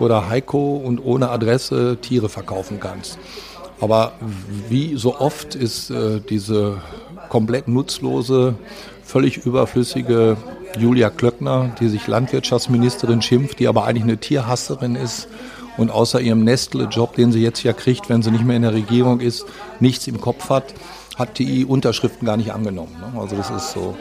oder 0.00 0.28
Heiko 0.28 0.76
und 0.76 1.04
ohne 1.04 1.30
Adresse 1.30 1.98
Tiere 2.00 2.28
verkaufen 2.28 2.80
kannst. 2.80 3.18
Aber 3.80 4.12
wie 4.68 4.96
so 4.96 5.18
oft 5.18 5.54
ist 5.54 5.90
äh, 5.90 6.20
diese 6.20 6.78
komplett 7.28 7.68
nutzlose, 7.68 8.54
völlig 9.04 9.38
überflüssige 9.38 10.36
Julia 10.78 11.10
Klöckner, 11.10 11.74
die 11.80 11.88
sich 11.88 12.06
Landwirtschaftsministerin 12.06 13.22
schimpft, 13.22 13.58
die 13.58 13.68
aber 13.68 13.84
eigentlich 13.84 14.04
eine 14.04 14.18
Tierhasserin 14.18 14.96
ist 14.96 15.28
und 15.76 15.90
außer 15.90 16.20
ihrem 16.20 16.44
Nestle-Job, 16.44 17.14
den 17.14 17.32
sie 17.32 17.42
jetzt 17.42 17.62
ja 17.62 17.72
kriegt, 17.72 18.08
wenn 18.08 18.22
sie 18.22 18.30
nicht 18.30 18.44
mehr 18.44 18.56
in 18.56 18.62
der 18.62 18.74
Regierung 18.74 19.20
ist, 19.20 19.46
nichts 19.80 20.06
im 20.08 20.20
Kopf 20.20 20.50
hat, 20.50 20.74
hat 21.16 21.38
die 21.38 21.64
Unterschriften 21.64 22.26
gar 22.26 22.36
nicht 22.36 22.52
angenommen. 22.52 22.96
Ne? 23.00 23.20
Also 23.20 23.36
das 23.36 23.50
ist 23.50 23.72
so. 23.72 23.96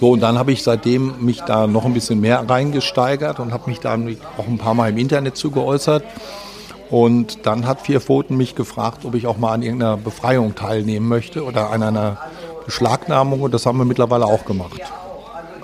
So, 0.00 0.12
und 0.12 0.20
dann 0.20 0.38
habe 0.38 0.50
ich 0.50 0.62
seitdem 0.62 1.12
mich 1.20 1.42
da 1.42 1.66
noch 1.66 1.84
ein 1.84 1.92
bisschen 1.92 2.20
mehr 2.20 2.48
reingesteigert 2.48 3.38
und 3.38 3.52
habe 3.52 3.68
mich 3.68 3.80
dann 3.80 4.16
auch 4.38 4.46
ein 4.46 4.56
paar 4.56 4.72
Mal 4.72 4.88
im 4.88 4.96
Internet 4.96 5.36
zu 5.36 5.50
geäußert. 5.50 6.02
Und 6.88 7.46
dann 7.46 7.66
hat 7.66 7.82
Vier 7.82 8.00
Pfoten 8.00 8.36
mich 8.36 8.54
gefragt, 8.54 9.04
ob 9.04 9.14
ich 9.14 9.26
auch 9.26 9.36
mal 9.36 9.52
an 9.52 9.62
irgendeiner 9.62 9.98
Befreiung 9.98 10.54
teilnehmen 10.54 11.06
möchte 11.06 11.44
oder 11.44 11.70
an 11.70 11.82
einer 11.82 12.16
Beschlagnahmung. 12.64 13.42
Und 13.42 13.52
das 13.52 13.66
haben 13.66 13.76
wir 13.76 13.84
mittlerweile 13.84 14.24
auch 14.24 14.46
gemacht. 14.46 14.80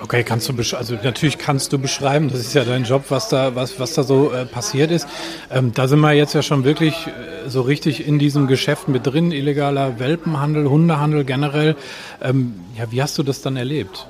Okay, 0.03 0.23
kannst 0.23 0.47
du 0.47 0.53
also 0.77 0.95
natürlich 1.03 1.39
kannst 1.39 1.73
du 1.73 1.79
beschreiben, 1.79 2.29
das 2.29 2.41
ist 2.41 2.53
ja 2.53 2.63
dein 2.63 2.83
Job, 2.83 3.05
was 3.09 3.29
da 3.29 3.55
was 3.55 3.79
was 3.79 3.95
da 3.95 4.03
so 4.03 4.31
äh, 4.31 4.45
passiert 4.45 4.91
ist. 4.91 5.07
Ähm, 5.51 5.73
da 5.73 5.87
sind 5.87 5.99
wir 5.99 6.13
jetzt 6.13 6.33
ja 6.33 6.43
schon 6.43 6.63
wirklich 6.63 7.07
äh, 7.07 7.49
so 7.49 7.61
richtig 7.61 8.07
in 8.07 8.19
diesem 8.19 8.45
Geschäft 8.45 8.87
mit 8.87 9.07
drin, 9.07 9.31
illegaler 9.31 9.99
Welpenhandel, 9.99 10.69
Hundehandel 10.69 11.25
generell. 11.25 11.75
Ähm, 12.21 12.53
ja, 12.77 12.85
wie 12.91 13.01
hast 13.01 13.17
du 13.17 13.23
das 13.23 13.41
dann 13.41 13.57
erlebt? 13.57 14.05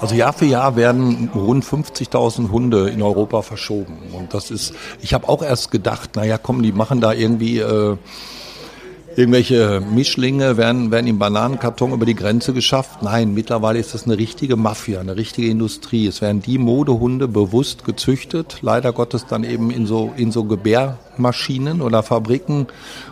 Also 0.00 0.14
Jahr 0.14 0.32
für 0.32 0.46
Jahr 0.46 0.76
werden 0.76 1.28
rund 1.34 1.64
50.000 1.64 2.52
Hunde 2.52 2.88
in 2.88 3.02
Europa 3.02 3.42
verschoben. 3.42 3.98
Und 4.12 4.32
das 4.32 4.52
ist, 4.52 4.72
ich 5.02 5.12
habe 5.12 5.28
auch 5.28 5.42
erst 5.42 5.72
gedacht, 5.72 6.14
naja, 6.14 6.38
komm, 6.38 6.62
die 6.62 6.70
machen 6.70 7.00
da 7.00 7.12
irgendwie, 7.12 7.58
äh, 7.58 7.96
irgendwelche 9.16 9.80
Mischlinge 9.80 10.56
werden, 10.56 10.92
werden 10.92 11.08
im 11.08 11.18
Bananenkarton 11.18 11.92
über 11.92 12.06
die 12.06 12.14
Grenze 12.14 12.52
geschafft. 12.52 13.02
Nein, 13.02 13.34
mittlerweile 13.34 13.80
ist 13.80 13.92
das 13.92 14.04
eine 14.04 14.16
richtige 14.16 14.54
Mafia, 14.54 15.00
eine 15.00 15.16
richtige 15.16 15.48
Industrie. 15.48 16.06
Es 16.06 16.22
werden 16.22 16.42
die 16.42 16.58
Modehunde 16.58 17.26
bewusst 17.26 17.84
gezüchtet, 17.84 18.58
leider 18.62 18.92
Gottes 18.92 19.26
dann 19.26 19.42
eben 19.42 19.72
in 19.72 19.86
so, 19.86 20.12
in 20.16 20.30
so 20.30 20.44
Gebärmaschinen 20.44 21.82
oder 21.82 22.04
Fabriken, 22.04 22.68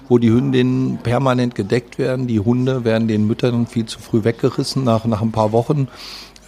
wo 0.09 0.18
die 0.18 0.31
Hündinnen 0.31 0.99
permanent 1.03 1.57
gedeckt 1.57 1.99
werden. 1.99 2.29
Die 2.29 2.38
Hunde 2.38 2.85
werden 2.85 3.09
den 3.09 3.27
Müttern 3.27 3.66
viel 3.66 3.87
zu 3.87 3.99
früh 3.99 4.22
weggerissen. 4.22 4.85
Nach, 4.85 5.05
nach 5.07 5.22
ein 5.22 5.33
paar 5.33 5.51
Wochen 5.51 5.88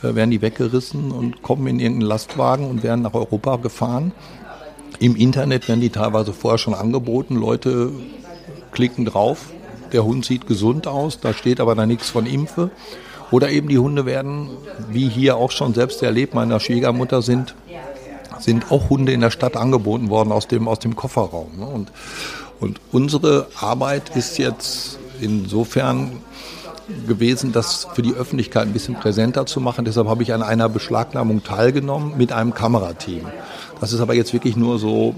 werden 0.02 0.30
die 0.30 0.42
weggerissen 0.42 1.10
und 1.10 1.42
kommen 1.42 1.66
in 1.66 1.80
irgendeinen 1.80 2.08
Lastwagen 2.08 2.68
und 2.68 2.82
werden 2.82 3.02
nach 3.02 3.14
Europa 3.14 3.56
gefahren. 3.56 4.12
Im 5.00 5.16
Internet 5.16 5.68
werden 5.68 5.80
die 5.80 5.90
teilweise 5.90 6.32
vorher 6.32 6.58
schon 6.58 6.74
angeboten. 6.74 7.36
Leute 7.36 7.92
klicken 8.72 9.04
drauf, 9.04 9.50
der 9.92 10.04
Hund 10.04 10.24
sieht 10.24 10.46
gesund 10.46 10.86
aus, 10.86 11.20
da 11.20 11.32
steht 11.32 11.60
aber 11.60 11.74
da 11.74 11.86
nichts 11.86 12.10
von 12.10 12.26
Impfe. 12.26 12.70
Oder 13.30 13.50
eben 13.50 13.68
die 13.68 13.78
Hunde 13.78 14.06
werden, 14.06 14.48
wie 14.90 15.08
hier 15.08 15.36
auch 15.36 15.50
schon 15.50 15.74
selbst 15.74 16.02
erlebt, 16.02 16.34
meiner 16.34 16.60
Schwiegermutter 16.60 17.20
sind, 17.20 17.54
sind 18.38 18.70
auch 18.70 18.88
Hunde 18.88 19.12
in 19.12 19.20
der 19.20 19.30
Stadt 19.30 19.56
angeboten 19.56 20.08
worden 20.08 20.32
aus 20.32 20.48
dem, 20.48 20.68
aus 20.68 20.78
dem 20.78 20.96
Kofferraum. 20.96 21.58
Ne? 21.58 21.66
Und, 21.66 21.92
und 22.60 22.80
unsere 22.92 23.48
Arbeit 23.60 24.16
ist 24.16 24.38
jetzt 24.38 24.98
insofern 25.20 26.22
gewesen, 27.06 27.52
das 27.52 27.86
für 27.92 28.02
die 28.02 28.14
Öffentlichkeit 28.14 28.62
ein 28.66 28.72
bisschen 28.72 28.94
präsenter 28.94 29.46
zu 29.46 29.60
machen. 29.60 29.84
Deshalb 29.84 30.08
habe 30.08 30.22
ich 30.22 30.32
an 30.32 30.42
einer 30.42 30.68
Beschlagnahmung 30.68 31.42
teilgenommen 31.42 32.16
mit 32.16 32.32
einem 32.32 32.54
Kamerateam. 32.54 33.26
Das 33.80 33.92
ist 33.92 34.00
aber 34.00 34.14
jetzt 34.14 34.32
wirklich 34.32 34.56
nur 34.56 34.78
so 34.78 35.14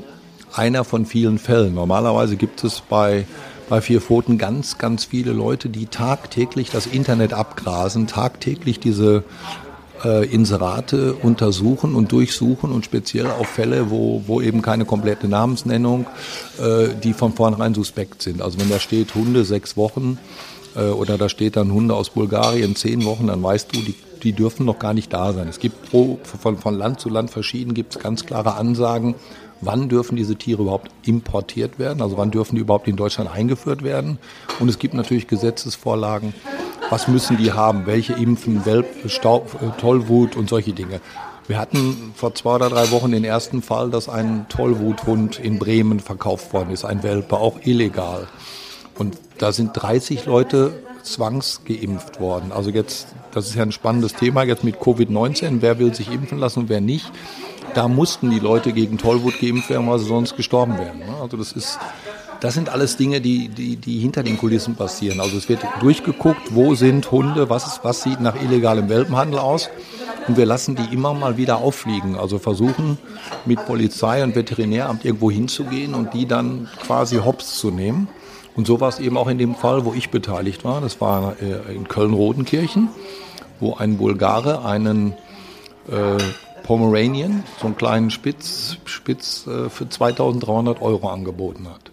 einer 0.52 0.85
von 0.85 1.06
vielen 1.06 1.38
Fällen. 1.38 1.74
Normalerweise 1.74 2.37
gibt 2.37 2.64
es 2.64 2.80
bei, 2.80 3.26
bei 3.68 3.80
Vier 3.80 4.00
Pfoten 4.00 4.37
ganz, 4.37 4.78
ganz 4.78 5.04
viele 5.04 5.33
Leute, 5.33 5.68
die 5.68 5.87
tagtäglich 5.87 6.70
das 6.70 6.87
Internet 6.87 7.33
abgrasen, 7.33 8.06
tagtäglich 8.06 8.80
diese 8.80 9.22
äh, 10.04 10.26
Inserate 10.26 11.14
untersuchen 11.14 11.94
und 11.94 12.12
durchsuchen 12.12 12.72
und 12.72 12.85
speziell 12.85 13.26
auf 13.26 13.48
Fälle, 13.48 13.90
wo, 13.90 14.24
wo 14.26 14.40
eben 14.40 14.62
keine 14.62 14.85
komplette 14.85 15.28
Namensnennung, 15.28 16.06
äh, 16.59 16.88
die 17.02 17.12
von 17.12 17.33
vornherein 17.33 17.74
suspekt 17.74 18.22
sind. 18.22 18.42
Also 18.42 18.59
wenn 18.59 18.70
da 18.70 18.80
steht 18.80 19.14
Hunde 19.14 19.44
sechs 19.44 19.76
Wochen 19.76 20.18
oder 20.74 21.18
da 21.18 21.28
steht 21.28 21.56
dann 21.56 21.72
Hunde 21.72 21.94
aus 21.94 22.11
Bulgarien 22.11 22.76
zehn 22.76 23.04
Wochen, 23.04 23.26
dann 23.26 23.42
weißt 23.42 23.74
du, 23.74 23.80
die, 23.80 23.94
die 24.22 24.33
dürfen 24.33 24.66
noch 24.66 24.78
gar 24.78 24.94
nicht 24.94 25.12
da 25.12 25.33
sein. 25.33 25.48
Es 25.48 25.59
gibt 25.59 25.90
pro, 25.90 26.18
von, 26.22 26.59
von 26.59 26.74
Land 26.74 27.00
zu 27.00 27.09
Land 27.09 27.30
verschieden, 27.30 27.74
gibt 27.74 27.96
es 27.96 28.02
ganz 28.02 28.26
klare 28.26 28.54
Ansagen, 28.54 29.14
wann 29.61 29.88
dürfen 29.88 30.16
diese 30.16 30.37
Tiere 30.37 30.62
überhaupt 30.62 30.90
importiert 31.06 31.78
werden, 31.78 32.02
also 32.02 32.16
wann 32.16 32.30
dürfen 32.30 32.54
die 32.54 32.62
überhaupt 32.62 32.88
in 32.88 32.96
Deutschland 32.96 33.30
eingeführt 33.30 33.83
werden. 33.83 34.18
Und 34.59 34.68
es 34.68 34.78
gibt 34.78 34.94
natürlich 34.94 35.26
Gesetzesvorlagen, 35.26 36.35
was 36.88 37.09
müssen 37.09 37.37
die 37.37 37.52
haben, 37.52 37.87
welche 37.87 38.14
Impfen, 38.14 38.64
Welp, 38.66 38.87
Staub, 39.06 39.56
äh, 39.61 39.80
Tollwut 39.80 40.37
und 40.37 40.48
solche 40.48 40.72
Dinge. 40.72 41.00
Wir 41.46 41.59
hatten 41.59 42.12
vor 42.14 42.35
zwei 42.35 42.54
oder 42.54 42.70
drei 42.70 42.90
Wochen 42.92 43.11
den 43.11 43.24
ersten 43.24 43.61
Fall, 43.61 43.90
dass 43.90 44.09
ein 44.09 44.46
Tollwuthund 44.48 45.38
in 45.38 45.59
Bremen 45.59 45.98
verkauft 45.98 46.52
worden 46.52 46.70
ist, 46.70 46.85
ein 46.85 47.02
Welpe, 47.02 47.38
auch 47.38 47.59
illegal. 47.64 48.28
Und 49.00 49.16
da 49.38 49.50
sind 49.50 49.72
30 49.72 50.26
Leute 50.26 50.72
zwangsgeimpft 51.02 52.20
worden. 52.20 52.52
Also 52.52 52.70
jetzt, 52.70 53.08
das 53.32 53.48
ist 53.48 53.54
ja 53.54 53.62
ein 53.62 53.72
spannendes 53.72 54.14
Thema 54.14 54.42
jetzt 54.42 54.62
mit 54.62 54.76
Covid-19. 54.76 55.56
Wer 55.60 55.78
will 55.78 55.94
sich 55.94 56.12
impfen 56.12 56.38
lassen 56.38 56.60
und 56.60 56.68
wer 56.68 56.80
nicht? 56.80 57.10
da 57.74 57.88
mussten 57.88 58.30
die 58.30 58.38
Leute 58.38 58.72
gegen 58.72 58.98
Tollwut 58.98 59.38
geimpft 59.40 59.70
werden, 59.70 59.88
weil 59.88 59.98
sie 59.98 60.06
sonst 60.06 60.36
gestorben 60.36 60.78
wären. 60.78 60.98
Ne? 60.98 61.14
Also 61.20 61.36
das 61.36 61.52
ist, 61.52 61.78
das 62.40 62.54
sind 62.54 62.68
alles 62.68 62.96
Dinge, 62.96 63.20
die, 63.20 63.48
die, 63.48 63.76
die 63.76 63.98
hinter 63.98 64.22
den 64.22 64.38
Kulissen 64.38 64.74
passieren. 64.74 65.20
Also 65.20 65.36
es 65.36 65.48
wird 65.48 65.60
durchgeguckt, 65.80 66.54
wo 66.54 66.74
sind 66.74 67.10
Hunde, 67.10 67.50
was, 67.50 67.66
ist, 67.66 67.80
was 67.82 68.02
sieht 68.02 68.20
nach 68.20 68.40
illegalem 68.40 68.88
Welpenhandel 68.88 69.40
aus. 69.40 69.70
Und 70.28 70.36
wir 70.36 70.46
lassen 70.46 70.76
die 70.76 70.92
immer 70.92 71.14
mal 71.14 71.36
wieder 71.36 71.58
auffliegen. 71.58 72.16
Also 72.16 72.38
versuchen 72.38 72.98
mit 73.46 73.64
Polizei 73.66 74.22
und 74.22 74.34
Veterinäramt 74.34 75.04
irgendwo 75.04 75.30
hinzugehen 75.30 75.94
und 75.94 76.14
die 76.14 76.26
dann 76.26 76.68
quasi 76.86 77.16
hops 77.16 77.58
zu 77.58 77.70
nehmen. 77.70 78.08
Und 78.56 78.66
so 78.66 78.80
war 78.80 78.88
es 78.88 78.98
eben 78.98 79.16
auch 79.16 79.28
in 79.28 79.38
dem 79.38 79.54
Fall, 79.54 79.84
wo 79.84 79.94
ich 79.94 80.10
beteiligt 80.10 80.64
war. 80.64 80.80
Das 80.80 81.00
war 81.00 81.36
äh, 81.40 81.74
in 81.74 81.88
Köln-Rodenkirchen, 81.88 82.88
wo 83.60 83.74
ein 83.74 83.96
Bulgare 83.96 84.64
einen 84.64 85.12
äh, 85.88 86.18
Pomeranian, 86.62 87.44
so 87.60 87.66
einen 87.66 87.76
kleinen 87.76 88.10
Spitz, 88.10 88.76
Spitz 88.84 89.46
äh, 89.46 89.70
für 89.70 89.88
2300 89.88 90.82
Euro 90.82 91.08
angeboten 91.08 91.68
hat. 91.68 91.90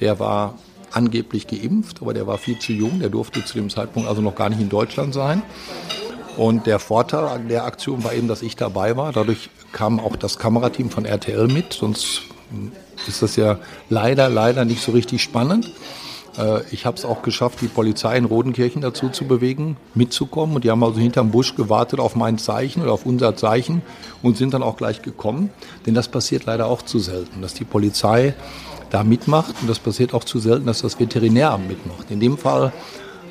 Der 0.00 0.18
war 0.18 0.54
angeblich 0.92 1.46
geimpft, 1.46 2.00
aber 2.00 2.14
der 2.14 2.26
war 2.26 2.38
viel 2.38 2.58
zu 2.58 2.72
jung. 2.72 3.00
Der 3.00 3.10
durfte 3.10 3.44
zu 3.44 3.54
dem 3.54 3.70
Zeitpunkt 3.70 4.08
also 4.08 4.22
noch 4.22 4.34
gar 4.34 4.48
nicht 4.48 4.60
in 4.60 4.68
Deutschland 4.68 5.14
sein. 5.14 5.42
Und 6.36 6.66
der 6.66 6.78
Vorteil 6.78 7.24
an 7.24 7.48
der 7.48 7.64
Aktion 7.64 8.04
war 8.04 8.14
eben, 8.14 8.28
dass 8.28 8.42
ich 8.42 8.54
dabei 8.54 8.96
war. 8.96 9.12
Dadurch 9.12 9.50
kam 9.72 9.98
auch 9.98 10.16
das 10.16 10.38
Kamerateam 10.38 10.88
von 10.90 11.04
RTL 11.04 11.48
mit, 11.48 11.72
sonst 11.72 12.22
ist 13.06 13.22
das 13.22 13.36
ja 13.36 13.58
leider, 13.88 14.28
leider 14.28 14.64
nicht 14.64 14.82
so 14.82 14.92
richtig 14.92 15.22
spannend. 15.22 15.70
Äh, 16.38 16.62
ich 16.70 16.86
habe 16.86 16.96
es 16.96 17.04
auch 17.04 17.22
geschafft, 17.22 17.60
die 17.60 17.68
Polizei 17.68 18.16
in 18.16 18.24
Rodenkirchen 18.24 18.80
dazu 18.80 19.08
zu 19.08 19.26
bewegen, 19.26 19.76
mitzukommen. 19.94 20.56
Und 20.56 20.64
die 20.64 20.70
haben 20.70 20.82
also 20.82 20.98
hinterm 20.98 21.30
Busch 21.30 21.54
gewartet 21.56 22.00
auf 22.00 22.16
mein 22.16 22.38
Zeichen 22.38 22.82
oder 22.82 22.92
auf 22.92 23.04
unser 23.04 23.36
Zeichen 23.36 23.82
und 24.22 24.36
sind 24.36 24.54
dann 24.54 24.62
auch 24.62 24.76
gleich 24.76 25.02
gekommen. 25.02 25.50
Denn 25.86 25.94
das 25.94 26.08
passiert 26.08 26.46
leider 26.46 26.66
auch 26.66 26.82
zu 26.82 26.98
selten, 26.98 27.42
dass 27.42 27.54
die 27.54 27.64
Polizei 27.64 28.34
da 28.90 29.04
mitmacht. 29.04 29.54
Und 29.60 29.68
das 29.68 29.78
passiert 29.78 30.14
auch 30.14 30.24
zu 30.24 30.38
selten, 30.38 30.66
dass 30.66 30.82
das 30.82 30.98
Veterinäramt 30.98 31.68
mitmacht. 31.68 32.10
In 32.10 32.20
dem 32.20 32.38
Fall 32.38 32.72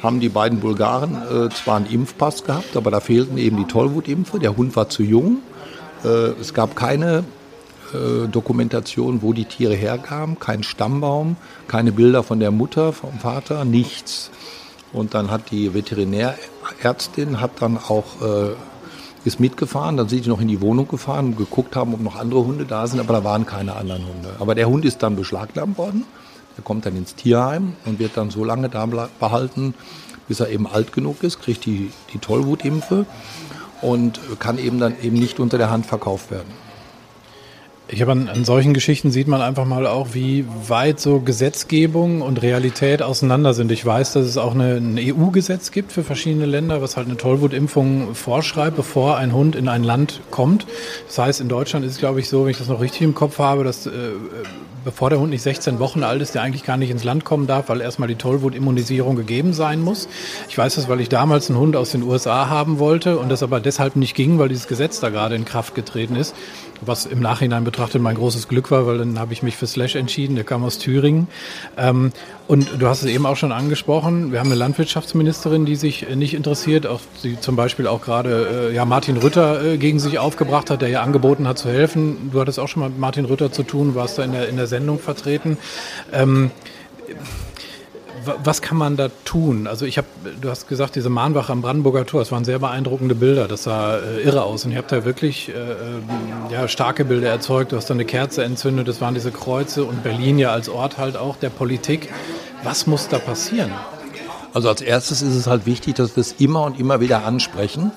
haben 0.04 0.20
die 0.20 0.30
beiden 0.30 0.60
Bulgaren 0.60 1.16
äh, 1.16 1.50
zwar 1.50 1.78
einen 1.78 1.88
Impfpass 1.88 2.44
gehabt, 2.44 2.78
aber 2.78 2.92
da 2.92 3.00
fehlten 3.00 3.38
eben 3.38 3.58
die 3.58 3.66
Tollwutimpfe. 3.66 4.38
Der 4.38 4.56
Hund 4.56 4.76
war 4.76 4.90
zu 4.90 5.02
jung. 5.02 5.40
Äh, 6.04 6.08
es 6.40 6.54
gab 6.54 6.76
keine 6.76 7.24
äh, 7.94 8.28
Dokumentation, 8.28 9.22
wo 9.22 9.34
die 9.34 9.46
Tiere 9.46 9.76
herkamen, 9.76 10.40
kein 10.40 10.64
Stammbaum, 10.64 11.38
keine 11.68 11.92
Bilder 11.92 12.24
von 12.24 12.40
der 12.40 12.52
Mutter, 12.52 12.94
vom 12.94 13.20
Vater, 13.20 13.66
nichts. 13.66 14.32
Und 14.94 15.14
dann 15.14 15.32
hat 15.32 15.52
die 15.52 15.74
Veterinärärztin 15.74 17.42
hat 17.42 17.62
dann 17.62 17.78
auch 17.78 18.22
äh, 18.22 18.56
ist 19.26 19.40
mitgefahren, 19.40 19.98
dann 19.98 20.08
sind 20.08 20.24
sie 20.24 20.30
noch 20.30 20.40
in 20.40 20.48
die 20.48 20.62
Wohnung 20.62 20.88
gefahren 20.88 21.36
geguckt 21.36 21.76
haben, 21.76 21.94
ob 21.94 22.02
noch 22.02 22.16
andere 22.16 22.46
Hunde 22.46 22.66
da 22.66 22.88
sind, 22.88 23.00
aber 23.00 23.14
da 23.14 23.24
waren 23.24 23.46
keine 23.46 23.76
anderen 23.76 24.04
Hunde. 24.08 24.36
Aber 24.40 24.56
der 24.56 24.70
Hund 24.70 24.86
ist 24.86 25.04
dann 25.04 25.16
beschlagnahmt 25.16 25.78
worden. 25.78 26.06
Der 26.56 26.64
kommt 26.64 26.86
dann 26.86 26.96
ins 26.96 27.14
Tierheim 27.14 27.74
und 27.86 28.00
wird 28.00 28.16
dann 28.16 28.32
so 28.32 28.44
lange 28.44 28.70
da 28.70 28.86
behalten, 28.86 29.76
bis 30.28 30.40
er 30.40 30.50
eben 30.50 30.66
alt 30.66 30.94
genug 30.94 31.24
ist, 31.24 31.42
kriegt 31.42 31.66
die, 31.66 31.92
die 32.14 32.20
Tollwutimpfe 32.20 33.06
und 33.82 34.20
kann 34.40 34.58
eben 34.58 34.80
dann 34.80 34.96
eben 35.02 35.18
nicht 35.18 35.40
unter 35.40 35.58
der 35.58 35.70
Hand 35.70 35.86
verkauft 35.86 36.32
werden. 36.32 36.67
Ich 37.90 38.02
habe 38.02 38.12
an, 38.12 38.28
an, 38.28 38.44
solchen 38.44 38.74
Geschichten 38.74 39.12
sieht 39.12 39.30
man 39.30 39.42
einfach 39.42 39.64
mal 39.64 39.88
auch, 39.88 40.10
wie 40.12 40.46
weit 40.68 41.00
so 41.00 41.22
Gesetzgebung 41.22 42.22
und 42.22 42.42
Realität 42.42 43.02
auseinander 43.02 43.54
sind. 43.54 43.72
Ich 43.72 43.86
weiß, 43.86 44.12
dass 44.12 44.26
es 44.26 44.38
auch 44.38 44.54
eine, 44.54 44.76
ein 44.76 44.98
EU-Gesetz 45.00 45.72
gibt 45.72 45.94
für 45.94 46.04
verschiedene 46.04 46.46
Länder, 46.46 46.82
was 46.82 46.98
halt 46.98 47.08
eine 47.08 47.16
Tollwutimpfung 47.16 48.14
vorschreibt, 48.14 48.76
bevor 48.76 49.16
ein 49.16 49.34
Hund 49.34 49.56
in 49.56 49.70
ein 49.70 49.86
Land 49.86 50.20
kommt. 50.32 50.68
Das 51.08 51.18
heißt, 51.18 51.40
in 51.40 51.48
Deutschland 51.48 51.86
ist 51.86 51.94
es, 51.94 51.98
glaube 52.00 52.20
ich, 52.20 52.28
so, 52.28 52.44
wenn 52.44 52.52
ich 52.52 52.58
das 52.58 52.68
noch 52.68 52.82
richtig 52.82 53.04
im 53.04 53.16
Kopf 53.16 53.40
habe, 53.40 53.64
dass 53.64 53.88
äh, 53.88 53.92
bevor 54.88 55.10
der 55.10 55.20
Hund 55.20 55.32
nicht 55.32 55.42
16 55.42 55.80
Wochen 55.80 56.02
alt 56.02 56.22
ist, 56.22 56.34
der 56.34 56.44
eigentlich 56.44 56.64
gar 56.64 56.78
nicht 56.78 56.90
ins 56.90 57.04
Land 57.04 57.26
kommen 57.26 57.46
darf, 57.46 57.68
weil 57.68 57.82
erstmal 57.82 58.08
die 58.08 58.16
Tollwutimmunisierung 58.16 59.18
gegeben 59.18 59.52
sein 59.52 59.82
muss. 59.82 60.08
Ich 60.48 60.58
weiß 60.58 60.76
das, 60.76 60.88
weil 60.88 61.02
ich 61.02 61.10
damals 61.10 61.50
einen 61.50 61.60
Hund 61.60 61.76
aus 61.76 61.92
den 61.92 62.04
USA 62.04 62.48
haben 62.48 62.80
wollte 62.80 63.18
und 63.18 63.28
das 63.28 63.44
aber 63.44 63.60
deshalb 63.60 63.98
nicht 63.98 64.16
ging, 64.16 64.40
weil 64.40 64.48
dieses 64.48 64.68
Gesetz 64.70 65.02
da 65.02 65.10
gerade 65.10 65.36
in 65.36 65.44
Kraft 65.44 65.76
getreten 65.76 66.16
ist. 66.16 66.36
Was 66.82 67.06
im 67.06 67.20
Nachhinein 67.20 67.64
betrachtet 67.64 68.02
mein 68.02 68.16
großes 68.16 68.48
Glück 68.48 68.72
war, 68.72 68.86
weil 68.86 68.98
dann 68.98 69.20
habe 69.20 69.34
ich 69.34 69.44
mich 69.44 69.56
für 69.56 69.68
Slash 69.68 69.96
entschieden, 69.96 70.36
der 70.36 70.44
kam 70.44 70.64
aus 70.64 70.78
Thüringen. 70.78 71.28
Ähm, 71.78 72.12
und 72.48 72.70
du 72.80 72.88
hast 72.88 73.04
es 73.04 73.10
eben 73.10 73.26
auch 73.26 73.36
schon 73.36 73.52
angesprochen, 73.52 74.32
wir 74.32 74.40
haben 74.40 74.48
eine 74.48 74.56
Landwirtschaftsministerin, 74.56 75.66
die 75.66 75.76
sich 75.76 76.08
nicht 76.16 76.34
interessiert, 76.34 76.88
auch 76.88 77.02
die 77.24 77.40
zum 77.40 77.56
Beispiel 77.56 77.88
auch 77.88 78.02
gerade 78.02 78.70
äh, 78.70 78.76
ja, 78.76 78.86
Martin 78.86 79.18
Rütter 79.18 79.64
äh, 79.64 79.78
gegen 79.78 80.00
sich 80.00 80.20
aufgebracht 80.20 80.70
hat, 80.70 80.82
der 80.82 80.90
ja 80.90 81.02
angeboten 81.02 81.48
hat 81.48 81.58
zu 81.58 81.70
helfen. 81.70 82.30
Du 82.32 82.40
hattest 82.40 82.60
auch 82.60 82.68
schon 82.68 82.82
mal 82.82 82.90
mit 82.90 83.00
Martin 83.00 83.26
Rütter 83.26 83.52
zu 83.52 83.64
tun, 83.64 83.96
warst 83.96 84.18
da 84.18 84.24
in 84.24 84.32
der, 84.32 84.48
in 84.48 84.56
der 84.56 84.68
Sendung 84.68 85.00
vertreten. 85.00 85.58
Ähm, 86.14 86.52
was 88.44 88.62
kann 88.62 88.78
man 88.78 88.98
da 88.98 89.10
tun? 89.26 89.68
Also 89.68 89.86
ich 89.86 89.98
habe, 89.98 90.08
du 90.42 90.50
hast 90.50 90.68
gesagt, 90.68 90.96
diese 90.96 91.10
Mahnwache 91.10 91.52
am 91.52 91.62
Brandenburger 91.62 92.06
Tor, 92.06 92.22
das 92.22 92.32
waren 92.32 92.46
sehr 92.46 92.60
beeindruckende 92.60 93.16
Bilder, 93.16 93.48
das 93.48 93.64
sah 93.64 93.98
äh, 93.98 94.22
irre 94.22 94.44
aus 94.44 94.66
und 94.66 94.72
ihr 94.72 94.78
habt 94.78 94.92
da 94.92 95.06
wirklich 95.06 95.50
äh, 95.50 95.54
ähm, 95.54 96.04
ja, 96.52 96.68
starke 96.68 97.06
Bilder 97.06 97.30
erzeugt, 97.30 97.72
du 97.72 97.78
hast 97.78 97.90
da 97.90 97.94
eine 97.94 98.06
Kerze 98.06 98.44
entzündet, 98.44 98.88
das 98.88 99.02
waren 99.02 99.14
diese 99.14 99.32
Kreuze 99.32 99.84
und 99.84 100.04
Berlin 100.04 100.40
ja 100.40 100.52
als 100.52 100.70
Ort 100.70 100.98
halt 100.98 101.18
auch 101.18 101.36
der 101.36 101.50
Politik. 101.50 102.10
Was 102.64 102.88
muss 102.88 103.08
da 103.08 103.20
passieren? 103.20 103.72
Also 104.54 104.70
als 104.70 104.82
erstes 104.82 105.22
ist 105.22 105.36
es 105.36 105.48
halt 105.48 105.66
wichtig, 105.66 105.96
dass 105.96 106.16
wir 106.16 106.22
es 106.22 106.34
immer 106.34 106.64
und 106.64 106.80
immer 106.80 107.00
wieder 107.00 107.26
ansprechen 107.26 107.92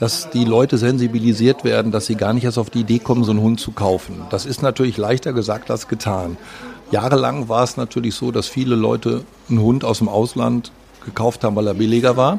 dass 0.00 0.30
die 0.30 0.44
Leute 0.44 0.78
sensibilisiert 0.78 1.64
werden, 1.64 1.90
dass 1.90 2.06
sie 2.06 2.14
gar 2.14 2.32
nicht 2.32 2.44
erst 2.44 2.58
auf 2.58 2.70
die 2.70 2.80
Idee 2.80 2.98
kommen, 2.98 3.24
so 3.24 3.32
einen 3.32 3.40
Hund 3.40 3.60
zu 3.60 3.72
kaufen. 3.72 4.22
Das 4.30 4.46
ist 4.46 4.62
natürlich 4.62 4.96
leichter 4.96 5.32
gesagt 5.32 5.70
als 5.70 5.88
getan. 5.88 6.36
Jahrelang 6.90 7.48
war 7.48 7.64
es 7.64 7.76
natürlich 7.76 8.14
so, 8.14 8.30
dass 8.30 8.48
viele 8.48 8.74
Leute 8.74 9.22
einen 9.50 9.60
Hund 9.60 9.84
aus 9.84 9.98
dem 9.98 10.08
Ausland 10.08 10.72
gekauft 11.04 11.44
haben, 11.44 11.54
weil 11.56 11.66
er 11.66 11.74
billiger 11.74 12.16
war. 12.16 12.38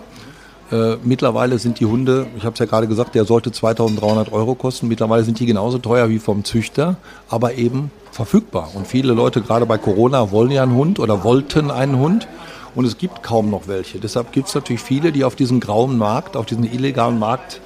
Äh, 0.71 0.97
mittlerweile 1.03 1.57
sind 1.59 1.79
die 1.79 1.85
Hunde, 1.85 2.27
ich 2.37 2.43
habe 2.45 2.53
es 2.53 2.59
ja 2.59 2.65
gerade 2.65 2.87
gesagt, 2.87 3.15
der 3.15 3.25
sollte 3.25 3.51
2300 3.51 4.31
Euro 4.31 4.55
kosten. 4.55 4.87
Mittlerweile 4.87 5.23
sind 5.23 5.39
die 5.39 5.45
genauso 5.45 5.77
teuer 5.77 6.09
wie 6.09 6.19
vom 6.19 6.43
Züchter, 6.43 6.97
aber 7.29 7.55
eben 7.55 7.91
verfügbar. 8.11 8.69
Und 8.73 8.87
viele 8.87 9.13
Leute, 9.13 9.41
gerade 9.41 9.65
bei 9.65 9.77
Corona, 9.77 10.31
wollen 10.31 10.51
ja 10.51 10.63
einen 10.63 10.75
Hund 10.75 10.99
oder 10.99 11.23
wollten 11.23 11.71
einen 11.71 11.97
Hund. 11.97 12.27
Und 12.75 12.85
es 12.85 12.97
gibt 12.97 13.23
kaum 13.23 13.49
noch 13.49 13.67
welche. 13.67 13.99
Deshalb 13.99 14.31
gibt 14.31 14.47
es 14.47 14.55
natürlich 14.55 14.81
viele, 14.81 15.11
die 15.11 15.23
auf 15.23 15.35
diesen 15.35 15.59
grauen 15.59 15.97
Markt, 15.97 16.37
auf 16.37 16.45
diesen 16.45 16.63
illegalen 16.63 17.17
Markt 17.17 17.61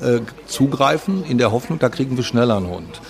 äh, 0.00 0.20
zugreifen, 0.46 1.24
in 1.24 1.36
der 1.36 1.52
Hoffnung, 1.52 1.78
da 1.78 1.90
kriegen 1.90 2.16
wir 2.16 2.24
schneller 2.24 2.56
einen 2.56 2.68
Hund. 2.68 3.00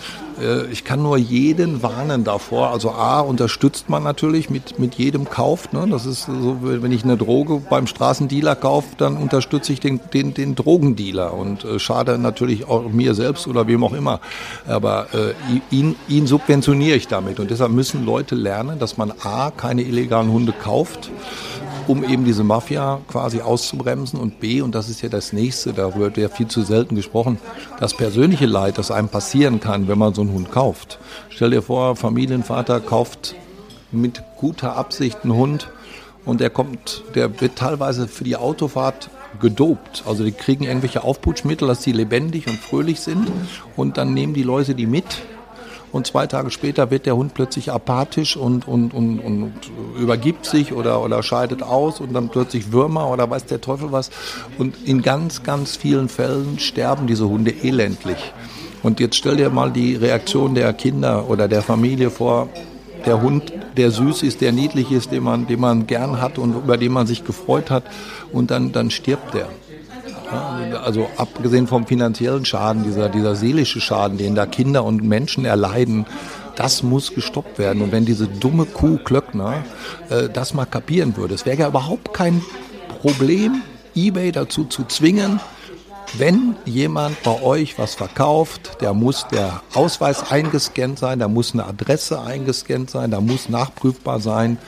Äh, 0.40 0.66
ich 0.70 0.84
kann 0.84 1.02
nur 1.02 1.16
jeden 1.16 1.82
warnen 1.82 2.24
davor. 2.24 2.70
Also 2.70 2.90
A, 2.90 3.20
unterstützt 3.20 3.88
man 3.88 4.02
natürlich 4.02 4.50
mit, 4.50 4.78
mit 4.78 4.94
jedem 4.94 5.28
Kauf. 5.28 5.72
Ne? 5.72 5.86
Das 5.90 6.06
ist 6.06 6.24
so, 6.26 6.58
wenn 6.62 6.92
ich 6.92 7.04
eine 7.04 7.16
Droge 7.16 7.60
beim 7.68 7.86
Straßendealer 7.86 8.56
kaufe, 8.56 8.88
dann 8.96 9.16
unterstütze 9.16 9.72
ich 9.72 9.80
den, 9.80 10.00
den, 10.12 10.34
den 10.34 10.54
Drogendealer 10.54 11.34
und 11.34 11.64
äh, 11.64 11.78
schade 11.78 12.18
natürlich 12.18 12.68
auch 12.68 12.88
mir 12.90 13.14
selbst 13.14 13.46
oder 13.46 13.66
wem 13.66 13.84
auch 13.84 13.92
immer. 13.92 14.20
Aber 14.66 15.08
äh, 15.12 15.34
ihn, 15.74 15.96
ihn 16.08 16.26
subventioniere 16.26 16.96
ich 16.96 17.08
damit. 17.08 17.40
Und 17.40 17.50
deshalb 17.50 17.72
müssen 17.72 18.04
Leute 18.04 18.34
lernen, 18.34 18.78
dass 18.78 18.96
man 18.96 19.12
A, 19.22 19.50
keine 19.50 19.82
illegalen 19.82 20.30
Hunde 20.30 20.52
kauft 20.52 21.10
um 21.90 22.04
eben 22.04 22.24
diese 22.24 22.44
Mafia 22.44 23.00
quasi 23.08 23.40
auszubremsen 23.40 24.20
und 24.20 24.38
B, 24.38 24.60
und 24.60 24.76
das 24.76 24.88
ist 24.88 25.02
ja 25.02 25.08
das 25.08 25.32
nächste, 25.32 25.72
darüber 25.72 26.06
wird 26.06 26.18
ja 26.18 26.28
viel 26.28 26.46
zu 26.46 26.62
selten 26.62 26.94
gesprochen, 26.94 27.38
das 27.80 27.94
persönliche 27.94 28.46
Leid, 28.46 28.78
das 28.78 28.92
einem 28.92 29.08
passieren 29.08 29.58
kann, 29.58 29.88
wenn 29.88 29.98
man 29.98 30.14
so 30.14 30.20
einen 30.20 30.32
Hund 30.32 30.52
kauft. 30.52 31.00
Stell 31.30 31.50
dir 31.50 31.62
vor, 31.62 31.96
Familienvater 31.96 32.78
kauft 32.78 33.34
mit 33.90 34.22
guter 34.36 34.76
Absicht 34.76 35.18
einen 35.24 35.34
Hund 35.34 35.68
und 36.24 36.40
der 36.40 36.50
kommt, 36.50 37.02
der 37.16 37.40
wird 37.40 37.56
teilweise 37.56 38.06
für 38.06 38.22
die 38.22 38.36
Autofahrt 38.36 39.10
gedopt. 39.40 40.04
Also 40.06 40.22
die 40.22 40.32
kriegen 40.32 40.64
irgendwelche 40.64 41.02
Aufputschmittel, 41.02 41.66
dass 41.66 41.80
die 41.80 41.92
lebendig 41.92 42.46
und 42.46 42.58
fröhlich 42.58 43.00
sind 43.00 43.32
und 43.76 43.96
dann 43.96 44.14
nehmen 44.14 44.34
die 44.34 44.44
Leute 44.44 44.76
die 44.76 44.86
mit 44.86 45.06
und 45.92 46.06
zwei 46.06 46.26
Tage 46.26 46.50
später 46.50 46.90
wird 46.90 47.06
der 47.06 47.16
Hund 47.16 47.34
plötzlich 47.34 47.72
apathisch 47.72 48.36
und, 48.36 48.68
und, 48.68 48.94
und, 48.94 49.18
und 49.18 49.52
übergibt 49.98 50.46
sich 50.46 50.72
oder, 50.72 51.02
oder 51.02 51.22
scheidet 51.22 51.62
aus 51.62 52.00
und 52.00 52.12
dann 52.12 52.28
plötzlich 52.28 52.72
Würmer 52.72 53.10
oder 53.10 53.28
weiß 53.28 53.46
der 53.46 53.60
Teufel 53.60 53.90
was. 53.90 54.10
Und 54.58 54.76
in 54.86 55.02
ganz, 55.02 55.42
ganz 55.42 55.76
vielen 55.76 56.08
Fällen 56.08 56.58
sterben 56.58 57.06
diese 57.06 57.28
Hunde 57.28 57.52
elendlich. 57.62 58.32
Und 58.82 59.00
jetzt 59.00 59.16
stell 59.16 59.36
dir 59.36 59.50
mal 59.50 59.70
die 59.70 59.96
Reaktion 59.96 60.54
der 60.54 60.72
Kinder 60.72 61.28
oder 61.28 61.48
der 61.48 61.62
Familie 61.62 62.10
vor. 62.10 62.48
Der 63.04 63.20
Hund, 63.22 63.52
der 63.76 63.90
süß 63.90 64.22
ist, 64.22 64.42
der 64.42 64.52
niedlich 64.52 64.92
ist, 64.92 65.10
den 65.10 65.22
man, 65.22 65.46
den 65.46 65.58
man 65.58 65.86
gern 65.86 66.20
hat 66.20 66.38
und 66.38 66.54
über 66.54 66.76
den 66.76 66.92
man 66.92 67.06
sich 67.06 67.24
gefreut 67.24 67.70
hat, 67.70 67.84
und 68.32 68.50
dann, 68.50 68.72
dann 68.72 68.90
stirbt 68.90 69.34
der. 69.34 69.48
Also 70.84 71.08
abgesehen 71.16 71.66
vom 71.66 71.86
finanziellen 71.86 72.44
Schaden, 72.44 72.84
dieser, 72.84 73.08
dieser 73.08 73.34
seelische 73.34 73.80
Schaden, 73.80 74.18
den 74.18 74.34
da 74.34 74.46
Kinder 74.46 74.84
und 74.84 75.02
Menschen 75.02 75.44
erleiden, 75.44 76.06
das 76.56 76.82
muss 76.82 77.14
gestoppt 77.14 77.58
werden. 77.58 77.82
Und 77.82 77.92
wenn 77.92 78.04
diese 78.04 78.28
dumme 78.28 78.66
Kuh 78.66 78.98
Klöckner 78.98 79.64
äh, 80.08 80.28
das 80.28 80.54
mal 80.54 80.66
kapieren 80.66 81.16
würde, 81.16 81.34
es 81.34 81.46
wäre 81.46 81.58
ja 81.58 81.68
überhaupt 81.68 82.12
kein 82.12 82.42
Problem, 83.00 83.62
eBay 83.94 84.30
dazu 84.30 84.64
zu 84.64 84.84
zwingen, 84.84 85.40
wenn 86.18 86.56
jemand 86.64 87.22
bei 87.22 87.40
euch 87.42 87.78
was 87.78 87.94
verkauft, 87.94 88.78
der 88.80 88.94
muss 88.94 89.26
der 89.28 89.62
Ausweis 89.74 90.30
eingescannt 90.30 90.98
sein, 90.98 91.20
da 91.20 91.28
muss 91.28 91.52
eine 91.52 91.66
Adresse 91.66 92.20
eingescannt 92.20 92.90
sein, 92.90 93.10
da 93.10 93.20
muss 93.20 93.48
nachprüfbar 93.48 94.20
sein, 94.20 94.58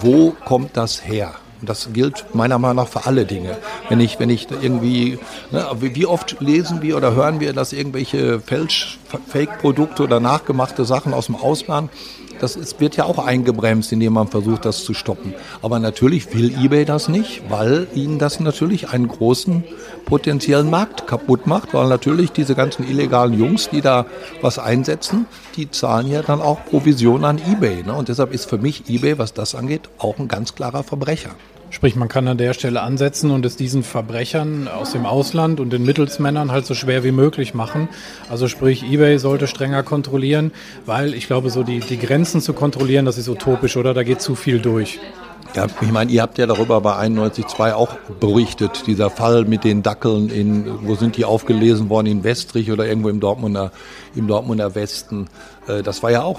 wo 0.00 0.32
kommt 0.44 0.76
das 0.76 1.04
her. 1.04 1.34
Und 1.62 1.68
das 1.68 1.92
gilt 1.92 2.26
meiner 2.34 2.58
Meinung 2.58 2.84
nach 2.84 2.88
für 2.88 3.06
alle 3.06 3.24
Dinge. 3.24 3.56
Wenn 3.88 4.00
ich, 4.00 4.18
wenn 4.18 4.30
ich 4.30 4.48
irgendwie, 4.50 5.18
ne, 5.52 5.64
wie 5.78 6.06
oft 6.06 6.40
lesen 6.40 6.82
wir 6.82 6.96
oder 6.96 7.14
hören 7.14 7.38
wir, 7.38 7.52
dass 7.52 7.72
irgendwelche 7.72 8.40
Fake-Produkte 8.40 10.02
oder 10.02 10.18
nachgemachte 10.18 10.84
Sachen 10.84 11.14
aus 11.14 11.26
dem 11.26 11.36
Ausland 11.36 11.88
das 12.42 12.56
ist, 12.56 12.80
wird 12.80 12.96
ja 12.96 13.04
auch 13.04 13.24
eingebremst, 13.24 13.92
indem 13.92 14.14
man 14.14 14.26
versucht, 14.26 14.64
das 14.64 14.82
zu 14.82 14.94
stoppen. 14.94 15.32
Aber 15.62 15.78
natürlich 15.78 16.34
will 16.34 16.52
eBay 16.52 16.84
das 16.84 17.08
nicht, 17.08 17.42
weil 17.48 17.86
ihnen 17.94 18.18
das 18.18 18.40
natürlich 18.40 18.88
einen 18.88 19.06
großen 19.06 19.62
potenziellen 20.06 20.68
Markt 20.68 21.06
kaputt 21.06 21.46
macht, 21.46 21.72
weil 21.72 21.86
natürlich 21.86 22.32
diese 22.32 22.56
ganzen 22.56 22.88
illegalen 22.88 23.38
Jungs, 23.38 23.70
die 23.70 23.80
da 23.80 24.06
was 24.40 24.58
einsetzen, 24.58 25.26
die 25.56 25.70
zahlen 25.70 26.08
ja 26.08 26.22
dann 26.22 26.40
auch 26.40 26.64
Provision 26.64 27.24
an 27.24 27.38
eBay. 27.38 27.84
Ne? 27.84 27.94
Und 27.94 28.08
deshalb 28.08 28.34
ist 28.34 28.50
für 28.50 28.58
mich 28.58 28.90
eBay, 28.90 29.18
was 29.18 29.32
das 29.32 29.54
angeht, 29.54 29.82
auch 29.98 30.18
ein 30.18 30.26
ganz 30.26 30.56
klarer 30.56 30.82
Verbrecher. 30.82 31.30
Sprich, 31.72 31.96
man 31.96 32.08
kann 32.08 32.28
an 32.28 32.36
der 32.36 32.52
Stelle 32.52 32.82
ansetzen 32.82 33.30
und 33.30 33.46
es 33.46 33.56
diesen 33.56 33.82
Verbrechern 33.82 34.68
aus 34.68 34.92
dem 34.92 35.06
Ausland 35.06 35.58
und 35.58 35.72
den 35.72 35.84
Mittelsmännern 35.84 36.52
halt 36.52 36.66
so 36.66 36.74
schwer 36.74 37.02
wie 37.02 37.12
möglich 37.12 37.54
machen. 37.54 37.88
Also 38.28 38.46
sprich, 38.46 38.84
eBay 38.84 39.18
sollte 39.18 39.46
strenger 39.46 39.82
kontrollieren, 39.82 40.52
weil 40.84 41.14
ich 41.14 41.26
glaube, 41.26 41.48
so 41.48 41.62
die, 41.62 41.80
die 41.80 41.98
Grenzen 41.98 42.42
zu 42.42 42.52
kontrollieren, 42.52 43.06
das 43.06 43.16
ist 43.16 43.26
utopisch, 43.26 43.78
oder? 43.78 43.94
Da 43.94 44.02
geht 44.02 44.20
zu 44.20 44.34
viel 44.34 44.60
durch. 44.60 45.00
Ja, 45.54 45.66
ich 45.80 45.90
meine, 45.90 46.10
ihr 46.12 46.20
habt 46.20 46.36
ja 46.36 46.46
darüber 46.46 46.80
bei 46.82 46.94
91.2 46.94 47.72
auch 47.72 47.96
berichtet, 48.20 48.86
dieser 48.86 49.08
Fall 49.08 49.46
mit 49.46 49.64
den 49.64 49.82
Dackeln 49.82 50.28
in, 50.28 50.86
wo 50.86 50.94
sind 50.94 51.16
die 51.16 51.24
aufgelesen 51.24 51.88
worden, 51.88 52.06
in 52.06 52.22
Westrich 52.22 52.70
oder 52.70 52.86
irgendwo 52.86 53.08
im 53.08 53.18
Dortmunder, 53.18 53.72
im 54.14 54.28
Dortmunder 54.28 54.74
Westen. 54.74 55.26
Äh, 55.66 55.82
das 55.82 56.02
war 56.02 56.10
ja 56.10 56.22
auch 56.22 56.38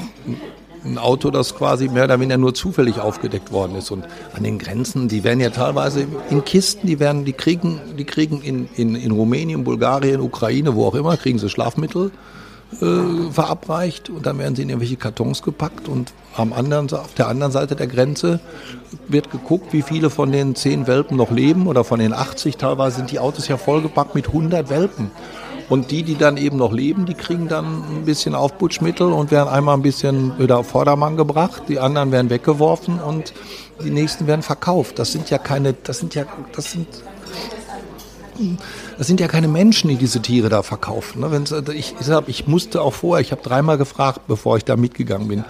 ein 0.85 0.97
Auto, 0.97 1.31
das 1.31 1.55
quasi 1.55 1.87
mehr 1.87 2.05
oder 2.05 2.19
weniger 2.19 2.37
nur 2.37 2.53
zufällig 2.53 2.99
aufgedeckt 2.99 3.51
worden 3.51 3.75
ist. 3.75 3.91
Und 3.91 4.05
an 4.35 4.43
den 4.43 4.59
Grenzen, 4.59 5.07
die 5.07 5.23
werden 5.23 5.39
ja 5.39 5.49
teilweise 5.49 6.05
in 6.29 6.43
Kisten, 6.43 6.87
die 6.87 6.99
werden, 6.99 7.25
die 7.25 7.33
kriegen, 7.33 7.79
die 7.97 8.05
kriegen 8.05 8.41
in, 8.41 8.67
in, 8.75 8.95
in 8.95 9.11
Rumänien, 9.11 9.63
Bulgarien, 9.63 10.21
Ukraine, 10.21 10.75
wo 10.75 10.85
auch 10.85 10.95
immer, 10.95 11.15
kriegen 11.17 11.39
sie 11.39 11.49
Schlafmittel 11.49 12.11
äh, 12.81 13.31
verabreicht 13.31 14.09
und 14.09 14.25
dann 14.25 14.37
werden 14.39 14.55
sie 14.55 14.63
in 14.63 14.69
irgendwelche 14.69 14.97
Kartons 14.97 15.41
gepackt 15.41 15.87
und 15.87 16.13
am 16.35 16.53
anderen, 16.53 16.91
auf 16.91 17.13
der 17.13 17.27
anderen 17.27 17.51
Seite 17.51 17.75
der 17.75 17.87
Grenze 17.87 18.39
wird 19.07 19.31
geguckt, 19.31 19.73
wie 19.73 19.81
viele 19.81 20.09
von 20.09 20.31
den 20.31 20.55
zehn 20.55 20.87
Welpen 20.87 21.17
noch 21.17 21.31
leben 21.31 21.67
oder 21.67 21.83
von 21.83 21.99
den 21.99 22.13
80. 22.13 22.57
Teilweise 22.57 22.97
sind 22.97 23.11
die 23.11 23.19
Autos 23.19 23.47
ja 23.47 23.57
vollgepackt 23.57 24.15
mit 24.15 24.27
100 24.27 24.69
Welpen. 24.69 25.11
Und 25.73 25.89
die, 25.89 26.03
die 26.03 26.13
dann 26.13 26.37
eben 26.37 26.57
noch 26.57 26.71
leben, 26.71 27.07
die 27.07 27.15
kriegen 27.15 27.47
dann 27.47 27.65
ein 27.65 28.05
bisschen 28.05 28.35
Aufputschmittel 28.35 29.11
und 29.11 29.31
werden 29.31 29.49
einmal 29.49 29.75
ein 29.75 29.81
bisschen 29.81 30.37
wieder 30.37 30.59
auf 30.59 30.67
Vordermann 30.67 31.17
gebracht. 31.17 31.63
Die 31.67 31.79
anderen 31.79 32.11
werden 32.11 32.29
weggeworfen 32.29 32.99
und 32.99 33.33
die 33.83 33.89
nächsten 33.89 34.27
werden 34.27 34.43
verkauft. 34.43 34.99
Das 34.99 35.11
sind 35.11 35.31
ja 35.31 35.39
keine, 35.39 35.73
das 35.73 35.97
sind 35.97 36.13
ja, 36.13 36.25
das 36.55 36.73
sind 36.73 36.85
das 38.97 39.07
sind 39.07 39.19
ja 39.19 39.27
keine 39.27 39.47
Menschen, 39.47 39.89
die 39.89 39.95
diese 39.95 40.21
Tiere 40.21 40.49
da 40.49 40.63
verkaufen. 40.63 41.21
Ne? 41.21 41.27
Also 41.27 41.61
ich, 41.71 41.95
ich 42.27 42.47
musste 42.47 42.81
auch 42.81 42.93
vorher, 42.93 43.21
ich 43.21 43.31
habe 43.31 43.41
dreimal 43.41 43.77
gefragt, 43.77 44.21
bevor 44.27 44.57
ich 44.57 44.65
da 44.65 44.75
mitgegangen 44.75 45.27
bin, 45.27 45.45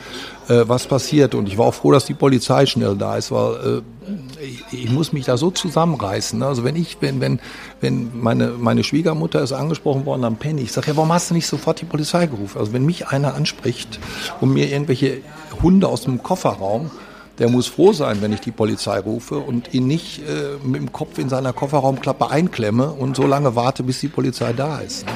äh, 0.49 0.63
was 0.67 0.87
passiert. 0.87 1.35
Und 1.35 1.47
ich 1.47 1.57
war 1.57 1.67
auch 1.67 1.73
froh, 1.73 1.91
dass 1.91 2.05
die 2.05 2.13
Polizei 2.13 2.65
schnell 2.65 2.95
da 2.95 3.17
ist, 3.17 3.31
weil 3.31 3.81
äh, 4.07 4.43
ich, 4.43 4.83
ich, 4.83 4.89
muss 4.91 5.13
mich 5.13 5.25
da 5.25 5.37
so 5.37 5.51
zusammenreißen. 5.51 6.39
Ne? 6.39 6.45
Also 6.45 6.63
wenn 6.63 6.75
ich, 6.75 6.97
wenn, 6.99 7.21
wenn, 7.21 7.39
wenn 7.81 8.11
meine, 8.13 8.49
meine 8.49 8.83
Schwiegermutter 8.83 9.41
ist 9.41 9.53
angesprochen 9.53 10.05
worden 10.05 10.23
am 10.23 10.35
Penny, 10.35 10.61
ich 10.61 10.71
sage, 10.71 10.87
ja, 10.87 10.97
warum 10.97 11.11
hast 11.13 11.29
du 11.29 11.33
nicht 11.33 11.47
sofort 11.47 11.81
die 11.81 11.85
Polizei 11.85 12.27
gerufen? 12.27 12.59
Also 12.59 12.73
wenn 12.73 12.85
mich 12.85 13.07
einer 13.07 13.35
anspricht 13.35 13.99
und 14.41 14.53
mir 14.53 14.69
irgendwelche 14.69 15.19
Hunde 15.61 15.87
aus 15.87 16.01
dem 16.01 16.21
Kofferraum 16.21 16.91
der 17.39 17.49
muss 17.49 17.67
froh 17.67 17.93
sein, 17.93 18.21
wenn 18.21 18.31
ich 18.31 18.41
die 18.41 18.51
Polizei 18.51 18.99
rufe 18.99 19.37
und 19.39 19.73
ihn 19.73 19.87
nicht 19.87 20.19
äh, 20.19 20.57
mit 20.63 20.81
dem 20.81 20.91
Kopf 20.91 21.17
in 21.17 21.29
seiner 21.29 21.53
Kofferraumklappe 21.53 22.29
einklemme 22.29 22.91
und 22.91 23.15
so 23.15 23.25
lange 23.25 23.55
warte, 23.55 23.83
bis 23.83 23.99
die 23.99 24.07
Polizei 24.07 24.53
da 24.53 24.79
ist. 24.79 25.05
Ne? 25.05 25.11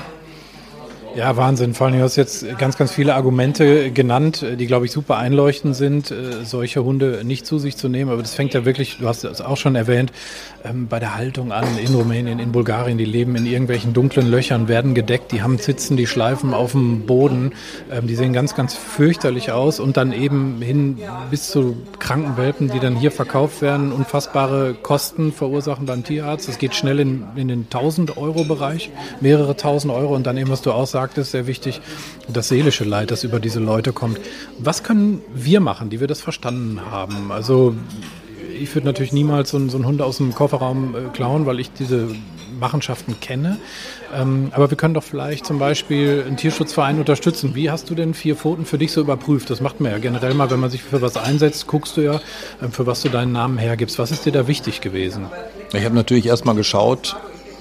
Ja, 1.17 1.35
Wahnsinn. 1.35 1.73
Vor 1.73 1.87
allem, 1.87 1.97
du 1.97 2.03
hast 2.03 2.15
jetzt 2.15 2.45
ganz, 2.59 2.77
ganz 2.77 2.91
viele 2.91 3.15
Argumente 3.15 3.89
genannt, 3.89 4.45
die, 4.59 4.67
glaube 4.67 4.85
ich, 4.85 4.91
super 4.91 5.17
einleuchtend 5.17 5.75
sind, 5.75 6.11
äh, 6.11 6.45
solche 6.45 6.83
Hunde 6.83 7.23
nicht 7.23 7.47
zu 7.47 7.57
sich 7.57 7.75
zu 7.75 7.89
nehmen. 7.89 8.11
Aber 8.11 8.21
das 8.21 8.35
fängt 8.35 8.53
ja 8.53 8.65
wirklich, 8.65 8.99
du 8.99 9.07
hast 9.07 9.23
es 9.23 9.41
auch 9.41 9.57
schon 9.57 9.73
erwähnt, 9.73 10.11
ähm, 10.63 10.87
bei 10.87 10.99
der 10.99 11.15
Haltung 11.15 11.51
an 11.51 11.65
in 11.83 11.95
Rumänien, 11.95 12.37
in 12.37 12.51
Bulgarien. 12.51 12.99
Die 12.99 13.05
leben 13.05 13.35
in 13.35 13.47
irgendwelchen 13.47 13.93
dunklen 13.93 14.29
Löchern, 14.29 14.67
werden 14.67 14.93
gedeckt, 14.93 15.31
die 15.31 15.41
haben 15.41 15.57
Zitzen, 15.57 15.97
die 15.97 16.05
schleifen 16.05 16.53
auf 16.53 16.73
dem 16.73 17.07
Boden. 17.07 17.53
Ähm, 17.91 18.05
die 18.05 18.15
sehen 18.15 18.31
ganz, 18.31 18.53
ganz 18.53 18.75
fürchterlich 18.75 19.51
aus 19.51 19.79
und 19.79 19.97
dann 19.97 20.13
eben 20.13 20.61
hin 20.61 20.99
bis 21.31 21.49
zu 21.49 21.77
kranken 21.97 22.37
Welpen, 22.37 22.69
die 22.69 22.79
dann 22.79 22.95
hier 22.95 23.09
verkauft 23.09 23.63
werden, 23.63 23.91
unfassbare 23.91 24.75
Kosten 24.75 25.33
verursachen 25.33 25.87
beim 25.87 26.03
Tierarzt. 26.03 26.47
Das 26.47 26.59
geht 26.59 26.75
schnell 26.75 26.99
in, 26.99 27.23
in 27.35 27.47
den 27.47 27.63
1000 27.63 28.17
Euro 28.17 28.43
Bereich, 28.43 28.91
mehrere 29.19 29.53
1000 29.53 29.91
Euro 29.91 30.13
und 30.13 30.27
dann 30.27 30.37
eben, 30.37 30.51
was 30.51 30.61
du 30.61 30.71
auch 30.71 30.85
sagst, 30.85 31.06
ist 31.15 31.31
sehr 31.31 31.47
wichtig, 31.47 31.81
das 32.27 32.47
seelische 32.47 32.83
Leid, 32.83 33.11
das 33.11 33.23
über 33.23 33.39
diese 33.39 33.59
Leute 33.59 33.93
kommt. 33.93 34.19
Was 34.57 34.83
können 34.83 35.21
wir 35.33 35.59
machen, 35.59 35.89
die 35.89 35.99
wir 35.99 36.07
das 36.07 36.21
verstanden 36.21 36.81
haben? 36.89 37.31
Also 37.31 37.75
ich 38.59 38.73
würde 38.73 38.87
natürlich 38.87 39.13
niemals 39.13 39.51
so 39.51 39.57
einen, 39.57 39.69
so 39.69 39.77
einen, 39.77 39.85
Hund 39.85 40.01
aus 40.01 40.17
dem 40.17 40.33
Kofferraum 40.33 40.95
äh, 40.95 40.99
klauen, 41.13 41.45
weil 41.45 41.59
ich 41.59 41.71
diese 41.71 42.07
Machenschaften 42.59 43.19
kenne. 43.19 43.57
Ähm, 44.15 44.51
aber 44.51 44.69
wir 44.69 44.77
können 44.77 44.93
doch 44.93 45.03
vielleicht 45.03 45.45
zum 45.45 45.59
Beispiel 45.59 46.23
einen 46.25 46.37
Tierschutzverein 46.37 46.97
unterstützen. 46.99 47.55
Wie 47.55 47.69
hast 47.69 47.89
du 47.89 47.95
denn 47.95 48.13
vier 48.13 48.35
Pfoten 48.35 48.65
für 48.65 48.77
dich 48.77 48.91
so 48.91 49.01
überprüft? 49.01 49.49
Das 49.49 49.61
macht 49.61 49.79
man 49.79 49.91
ja 49.91 49.97
generell 49.99 50.33
mal, 50.33 50.49
wenn 50.49 50.59
man 50.59 50.69
sich 50.69 50.81
für 50.81 51.01
was 51.01 51.17
einsetzt, 51.17 51.67
guckst 51.67 51.97
du 51.97 52.01
ja, 52.01 52.19
ähm, 52.61 52.71
für 52.71 52.85
was 52.87 53.01
du 53.01 53.09
deinen 53.09 53.31
Namen 53.31 53.57
hergibst. 53.57 53.99
Was 53.99 54.11
ist 54.11 54.25
dir 54.25 54.31
da 54.31 54.47
wichtig 54.47 54.81
gewesen? 54.81 55.27
Ich 55.73 55.83
habe 55.85 55.95
natürlich 55.95 56.25
erstmal 56.25 56.55
geschaut, 56.55 57.15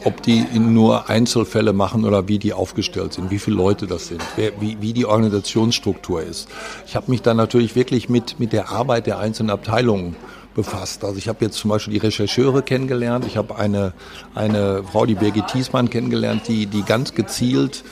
ob 0.06 0.22
die 0.22 0.46
nur 0.56 1.10
Einzelfälle 1.10 1.72
machen 1.72 2.04
oder 2.04 2.28
wie 2.28 2.38
die 2.38 2.52
aufgestellt 2.52 3.12
sind, 3.12 3.32
wie 3.32 3.40
viele 3.40 3.56
Leute 3.56 3.88
das 3.88 4.06
sind, 4.06 4.22
wer, 4.36 4.52
wie, 4.60 4.78
wie 4.80 4.92
die 4.92 5.04
Organisationsstruktur 5.04 6.22
ist. 6.22 6.48
Ich 6.86 6.94
habe 6.94 7.10
mich 7.10 7.22
dann 7.22 7.36
natürlich 7.36 7.74
wirklich 7.74 8.08
mit, 8.08 8.38
mit 8.38 8.52
der 8.52 8.70
Arbeit 8.70 9.08
der 9.08 9.18
einzelnen 9.18 9.50
Abteilungen 9.50 10.14
befasst. 10.54 11.04
Also 11.04 11.18
ich 11.18 11.26
habe 11.26 11.44
jetzt 11.44 11.58
zum 11.58 11.70
Beispiel 11.70 11.94
die 11.94 11.98
Rechercheure 11.98 12.62
kennengelernt, 12.62 13.24
ich 13.26 13.36
habe 13.36 13.56
eine, 13.56 13.94
eine 14.36 14.84
Frau, 14.84 15.06
die 15.06 15.16
Birgit 15.16 15.48
Thiesmann 15.48 15.90
kennengelernt, 15.90 16.42
die, 16.46 16.66
die 16.66 16.82
ganz 16.82 17.12
gezielt 17.12 17.82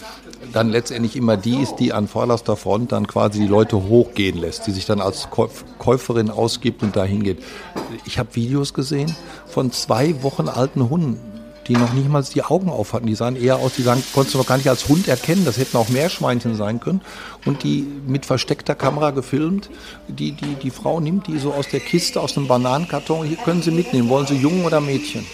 dann 0.52 0.68
letztendlich 0.68 1.16
immer 1.16 1.36
die 1.36 1.56
ist, 1.56 1.76
die 1.76 1.92
an 1.92 2.06
vorderster 2.06 2.56
Front 2.56 2.92
dann 2.92 3.08
quasi 3.08 3.40
die 3.40 3.48
Leute 3.48 3.88
hochgehen 3.88 4.38
lässt, 4.38 4.68
die 4.68 4.70
sich 4.70 4.86
dann 4.86 5.00
als 5.00 5.28
Käuferin 5.78 6.30
ausgibt 6.30 6.82
und 6.84 6.94
dahin 6.94 7.24
geht. 7.24 7.42
Ich 8.04 8.18
habe 8.20 8.34
Videos 8.34 8.72
gesehen 8.72 9.14
von 9.46 9.72
zwei 9.72 10.22
Wochen 10.22 10.48
alten 10.48 10.88
Hunden 10.90 11.33
die 11.68 11.74
noch 11.74 11.92
nicht 11.92 12.08
mal 12.08 12.22
die 12.22 12.42
Augen 12.42 12.68
auf 12.68 12.92
hatten. 12.92 13.06
Die 13.06 13.14
sahen 13.14 13.36
eher 13.36 13.56
aus, 13.56 13.74
die 13.74 13.82
sahen, 13.82 14.02
konntest 14.12 14.34
du 14.34 14.38
noch 14.38 14.46
gar 14.46 14.56
nicht 14.56 14.68
als 14.68 14.88
Hund 14.88 15.08
erkennen. 15.08 15.44
Das 15.44 15.56
hätten 15.56 15.76
auch 15.76 15.88
Meerschweinchen 15.88 16.54
sein 16.56 16.80
können. 16.80 17.00
Und 17.44 17.62
die 17.62 17.86
mit 18.06 18.26
versteckter 18.26 18.74
Kamera 18.74 19.10
gefilmt. 19.10 19.70
Die, 20.08 20.32
die, 20.32 20.54
die 20.54 20.70
Frau 20.70 21.00
nimmt 21.00 21.26
die 21.26 21.38
so 21.38 21.52
aus 21.52 21.68
der 21.68 21.80
Kiste, 21.80 22.20
aus 22.20 22.36
einem 22.36 22.48
Bananenkarton. 22.48 23.26
Hier 23.26 23.38
können 23.38 23.62
sie 23.62 23.70
mitnehmen. 23.70 24.08
Wollen 24.08 24.26
sie 24.26 24.36
Jungen 24.36 24.64
oder 24.64 24.80
Mädchen? 24.80 25.26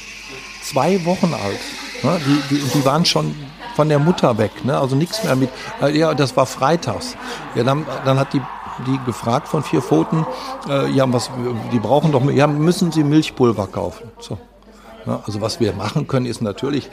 Zwei 0.62 1.04
Wochen 1.04 1.34
alt. 1.34 1.60
Ne? 2.02 2.20
Die, 2.26 2.54
die, 2.54 2.62
die 2.62 2.84
waren 2.84 3.04
schon 3.04 3.34
von 3.74 3.88
der 3.88 3.98
Mutter 3.98 4.38
weg. 4.38 4.64
Ne? 4.64 4.78
Also 4.78 4.96
nichts 4.96 5.24
mehr 5.24 5.36
mit. 5.36 5.50
Äh, 5.82 5.96
ja, 5.96 6.14
das 6.14 6.36
war 6.36 6.46
freitags. 6.46 7.16
Ja, 7.54 7.64
dann, 7.64 7.86
dann 8.04 8.18
hat 8.18 8.32
die 8.32 8.40
die 8.86 8.98
gefragt 9.04 9.48
von 9.48 9.62
vier 9.62 9.82
Pfoten, 9.82 10.26
äh, 10.68 10.90
ja, 10.90 11.10
was, 11.12 11.30
die 11.72 11.78
brauchen 11.78 12.12
doch, 12.12 12.22
ja, 12.30 12.46
müssen 12.46 12.92
sie 12.92 13.04
Milchpulver 13.04 13.66
kaufen. 13.66 14.10
So, 14.18 14.38
also 15.06 15.40
was 15.40 15.60
wir 15.60 15.72
machen 15.72 16.06
können, 16.06 16.26
ist 16.26 16.42
natürlich 16.42 16.90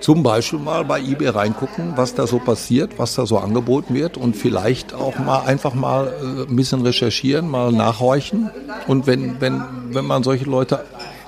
zum 0.00 0.22
Beispiel 0.22 0.58
mal 0.58 0.84
bei 0.84 1.00
eBay 1.00 1.28
reingucken, 1.28 1.92
was 1.96 2.14
da 2.14 2.26
so 2.26 2.38
passiert, 2.38 2.98
was 2.98 3.14
da 3.14 3.26
so 3.26 3.38
angeboten 3.38 3.94
wird 3.94 4.16
und 4.16 4.34
vielleicht 4.34 4.94
auch 4.94 5.18
mal 5.18 5.40
einfach 5.40 5.74
mal 5.74 6.06
äh, 6.08 6.50
ein 6.50 6.56
bisschen 6.56 6.80
recherchieren, 6.82 7.48
mal 7.48 7.70
nachhorchen 7.70 8.50
und 8.86 9.06
wenn, 9.06 9.40
wenn, 9.40 9.62
wenn 9.90 10.06
man 10.06 10.22
solche 10.22 10.46
Leute 10.46 10.84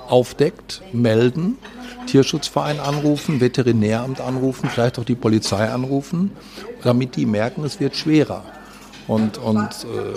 aufdeckt, 0.09 0.83
melden, 0.93 1.59
Tierschutzverein 2.07 2.81
anrufen, 2.81 3.41
Veterinäramt 3.41 4.21
anrufen, 4.21 4.69
vielleicht 4.69 4.99
auch 4.99 5.05
die 5.05 5.15
Polizei 5.15 5.69
anrufen, 5.69 6.33
damit 6.83 7.17
die 7.17 7.27
merken, 7.27 7.65
es 7.65 7.79
wird 7.79 7.95
schwerer. 7.97 8.43
Und, 9.09 9.39
und, 9.39 9.69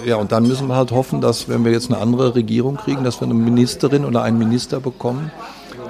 äh, 0.03 0.09
ja, 0.09 0.15
und 0.17 0.31
dann 0.31 0.47
müssen 0.47 0.67
wir 0.67 0.75
halt 0.75 0.91
hoffen, 0.91 1.21
dass 1.21 1.49
wenn 1.49 1.65
wir 1.65 1.71
jetzt 1.71 1.91
eine 1.91 1.99
andere 1.99 2.35
Regierung 2.35 2.77
kriegen, 2.77 3.03
dass 3.03 3.19
wir 3.19 3.25
eine 3.25 3.33
Ministerin 3.33 4.05
oder 4.05 4.21
einen 4.21 4.37
Minister 4.37 4.79
bekommen, 4.79 5.31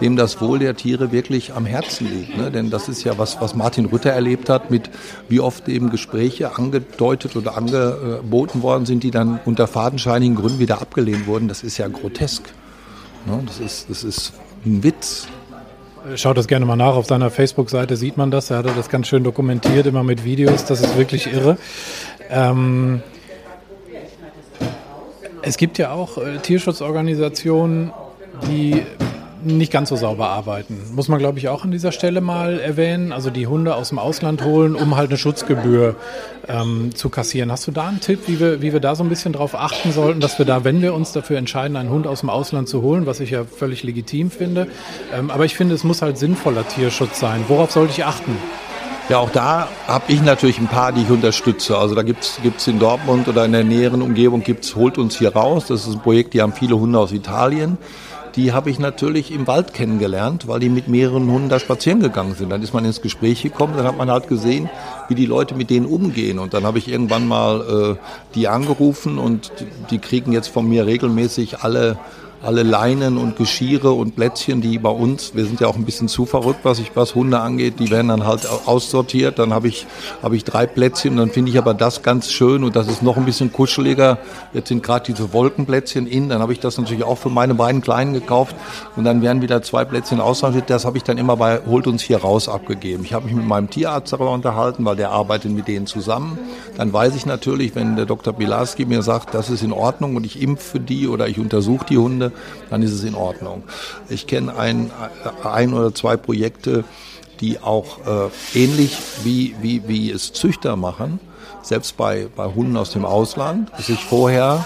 dem 0.02 0.16
das 0.16 0.42
Wohl 0.42 0.60
der 0.60 0.76
Tiere 0.76 1.12
wirklich 1.12 1.54
am 1.54 1.66
Herzen 1.66 2.10
liegt. 2.10 2.38
Ne? 2.38 2.52
Denn 2.52 2.70
das 2.70 2.90
ist 2.90 3.04
ja 3.04 3.18
was, 3.18 3.40
was 3.42 3.56
Martin 3.56 3.86
Rütter 3.86 4.12
erlebt 4.12 4.50
hat, 4.50 4.72
mit 4.72 4.90
wie 5.30 5.40
oft 5.40 5.68
eben 5.68 5.90
Gespräche 5.90 6.58
angedeutet 6.58 7.36
oder 7.36 7.58
angeboten 7.58 8.62
worden 8.62 8.86
sind, 8.86 9.04
die 9.04 9.12
dann 9.12 9.40
unter 9.46 9.68
fadenscheinigen 9.68 10.36
Gründen 10.36 10.60
wieder 10.60 10.82
abgelehnt 10.82 11.28
wurden. 11.28 11.48
Das 11.48 11.64
ist 11.64 11.78
ja 11.78 11.88
grotesk. 11.88 12.44
Ne? 13.26 13.42
Das, 13.46 13.60
ist, 13.60 13.90
das 13.90 14.04
ist 14.04 14.34
ein 14.66 14.84
Witz. 14.84 15.28
Schaut 16.16 16.38
das 16.38 16.48
gerne 16.48 16.66
mal 16.68 16.76
nach. 16.76 16.96
Auf 16.96 17.08
seiner 17.08 17.32
Facebook-Seite 17.32 17.96
sieht 17.96 18.16
man 18.16 18.30
das. 18.30 18.52
Er 18.52 18.58
hat 18.58 18.68
das 18.78 18.90
ganz 18.90 19.08
schön 19.08 19.24
dokumentiert, 19.24 19.88
immer 19.88 20.04
mit 20.04 20.24
Videos. 20.24 20.66
Das 20.66 20.82
ist 20.82 20.98
wirklich 20.98 21.34
irre. 21.34 21.58
Ähm, 22.30 23.02
es 25.42 25.58
gibt 25.58 25.78
ja 25.78 25.92
auch 25.92 26.18
äh, 26.18 26.38
Tierschutzorganisationen, 26.40 27.92
die 28.48 28.84
nicht 29.46 29.72
ganz 29.72 29.90
so 29.90 29.96
sauber 29.96 30.30
arbeiten. 30.30 30.82
Muss 30.94 31.08
man, 31.08 31.20
glaube 31.20 31.38
ich, 31.38 31.50
auch 31.50 31.64
an 31.64 31.72
dieser 31.72 31.92
Stelle 31.92 32.20
mal 32.20 32.60
erwähnen. 32.60 33.12
Also 33.12 33.30
die 33.30 33.48
Hunde 33.48 33.76
aus 33.76 33.90
dem 33.90 34.00
Ausland 34.00 34.44
holen, 34.44 34.76
um 34.76 34.98
halt 34.98 35.10
eine 35.10 35.18
Schutzgebühr 35.18 35.96
ähm, 36.48 36.96
zu 36.96 37.10
kassieren. 37.10 37.52
Hast 37.52 37.68
du 37.68 37.72
da 37.72 37.88
einen 37.88 38.02
Tipp, 38.02 38.22
wie 38.28 38.40
wir, 38.40 38.62
wie 38.62 38.74
wir 38.74 38.80
da 38.80 38.96
so 38.96 39.04
ein 39.04 39.10
bisschen 39.10 39.34
drauf 39.34 39.56
achten 39.56 39.92
sollten, 39.92 40.20
dass 40.20 40.40
wir 40.40 40.46
da, 40.46 40.64
wenn 40.64 40.82
wir 40.82 40.94
uns 40.94 41.12
dafür 41.12 41.38
entscheiden, 41.38 41.78
einen 41.78 41.90
Hund 41.90 42.08
aus 42.08 42.22
dem 42.22 42.30
Ausland 42.30 42.68
zu 42.68 42.82
holen, 42.82 43.06
was 43.06 43.20
ich 43.20 43.30
ja 43.30 43.44
völlig 43.44 43.84
legitim 43.84 44.32
finde, 44.32 44.68
ähm, 45.14 45.30
aber 45.30 45.46
ich 45.46 45.56
finde, 45.56 45.76
es 45.76 45.84
muss 45.84 46.02
halt 46.02 46.18
sinnvoller 46.18 46.68
Tierschutz 46.68 47.20
sein. 47.20 47.46
Worauf 47.48 47.72
sollte 47.72 47.92
ich 47.92 48.04
achten? 48.04 48.38
Ja, 49.08 49.20
auch 49.20 49.30
da 49.30 49.68
habe 49.88 50.06
ich 50.08 50.22
natürlich 50.24 50.58
ein 50.58 50.68
paar, 50.68 50.92
die 50.92 51.04
ich 51.04 51.10
unterstütze. 51.10 51.78
Also 51.78 51.94
da 51.94 52.02
gibt's 52.02 52.40
gibt's 52.42 52.66
in 52.68 52.80
Dortmund 52.80 53.28
oder 53.28 53.46
in 53.46 53.52
der 53.52 53.64
näheren 53.64 54.02
Umgebung, 54.02 54.44
gibt's 54.44 54.76
Holt 54.76 54.98
uns 54.98 55.18
hier 55.20 55.36
raus. 55.36 55.68
Das 55.68 55.88
ist 55.88 55.94
ein 55.94 56.02
Projekt, 56.02 56.34
die 56.34 56.42
haben 56.42 56.54
viele 56.54 56.80
Hunde 56.80 56.98
aus 56.98 57.12
Italien 57.12 57.78
die 58.36 58.52
habe 58.52 58.70
ich 58.70 58.80
natürlich 58.80 59.32
im 59.32 59.48
Wald 59.48 59.74
kennengelernt, 59.74 60.48
weil 60.48 60.60
die 60.60 60.70
mit 60.70 60.88
mehreren 60.88 61.32
Hunden 61.32 61.50
da 61.50 61.60
spazieren 61.60 62.02
gegangen 62.02 62.36
sind. 62.36 62.50
Dann 62.50 62.62
ist 62.62 62.74
man 62.74 62.84
ins 62.84 63.02
Gespräch 63.02 63.42
gekommen, 63.42 63.76
dann 63.78 63.88
hat 63.88 63.98
man 63.98 64.12
halt 64.12 64.28
gesehen, 64.28 64.70
wie 65.08 65.16
die 65.16 65.26
Leute 65.26 65.56
mit 65.56 65.70
denen 65.70 65.86
umgehen. 65.86 66.40
Und 66.40 66.54
dann 66.54 66.66
habe 66.66 66.78
ich 66.78 66.90
irgendwann 66.90 67.28
mal 67.28 67.96
äh, 67.96 68.36
die 68.36 68.48
angerufen 68.48 69.18
und 69.18 69.52
die 69.90 70.00
kriegen 70.00 70.34
jetzt 70.34 70.50
von 70.50 70.68
mir 70.68 70.86
regelmäßig 70.86 71.64
alle 71.64 71.98
alle 72.42 72.64
Leinen 72.64 73.18
und 73.18 73.38
Geschirre 73.38 73.92
und 73.92 74.16
Plätzchen, 74.16 74.62
die 74.62 74.78
bei 74.78 74.90
uns, 74.90 75.34
wir 75.36 75.46
sind 75.46 75.60
ja 75.60 75.68
auch 75.68 75.76
ein 75.76 75.86
bisschen 75.86 76.08
zu 76.08 76.26
verrückt, 76.26 76.60
was 76.64 76.80
ich 76.80 76.92
was 76.96 77.16
Hunde 77.16 77.40
angeht, 77.40 77.80
die 77.80 77.90
werden 77.90 78.10
dann 78.10 78.26
halt 78.26 78.48
aussortiert. 78.66 79.40
Dann 79.40 79.54
habe 79.54 79.68
ich 79.68 79.88
habe 80.22 80.36
ich 80.36 80.44
drei 80.44 80.66
Plätzchen, 80.66 81.18
dann 81.18 81.30
finde 81.32 81.52
ich 81.52 81.58
aber 81.58 81.74
das 81.74 82.04
ganz 82.04 82.32
schön 82.32 82.64
und 82.64 82.76
das 82.76 82.88
ist 82.88 83.04
noch 83.04 83.18
ein 83.18 83.26
bisschen 83.26 83.52
kuscheliger. 83.52 84.18
Jetzt 84.54 84.70
sind 84.70 84.84
gerade 84.84 85.06
diese 85.06 85.34
Wolkenplätzchen 85.34 86.08
in, 86.08 86.30
dann 86.30 86.42
habe 86.42 86.54
ich 86.54 86.60
das 86.60 86.78
natürlich 86.78 87.04
auch 87.04 87.18
für 87.18 87.30
meine 87.30 87.56
beiden 87.56 87.82
Kleinen 87.82 88.14
gekauft 88.14 88.56
und 88.96 89.04
dann 89.04 89.22
werden 89.22 89.42
wieder 89.42 89.62
zwei 89.62 89.86
Plätzchen 89.86 90.20
aussortiert. 90.20 90.70
Das 90.70 90.86
habe 90.86 90.98
ich 90.98 91.04
dann 91.04 91.18
immer 91.18 91.38
bei 91.38 91.62
holt 91.66 91.88
uns 91.88 92.02
hier 92.02 92.18
raus 92.18 92.48
abgegeben. 92.50 93.04
Ich 93.04 93.14
habe 93.14 93.26
mich 93.26 93.36
mit 93.36 93.46
meinem 93.46 93.70
Tierarzt 93.70 94.14
darüber 94.14 94.32
unterhalten, 94.32 94.86
weil 94.86 94.96
der 94.96 95.12
arbeitet 95.12 95.52
mit 95.52 95.68
denen 95.68 95.88
zusammen. 95.88 96.38
Dann 96.78 96.92
weiß 96.92 97.16
ich 97.16 97.26
natürlich, 97.26 97.76
wenn 97.76 97.96
der 97.96 98.06
Dr. 98.06 98.34
Bilarski 98.34 98.86
mir 98.86 99.02
sagt, 99.02 99.34
das 99.34 99.50
ist 99.50 99.64
in 99.64 99.72
Ordnung 99.72 100.16
und 100.16 100.26
ich 100.26 100.42
impfe 100.42 100.80
die 100.80 101.08
oder 101.08 101.28
ich 101.28 101.40
untersuche 101.40 101.86
die 101.86 101.98
Hunde, 101.98 102.25
dann 102.70 102.82
ist 102.82 102.92
es 102.92 103.04
in 103.04 103.16
Ordnung. 103.16 103.64
Ich 104.10 104.28
kenne 104.28 104.56
ein, 104.58 104.92
ein 105.44 105.74
oder 105.74 105.94
zwei 105.94 106.18
Projekte, 106.18 106.84
die 107.40 107.60
auch 107.60 108.00
äh, 108.06 108.64
ähnlich 108.64 108.98
wie, 109.24 109.56
wie, 109.62 109.88
wie 109.88 110.12
es 110.12 110.34
Züchter 110.34 110.76
machen, 110.76 111.20
selbst 111.62 111.98
bei, 111.98 112.28
bei 112.36 112.46
Hunden 112.46 112.78
aus 112.78 112.92
dem 112.92 113.06
Ausland, 113.06 113.72
sich 113.78 114.04
vorher 114.04 114.66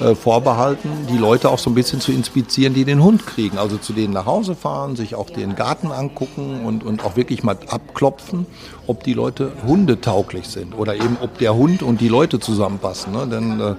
äh, 0.00 0.14
vorbehalten, 0.14 0.88
die 1.10 1.18
Leute 1.18 1.50
auch 1.50 1.58
so 1.58 1.70
ein 1.70 1.74
bisschen 1.74 2.00
zu 2.00 2.12
inspizieren, 2.12 2.74
die 2.74 2.84
den 2.84 3.02
Hund 3.02 3.26
kriegen. 3.26 3.58
Also 3.58 3.76
zu 3.76 3.92
denen 3.92 4.12
nach 4.12 4.26
Hause 4.26 4.54
fahren, 4.54 4.96
sich 4.96 5.14
auch 5.14 5.30
den 5.30 5.56
Garten 5.56 5.92
angucken 5.92 6.64
und, 6.64 6.84
und 6.84 7.04
auch 7.04 7.16
wirklich 7.16 7.42
mal 7.42 7.58
abklopfen, 7.68 8.46
ob 8.86 9.04
die 9.04 9.12
Leute 9.12 9.52
hundetauglich 9.66 10.48
sind 10.48 10.76
oder 10.76 10.94
eben 10.96 11.16
ob 11.20 11.38
der 11.38 11.54
Hund 11.54 11.82
und 11.82 12.00
die 12.00 12.08
Leute 12.08 12.40
zusammenpassen. 12.40 13.12
Ne? 13.12 13.26
Denn 13.28 13.60
äh, 13.60 13.74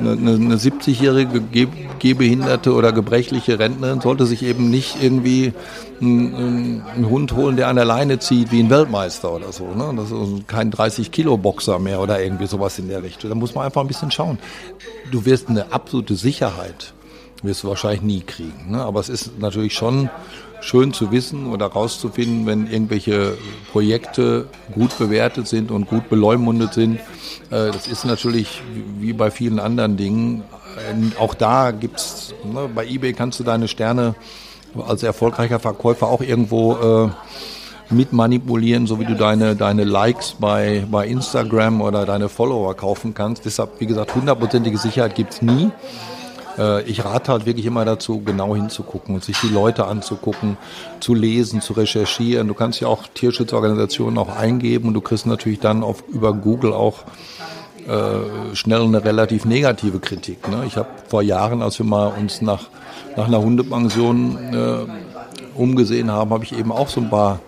eine, 0.00 0.10
eine 0.12 0.56
70-jährige 0.56 1.42
Gehbehinderte 1.98 2.72
oder 2.72 2.92
gebrechliche 2.92 3.58
Rentnerin 3.58 4.00
sollte 4.00 4.26
sich 4.26 4.42
eben 4.42 4.70
nicht 4.70 5.02
irgendwie 5.02 5.52
einen, 6.00 6.82
einen, 6.82 7.10
Hund 7.10 7.32
holen, 7.32 7.56
der 7.56 7.68
an 7.68 7.76
der 7.76 7.84
Leine 7.84 8.18
zieht, 8.18 8.52
wie 8.52 8.60
ein 8.60 8.70
Weltmeister 8.70 9.32
oder 9.32 9.52
so. 9.52 9.66
Ne? 9.74 9.92
Das 9.96 10.10
ist 10.10 10.48
kein 10.48 10.70
30-Kilo-Boxer 10.70 11.78
mehr 11.78 12.00
oder 12.00 12.20
irgendwie 12.22 12.46
sowas 12.46 12.78
in 12.78 12.88
der 12.88 13.02
Richtung. 13.02 13.30
Da 13.30 13.36
muss 13.36 13.54
man 13.54 13.66
einfach 13.66 13.80
ein 13.80 13.88
bisschen 13.88 14.10
schauen. 14.10 14.38
Du 15.10 15.24
wirst 15.24 15.48
eine 15.56 15.72
absolute 15.72 16.16
Sicherheit, 16.16 16.92
wirst 17.42 17.62
du 17.62 17.68
wahrscheinlich 17.68 18.02
nie 18.02 18.20
kriegen. 18.20 18.70
Ne? 18.70 18.82
Aber 18.82 19.00
es 19.00 19.08
ist 19.08 19.38
natürlich 19.38 19.74
schon 19.74 20.10
schön 20.60 20.92
zu 20.92 21.12
wissen 21.12 21.46
oder 21.52 21.66
rauszufinden, 21.66 22.46
wenn 22.46 22.70
irgendwelche 22.70 23.36
Projekte 23.72 24.48
gut 24.74 24.96
bewertet 24.98 25.46
sind 25.46 25.70
und 25.70 25.86
gut 25.88 26.08
beleumundet 26.08 26.74
sind. 26.74 26.98
Äh, 27.50 27.70
das 27.70 27.86
ist 27.86 28.04
natürlich 28.04 28.62
wie 28.98 29.12
bei 29.12 29.30
vielen 29.30 29.58
anderen 29.58 29.96
Dingen. 29.96 30.42
Äh, 30.76 31.20
auch 31.20 31.34
da 31.34 31.70
gibt's, 31.70 32.34
ne, 32.44 32.68
bei 32.74 32.86
eBay 32.86 33.12
kannst 33.12 33.38
du 33.40 33.44
deine 33.44 33.68
Sterne 33.68 34.14
als 34.86 35.02
erfolgreicher 35.02 35.60
Verkäufer 35.60 36.08
auch 36.08 36.20
irgendwo 36.20 36.74
äh, 37.06 37.10
mit 37.90 38.12
manipulieren, 38.12 38.86
so 38.86 38.98
wie 39.00 39.04
du 39.04 39.14
deine, 39.14 39.56
deine 39.56 39.84
Likes 39.84 40.36
bei, 40.38 40.84
bei 40.90 41.06
Instagram 41.06 41.80
oder 41.80 42.04
deine 42.04 42.28
Follower 42.28 42.74
kaufen 42.74 43.14
kannst. 43.14 43.44
Deshalb, 43.44 43.80
wie 43.80 43.86
gesagt, 43.86 44.14
hundertprozentige 44.14 44.78
Sicherheit 44.78 45.14
gibt's 45.14 45.42
nie. 45.42 45.70
Äh, 46.58 46.82
ich 46.82 47.04
rate 47.04 47.32
halt 47.32 47.46
wirklich 47.46 47.66
immer 47.66 47.84
dazu, 47.84 48.20
genau 48.20 48.54
hinzugucken 48.54 49.14
und 49.14 49.24
sich 49.24 49.38
die 49.40 49.48
Leute 49.48 49.86
anzugucken, 49.86 50.56
zu 51.00 51.14
lesen, 51.14 51.60
zu 51.60 51.74
recherchieren. 51.74 52.48
Du 52.48 52.54
kannst 52.54 52.80
ja 52.80 52.88
auch 52.88 53.04
Tierschutzorganisationen 53.14 54.18
auch 54.18 54.34
eingeben 54.36 54.88
und 54.88 54.94
du 54.94 55.00
kriegst 55.00 55.26
natürlich 55.26 55.60
dann 55.60 55.82
auf, 55.82 56.02
über 56.08 56.32
Google 56.32 56.72
auch 56.72 57.04
äh, 57.86 58.54
schnell 58.54 58.82
eine 58.82 59.04
relativ 59.04 59.44
negative 59.44 60.00
Kritik. 60.00 60.48
Ne? 60.48 60.64
Ich 60.66 60.76
habe 60.76 60.88
vor 61.06 61.22
Jahren, 61.22 61.62
als 61.62 61.78
wir 61.78 61.86
mal 61.86 62.08
uns 62.08 62.42
nach, 62.42 62.68
nach 63.16 63.26
einer 63.26 63.40
Hundepension 63.40 64.36
äh, 64.52 64.86
umgesehen 65.54 66.10
haben, 66.10 66.30
habe 66.30 66.44
ich 66.44 66.58
eben 66.58 66.72
auch 66.72 66.88
so 66.88 67.00
ein 67.00 67.10
paar 67.10 67.40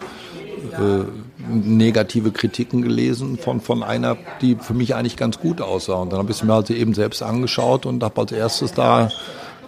äh, 0.59 1.05
negative 1.51 2.31
Kritiken 2.31 2.83
gelesen 2.83 3.39
von, 3.39 3.61
von 3.61 3.83
einer, 3.83 4.17
die 4.41 4.57
für 4.57 4.75
mich 4.75 4.95
eigentlich 4.95 5.17
ganz 5.17 5.39
gut 5.39 5.61
aussah. 5.61 5.95
Und 5.95 6.13
dann 6.13 6.19
habe 6.19 6.31
ich 6.31 6.39
es 6.39 6.43
mir 6.43 6.53
halt 6.53 6.71
eben 6.71 6.95
selbst 6.95 7.23
angeschaut 7.23 7.87
und 7.87 8.03
habe 8.03 8.21
als 8.21 8.33
erstes 8.33 8.73
da 8.75 9.11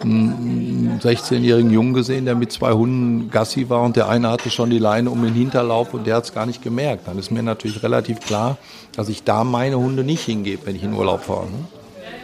einen 0.02 0.98
16-jährigen 1.00 1.70
Jungen 1.70 1.92
gesehen, 1.92 2.24
der 2.24 2.34
mit 2.34 2.52
zwei 2.52 2.72
Hunden 2.72 3.30
Gassi 3.30 3.68
war 3.68 3.82
und 3.82 3.96
der 3.96 4.08
eine 4.08 4.30
hatte 4.30 4.50
schon 4.50 4.70
die 4.70 4.78
Leine 4.78 5.10
um 5.10 5.22
den 5.22 5.34
Hinterlauf 5.34 5.92
und 5.94 6.06
der 6.06 6.16
hat 6.16 6.24
es 6.24 6.32
gar 6.32 6.46
nicht 6.46 6.62
gemerkt. 6.62 7.06
Dann 7.06 7.18
ist 7.18 7.30
mir 7.30 7.42
natürlich 7.42 7.82
relativ 7.82 8.20
klar, 8.20 8.56
dass 8.96 9.08
ich 9.08 9.24
da 9.24 9.44
meine 9.44 9.78
Hunde 9.78 10.02
nicht 10.02 10.24
hingebe, 10.24 10.66
wenn 10.66 10.76
ich 10.76 10.82
in 10.82 10.94
Urlaub 10.94 11.22
fahre. 11.22 11.46
Ne? 11.46 11.79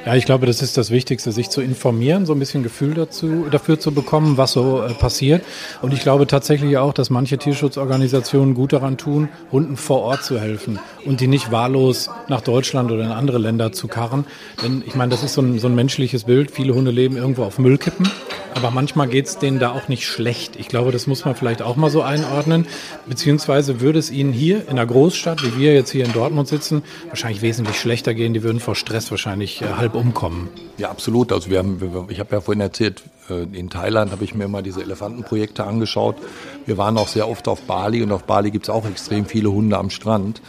Ja, 0.06 0.14
ich 0.14 0.24
glaube, 0.24 0.46
das 0.46 0.62
ist 0.62 0.76
das 0.76 0.92
Wichtigste, 0.92 1.32
sich 1.32 1.50
zu 1.50 1.60
informieren, 1.60 2.26
so 2.26 2.32
ein 2.32 2.38
bisschen 2.38 2.62
Gefühl 2.62 2.94
dazu, 2.94 3.46
dafür 3.50 3.80
zu 3.80 3.90
bekommen, 3.90 4.36
was 4.36 4.52
so 4.52 4.80
äh, 4.80 4.94
passiert. 4.94 5.44
Und 5.82 5.92
ich 5.92 6.00
glaube 6.00 6.28
tatsächlich 6.28 6.78
auch, 6.78 6.94
dass 6.94 7.10
manche 7.10 7.38
Tierschutzorganisationen 7.38 8.54
gut 8.54 8.72
daran 8.72 8.98
tun, 8.98 9.28
Hunden 9.50 9.76
vor 9.76 10.02
Ort 10.02 10.22
zu 10.22 10.38
helfen 10.38 10.78
und 11.04 11.20
die 11.20 11.26
nicht 11.26 11.50
wahllos 11.50 12.08
nach 12.28 12.40
Deutschland 12.40 12.92
oder 12.92 13.02
in 13.02 13.10
andere 13.10 13.38
Länder 13.38 13.72
zu 13.72 13.88
karren. 13.88 14.26
Denn 14.62 14.84
ich 14.86 14.94
meine, 14.94 15.10
das 15.10 15.24
ist 15.24 15.34
so 15.34 15.42
ein, 15.42 15.58
so 15.58 15.66
ein 15.66 15.74
menschliches 15.74 16.22
Bild. 16.22 16.52
Viele 16.52 16.72
Hunde 16.72 16.92
leben 16.92 17.16
irgendwo 17.16 17.42
auf 17.42 17.58
Müllkippen. 17.58 18.08
Aber 18.56 18.70
manchmal 18.70 19.06
geht 19.06 19.26
es 19.26 19.36
denen 19.36 19.58
da 19.58 19.72
auch 19.72 19.88
nicht 19.88 20.06
schlecht. 20.06 20.56
Ich 20.56 20.68
glaube, 20.68 20.90
das 20.90 21.06
muss 21.06 21.26
man 21.26 21.34
vielleicht 21.34 21.60
auch 21.60 21.76
mal 21.76 21.90
so 21.90 22.00
einordnen. 22.00 22.66
Beziehungsweise 23.06 23.82
würde 23.82 23.98
es 23.98 24.10
ihnen 24.10 24.32
hier 24.32 24.62
in 24.62 24.70
einer 24.70 24.86
Großstadt, 24.86 25.44
wie 25.44 25.60
wir 25.60 25.74
jetzt 25.74 25.90
hier 25.90 26.06
in 26.06 26.12
Dortmund 26.14 26.48
sitzen, 26.48 26.82
wahrscheinlich 27.08 27.42
wesentlich 27.42 27.78
schlechter 27.78 28.14
gehen. 28.14 28.32
Die 28.32 28.42
würden 28.42 28.58
vor 28.58 28.74
Stress 28.74 29.10
wahrscheinlich 29.10 29.60
äh, 29.60 29.66
halb 29.76 29.94
umkommen. 29.94 30.48
Ja, 30.78 30.88
absolut. 30.88 31.32
Also 31.32 31.50
wir 31.50 31.58
haben, 31.58 32.06
ich 32.08 32.18
habe 32.18 32.34
ja 32.34 32.40
vorhin 32.40 32.62
erzählt, 32.62 33.02
äh, 33.28 33.42
in 33.52 33.68
Thailand 33.68 34.10
habe 34.10 34.24
ich 34.24 34.34
mir 34.34 34.48
mal 34.48 34.62
diese 34.62 34.80
Elefantenprojekte 34.80 35.64
angeschaut. 35.64 36.16
Wir 36.64 36.78
waren 36.78 36.96
auch 36.96 37.08
sehr 37.08 37.28
oft 37.28 37.48
auf 37.48 37.60
Bali 37.60 38.02
und 38.02 38.10
auf 38.10 38.24
Bali 38.24 38.50
gibt 38.50 38.64
es 38.64 38.70
auch 38.70 38.86
extrem 38.86 39.26
viele 39.26 39.52
Hunde 39.52 39.76
am 39.76 39.90
Strand. 39.90 40.40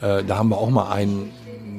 Äh, 0.00 0.24
da 0.24 0.38
haben 0.38 0.48
wir 0.48 0.56
auch 0.56 0.70
mal 0.70 0.90
einen 0.90 1.30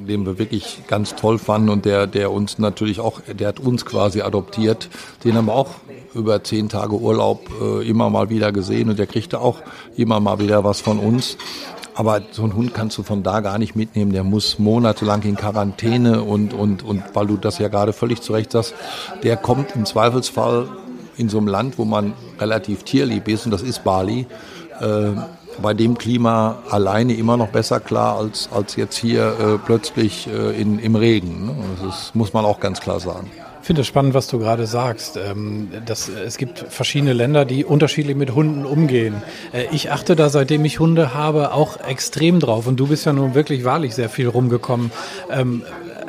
den 0.08 0.26
wir 0.26 0.38
wirklich 0.38 0.84
ganz 0.88 1.16
toll 1.16 1.38
fanden 1.38 1.70
und 1.70 1.86
der, 1.86 2.08
der 2.08 2.32
uns 2.32 2.60
natürlich 2.60 3.00
auch, 3.00 3.22
der 3.22 3.48
hat 3.48 3.60
uns 3.60 3.86
quasi 3.86 4.22
adoptiert. 4.22 4.90
Den 5.24 5.36
haben 5.36 5.48
wir 5.48 5.54
auch 5.54 5.70
über 6.14 6.44
zehn 6.44 6.70
Tage 6.70 6.96
Urlaub 6.96 7.50
äh, 7.62 7.88
immer 7.88 8.10
mal 8.10 8.30
wieder 8.30 8.52
gesehen 8.52 8.90
und 8.90 9.00
der 9.00 9.08
kriegte 9.08 9.40
auch 9.40 9.60
immer 9.96 10.20
mal 10.20 10.40
wieder 10.40 10.64
was 10.64 10.82
von 10.82 11.00
uns. 11.00 11.38
Aber 11.96 12.22
so 12.32 12.44
einen 12.44 12.56
Hund 12.56 12.74
kannst 12.74 12.98
du 12.98 13.04
von 13.04 13.22
da 13.22 13.42
gar 13.42 13.60
nicht 13.60 13.76
mitnehmen. 13.76 14.14
Der 14.14 14.24
muss 14.24 14.58
monatelang 14.58 15.22
in 15.24 15.36
Quarantäne 15.36 16.24
und, 16.24 16.54
und, 16.54 16.84
und 16.84 17.04
weil 17.14 17.28
du 17.28 17.38
das 17.38 17.60
ja 17.60 17.68
gerade 17.68 17.94
völlig 17.94 18.22
zurecht 18.22 18.52
sagst, 18.52 18.74
der 19.22 19.38
kommt 19.38 19.76
im 19.76 19.86
Zweifelsfall 19.86 20.68
in 21.18 21.30
so 21.30 21.38
einem 21.38 21.48
Land, 21.48 21.78
wo 21.78 21.86
man 21.86 22.14
relativ 22.40 22.84
tierlieb 22.84 23.28
ist, 23.28 23.46
und 23.46 23.52
das 23.52 23.62
ist 23.62 23.84
Bali, 23.84 24.26
äh, 24.80 25.12
bei 25.62 25.74
dem 25.74 25.98
Klima 25.98 26.60
alleine 26.70 27.14
immer 27.14 27.38
noch 27.38 27.50
besser 27.50 27.80
klar 27.80 28.18
als, 28.18 28.50
als 28.52 28.76
jetzt 28.76 28.98
hier 28.98 29.28
äh, 29.40 29.58
plötzlich 29.64 30.28
äh, 30.28 30.60
in, 30.60 30.80
im 30.80 30.96
Regen. 30.96 31.48
Ne? 31.48 31.56
Das 31.82 31.96
ist, 31.96 32.16
muss 32.16 32.34
man 32.34 32.46
auch 32.46 32.60
ganz 32.60 32.80
klar 32.80 33.00
sagen. 33.00 33.30
Ich 33.62 33.68
finde 33.68 33.84
es 33.84 33.88
spannend, 33.88 34.14
was 34.14 34.28
du 34.28 34.40
gerade 34.40 34.68
sagst. 34.68 35.16
Ähm, 35.18 35.70
dass, 35.86 36.10
es 36.10 36.38
gibt 36.38 36.60
verschiedene 36.68 37.14
Länder, 37.14 37.46
die 37.46 37.64
unterschiedlich 37.64 38.18
mit 38.18 38.36
Hunden 38.36 38.66
umgehen. 38.66 39.24
Äh, 39.54 39.68
ich 39.72 39.90
achte 39.90 40.18
da, 40.18 40.28
seitdem 40.28 40.66
ich 40.66 40.80
Hunde 40.80 41.14
habe, 41.14 41.54
auch 41.54 41.78
extrem 41.80 42.42
drauf. 42.42 42.68
Und 42.68 42.78
du 42.78 42.88
bist 42.88 43.06
ja 43.06 43.14
nun 43.14 43.36
wirklich 43.36 43.64
wahrlich 43.64 43.96
sehr 43.96 44.10
viel 44.10 44.28
rumgekommen. 44.28 44.92
Ähm, 45.32 45.64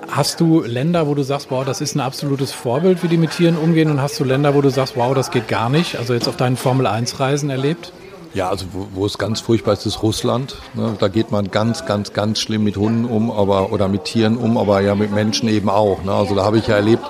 hast 0.08 0.40
du 0.40 0.62
Länder, 0.62 1.06
wo 1.06 1.14
du 1.14 1.22
sagst, 1.22 1.50
wow, 1.50 1.64
das 1.64 1.80
ist 1.80 1.94
ein 1.94 2.00
absolutes 2.00 2.52
Vorbild, 2.52 3.04
wie 3.04 3.08
die 3.08 3.16
mit 3.16 3.30
Tieren 3.30 3.56
umgehen? 3.56 3.88
Und 3.88 4.02
hast 4.02 4.18
du 4.18 4.24
Länder, 4.24 4.56
wo 4.56 4.60
du 4.60 4.70
sagst, 4.70 4.96
wow, 4.96 5.14
das 5.14 5.30
geht 5.30 5.46
gar 5.46 5.68
nicht? 5.68 5.96
Also 5.96 6.12
jetzt 6.12 6.28
auf 6.28 6.36
deinen 6.36 6.56
Formel-1-Reisen 6.56 7.50
erlebt? 7.50 7.92
Ja, 8.34 8.48
also 8.48 8.66
wo, 8.72 8.88
wo 8.94 9.06
es 9.06 9.16
ganz 9.16 9.40
furchtbar 9.40 9.74
ist, 9.74 9.86
ist 9.86 10.02
Russland. 10.02 10.56
Ne? 10.74 10.96
Da 10.98 11.06
geht 11.06 11.30
man 11.30 11.52
ganz, 11.52 11.86
ganz, 11.86 12.12
ganz 12.12 12.40
schlimm 12.40 12.64
mit 12.64 12.76
Hunden 12.76 13.04
um, 13.04 13.30
aber 13.30 13.72
oder 13.72 13.86
mit 13.86 14.04
Tieren 14.04 14.36
um, 14.36 14.58
aber 14.58 14.80
ja 14.80 14.96
mit 14.96 15.12
Menschen 15.12 15.48
eben 15.48 15.70
auch. 15.70 16.02
Ne? 16.02 16.12
Also 16.12 16.34
da 16.34 16.44
habe 16.44 16.58
ich 16.58 16.66
ja 16.66 16.74
erlebt, 16.74 17.04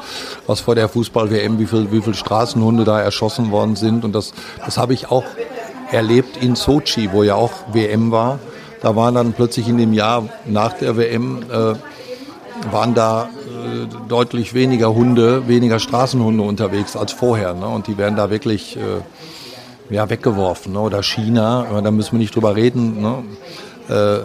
was 0.47 0.61
vor 0.61 0.75
der 0.75 0.87
Fußball-WM, 0.87 1.59
wie 1.59 1.65
viel, 1.65 1.91
wie 1.91 2.03
viel 2.03 2.15
Straßenhunde 2.15 2.85
da 2.85 3.01
erschossen 3.01 3.51
worden 3.51 3.75
sind. 3.75 4.05
Und 4.05 4.15
das, 4.15 4.35
das 4.67 4.77
habe 4.77 4.93
ich 4.93 5.11
auch 5.11 5.25
erlebt 5.91 6.37
in 6.43 6.57
Sochi, 6.57 7.11
wo 7.11 7.23
ja 7.23 7.37
auch 7.37 7.53
WM 7.73 8.11
war. 8.11 8.39
Da 8.83 8.95
waren 8.95 9.15
dann 9.15 9.33
plötzlich 9.33 9.67
in 9.67 9.79
dem 9.79 9.95
Jahr 9.95 10.29
nach 10.45 10.75
der 10.75 10.99
WM 10.99 11.43
äh, 11.51 11.75
waren 12.71 12.95
da 12.95 13.31
äh, 13.65 13.87
deutlich 14.09 14.53
weniger 14.53 14.95
Hunde, 14.95 15.49
weniger 15.49 15.79
Straßenhunde 15.79 16.43
unterwegs 16.43 16.97
als 16.97 17.13
vorher. 17.13 17.55
Ne? 17.55 17.67
Und 17.67 17.87
die 17.87 17.97
werden 17.97 18.17
da 18.17 18.29
wirklich 18.29 18.77
äh, 18.77 18.81
ja, 19.91 20.09
weggeworfen. 20.09 20.73
Ne? 20.73 20.81
Oder 20.81 21.03
China, 21.03 21.81
da 21.83 21.91
müssen 21.91 22.13
wir 22.13 22.19
nicht 22.19 22.35
drüber 22.35 22.57
reden. 22.57 23.01
Ne? 23.01 23.25
Äh, 23.89 24.25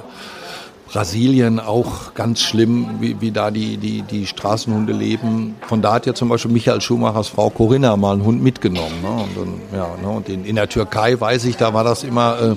Brasilien 0.91 1.59
auch 1.59 2.15
ganz 2.15 2.41
schlimm, 2.41 2.97
wie, 2.99 3.21
wie 3.21 3.29
da 3.31 3.51
die, 3.51 3.77
die, 3.77 4.01
die 4.01 4.25
Straßenhunde 4.25 4.91
leben. 4.91 5.55
Von 5.67 5.83
da 5.83 5.93
hat 5.93 6.07
ja 6.07 6.15
zum 6.15 6.29
Beispiel 6.29 6.51
Michael 6.51 6.81
Schumachers 6.81 7.27
Frau 7.27 7.51
Corinna 7.51 7.95
mal 7.95 8.13
einen 8.13 8.25
Hund 8.25 8.41
mitgenommen. 8.41 9.01
Ne? 9.03 9.09
Und, 9.09 9.37
dann, 9.37 9.79
ja, 9.79 9.87
ne? 10.01 10.09
und 10.09 10.29
in, 10.29 10.45
in 10.45 10.55
der 10.55 10.67
Türkei 10.67 11.19
weiß 11.19 11.45
ich, 11.45 11.57
da 11.57 11.75
war 11.75 11.83
das 11.83 12.03
immer, 12.03 12.41
äh, 12.41 12.55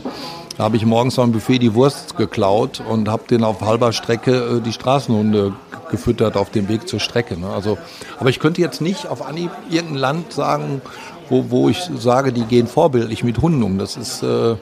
da 0.57 0.65
habe 0.65 0.77
ich 0.77 0.87
morgens 0.87 1.17
beim 1.17 1.33
Buffet 1.33 1.59
die 1.59 1.75
Wurst 1.75 2.17
geklaut 2.17 2.83
und 2.89 3.09
habe 3.11 3.25
den 3.29 3.45
auf 3.45 3.61
halber 3.61 3.93
Strecke 3.93 4.59
äh, 4.59 4.61
die 4.63 4.73
Straßenhunde 4.73 5.53
gefüttert 5.91 6.39
auf 6.39 6.49
dem 6.49 6.69
Weg 6.69 6.89
zur 6.89 7.01
Strecke. 7.01 7.39
Ne? 7.39 7.51
Also, 7.51 7.77
aber 8.19 8.31
ich 8.31 8.41
könnte 8.41 8.63
jetzt 8.63 8.81
nicht 8.81 9.07
auf 9.07 9.21
Anhieb 9.21 9.51
irgendein 9.69 9.99
Land 9.99 10.33
sagen, 10.33 10.81
wo, 11.29 11.51
wo 11.51 11.69
ich 11.69 11.79
sage, 11.97 12.33
die 12.33 12.45
gehen 12.45 12.67
vorbildlich 12.67 13.25
mit 13.25 13.39
Hunden 13.39 13.63
um. 13.63 13.79
Das 13.79 13.97
ist, 13.97 14.23
äh, 14.23 14.57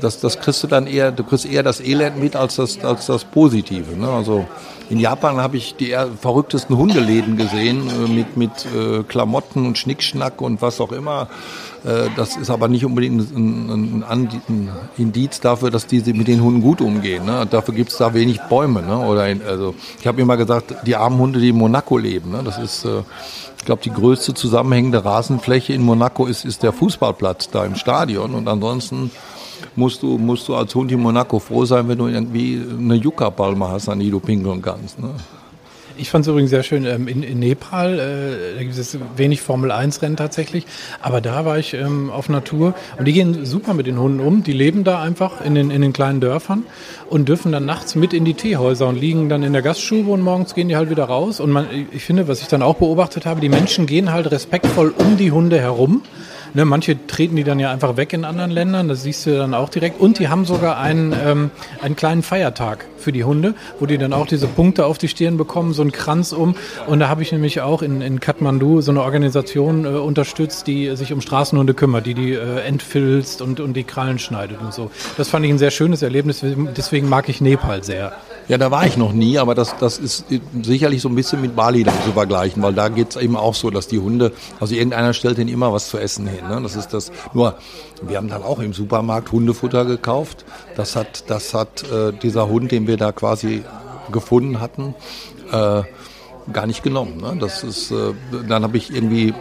das, 0.00 0.20
das 0.20 0.38
kriegst 0.38 0.62
du 0.62 0.66
dann 0.66 0.86
eher, 0.86 1.12
du 1.12 1.24
kriegst 1.24 1.46
eher 1.46 1.62
das 1.62 1.80
Elend 1.80 2.18
mit 2.18 2.36
als 2.36 2.56
das, 2.56 2.82
als 2.84 3.06
das 3.06 3.24
Positive. 3.24 3.96
Ne? 3.96 4.08
Also 4.08 4.46
in 4.88 4.98
Japan 4.98 5.36
habe 5.36 5.56
ich 5.56 5.76
die 5.76 5.96
verrücktesten 6.20 6.76
Hundeläden 6.76 7.36
gesehen 7.36 7.88
äh, 7.88 8.08
mit, 8.08 8.36
mit 8.36 8.50
äh, 8.66 9.02
Klamotten 9.04 9.66
und 9.66 9.78
Schnickschnack 9.78 10.40
und 10.40 10.62
was 10.62 10.80
auch 10.80 10.92
immer. 10.92 11.28
Äh, 11.84 12.08
das 12.16 12.36
ist 12.36 12.50
aber 12.50 12.68
nicht 12.68 12.84
unbedingt 12.84 13.34
ein, 13.34 14.70
Indiz 14.96 15.40
dafür, 15.40 15.70
dass 15.70 15.86
die 15.86 16.00
mit 16.12 16.28
den 16.28 16.42
Hunden 16.42 16.60
gut 16.60 16.80
umgehen. 16.80 17.24
Ne? 17.24 17.46
Dafür 17.50 17.74
gibt 17.74 17.90
es 17.90 17.98
da 17.98 18.14
wenig 18.14 18.40
Bäume. 18.48 18.82
Ne? 18.82 19.40
Also 19.46 19.74
ich 20.00 20.06
habe 20.06 20.20
immer 20.20 20.36
gesagt, 20.36 20.74
die 20.86 20.96
armen 20.96 21.18
Hunde, 21.18 21.40
die 21.40 21.50
in 21.50 21.56
Monaco 21.56 21.96
leben. 21.96 22.32
Ne? 22.32 22.42
Das 22.44 22.58
ist 22.58 22.84
äh, 22.84 23.02
ich 23.60 23.66
glaube, 23.66 23.82
die 23.82 23.92
größte 23.92 24.32
zusammenhängende 24.32 25.04
Rasenfläche 25.04 25.74
in 25.74 25.82
Monaco 25.82 26.24
ist, 26.24 26.46
ist 26.46 26.62
der 26.62 26.72
Fußballplatz 26.72 27.50
da 27.50 27.66
im 27.66 27.74
Stadion. 27.74 28.34
Und 28.34 28.48
ansonsten 28.48 29.10
musst 29.76 30.02
du, 30.02 30.18
musst 30.18 30.48
du 30.48 30.54
als 30.54 30.74
Hund 30.74 30.92
in 30.92 31.00
Monaco 31.00 31.38
froh 31.38 31.64
sein, 31.64 31.88
wenn 31.88 31.98
du 31.98 32.08
irgendwie 32.08 32.60
eine 32.78 32.94
Yucca-Palme 32.94 33.68
hast, 33.68 33.88
an 33.88 34.00
die 34.00 34.10
du 34.10 34.20
pinkeln 34.20 34.62
kannst. 34.62 34.98
Ne? 34.98 35.10
Ich 36.00 36.08
fand 36.08 36.24
es 36.24 36.28
übrigens 36.28 36.48
sehr 36.48 36.62
schön 36.62 36.86
ähm, 36.86 37.08
in, 37.08 37.22
in, 37.22 37.40
Nepal. 37.40 37.98
Äh, 37.98 38.56
da 38.56 38.62
gibt 38.62 38.78
es 38.78 38.96
wenig 39.16 39.42
Formel-1-Rennen 39.42 40.16
tatsächlich. 40.16 40.64
Aber 41.02 41.20
da 41.20 41.44
war 41.44 41.58
ich 41.58 41.74
ähm, 41.74 42.10
auf 42.10 42.30
Natur. 42.30 42.74
Und 42.98 43.04
die 43.06 43.12
gehen 43.12 43.44
super 43.44 43.74
mit 43.74 43.86
den 43.86 43.98
Hunden 43.98 44.20
um. 44.20 44.42
Die 44.42 44.54
leben 44.54 44.82
da 44.82 45.02
einfach 45.02 45.44
in 45.44 45.54
den, 45.54 45.70
in 45.70 45.82
den 45.82 45.92
kleinen 45.92 46.20
Dörfern 46.20 46.62
und 47.10 47.28
dürfen 47.28 47.52
dann 47.52 47.66
nachts 47.66 47.96
mit 47.96 48.14
in 48.14 48.24
die 48.24 48.32
Teehäuser 48.32 48.88
und 48.88 48.98
liegen 48.98 49.28
dann 49.28 49.42
in 49.42 49.52
der 49.52 49.60
Gaststube 49.60 50.10
und 50.10 50.22
morgens 50.22 50.54
gehen 50.54 50.68
die 50.68 50.76
halt 50.76 50.88
wieder 50.88 51.04
raus. 51.04 51.38
Und 51.38 51.50
man, 51.50 51.66
ich 51.92 52.02
finde, 52.02 52.28
was 52.28 52.40
ich 52.40 52.48
dann 52.48 52.62
auch 52.62 52.76
beobachtet 52.76 53.26
habe, 53.26 53.42
die 53.42 53.50
Menschen 53.50 53.84
gehen 53.84 54.10
halt 54.10 54.30
respektvoll 54.30 54.94
um 54.96 55.18
die 55.18 55.32
Hunde 55.32 55.60
herum. 55.60 56.02
Ne, 56.52 56.64
manche 56.64 57.06
treten 57.06 57.36
die 57.36 57.44
dann 57.44 57.60
ja 57.60 57.70
einfach 57.70 57.96
weg 57.96 58.12
in 58.12 58.24
anderen 58.24 58.50
Ländern, 58.50 58.88
das 58.88 59.02
siehst 59.02 59.26
du 59.26 59.36
dann 59.36 59.54
auch 59.54 59.68
direkt. 59.68 60.00
Und 60.00 60.18
die 60.18 60.28
haben 60.28 60.44
sogar 60.44 60.78
einen, 60.78 61.14
ähm, 61.24 61.50
einen 61.80 61.96
kleinen 61.96 62.22
Feiertag 62.22 62.86
für 62.96 63.12
die 63.12 63.24
Hunde, 63.24 63.54
wo 63.78 63.86
die 63.86 63.98
dann 63.98 64.12
auch 64.12 64.26
diese 64.26 64.46
Punkte 64.46 64.86
auf 64.86 64.98
die 64.98 65.08
Stirn 65.08 65.36
bekommen, 65.36 65.72
so 65.72 65.82
einen 65.82 65.92
Kranz 65.92 66.32
um. 66.32 66.54
Und 66.86 67.00
da 67.00 67.08
habe 67.08 67.22
ich 67.22 67.32
nämlich 67.32 67.60
auch 67.60 67.82
in, 67.82 68.00
in 68.00 68.20
Kathmandu 68.20 68.80
so 68.80 68.90
eine 68.90 69.02
Organisation 69.02 69.84
äh, 69.84 69.88
unterstützt, 69.88 70.66
die 70.66 70.94
sich 70.96 71.12
um 71.12 71.20
Straßenhunde 71.20 71.74
kümmert, 71.74 72.06
die 72.06 72.14
die 72.14 72.32
äh, 72.32 72.60
entfilzt 72.60 73.42
und, 73.42 73.60
und 73.60 73.74
die 73.74 73.84
Krallen 73.84 74.18
schneidet 74.18 74.60
und 74.60 74.74
so. 74.74 74.90
Das 75.16 75.28
fand 75.28 75.44
ich 75.44 75.50
ein 75.52 75.58
sehr 75.58 75.70
schönes 75.70 76.02
Erlebnis, 76.02 76.44
deswegen 76.76 77.08
mag 77.08 77.28
ich 77.28 77.40
Nepal 77.40 77.84
sehr. 77.84 78.12
Ja, 78.48 78.58
da 78.58 78.72
war 78.72 78.84
ich 78.84 78.96
noch 78.96 79.12
nie, 79.12 79.38
aber 79.38 79.54
das, 79.54 79.76
das 79.78 79.98
ist 79.98 80.24
sicherlich 80.62 81.02
so 81.02 81.08
ein 81.08 81.14
bisschen 81.14 81.40
mit 81.40 81.54
Bali 81.54 81.84
dann 81.84 81.94
zu 82.04 82.10
vergleichen, 82.12 82.60
weil 82.64 82.74
da 82.74 82.88
geht 82.88 83.10
es 83.10 83.16
eben 83.16 83.36
auch 83.36 83.54
so, 83.54 83.70
dass 83.70 83.86
die 83.86 84.00
Hunde, 84.00 84.32
also 84.58 84.74
irgendeiner 84.74 85.12
stellt 85.12 85.38
denen 85.38 85.48
immer 85.48 85.72
was 85.72 85.88
zu 85.88 85.98
essen 85.98 86.26
hin. 86.40 86.48
Ne? 86.48 86.60
Das 86.62 86.76
ist 86.76 86.92
das. 86.92 87.12
Nur, 87.32 87.56
wir 88.02 88.16
haben 88.16 88.28
dann 88.28 88.42
auch 88.42 88.58
im 88.58 88.72
Supermarkt 88.72 89.32
Hundefutter 89.32 89.84
gekauft. 89.84 90.44
Das 90.76 90.96
hat, 90.96 91.30
das 91.30 91.54
hat 91.54 91.84
äh, 91.90 92.12
dieser 92.12 92.48
Hund, 92.48 92.72
den 92.72 92.86
wir 92.86 92.96
da 92.96 93.12
quasi 93.12 93.64
gefunden 94.10 94.60
hatten, 94.60 94.94
äh, 95.52 95.82
gar 96.52 96.66
nicht 96.66 96.82
genommen. 96.82 97.18
Ne? 97.18 97.36
Das 97.40 97.62
ist, 97.62 97.90
äh, 97.90 98.12
dann 98.48 98.62
habe 98.62 98.76
ich 98.76 98.94
irgendwie 98.94 99.34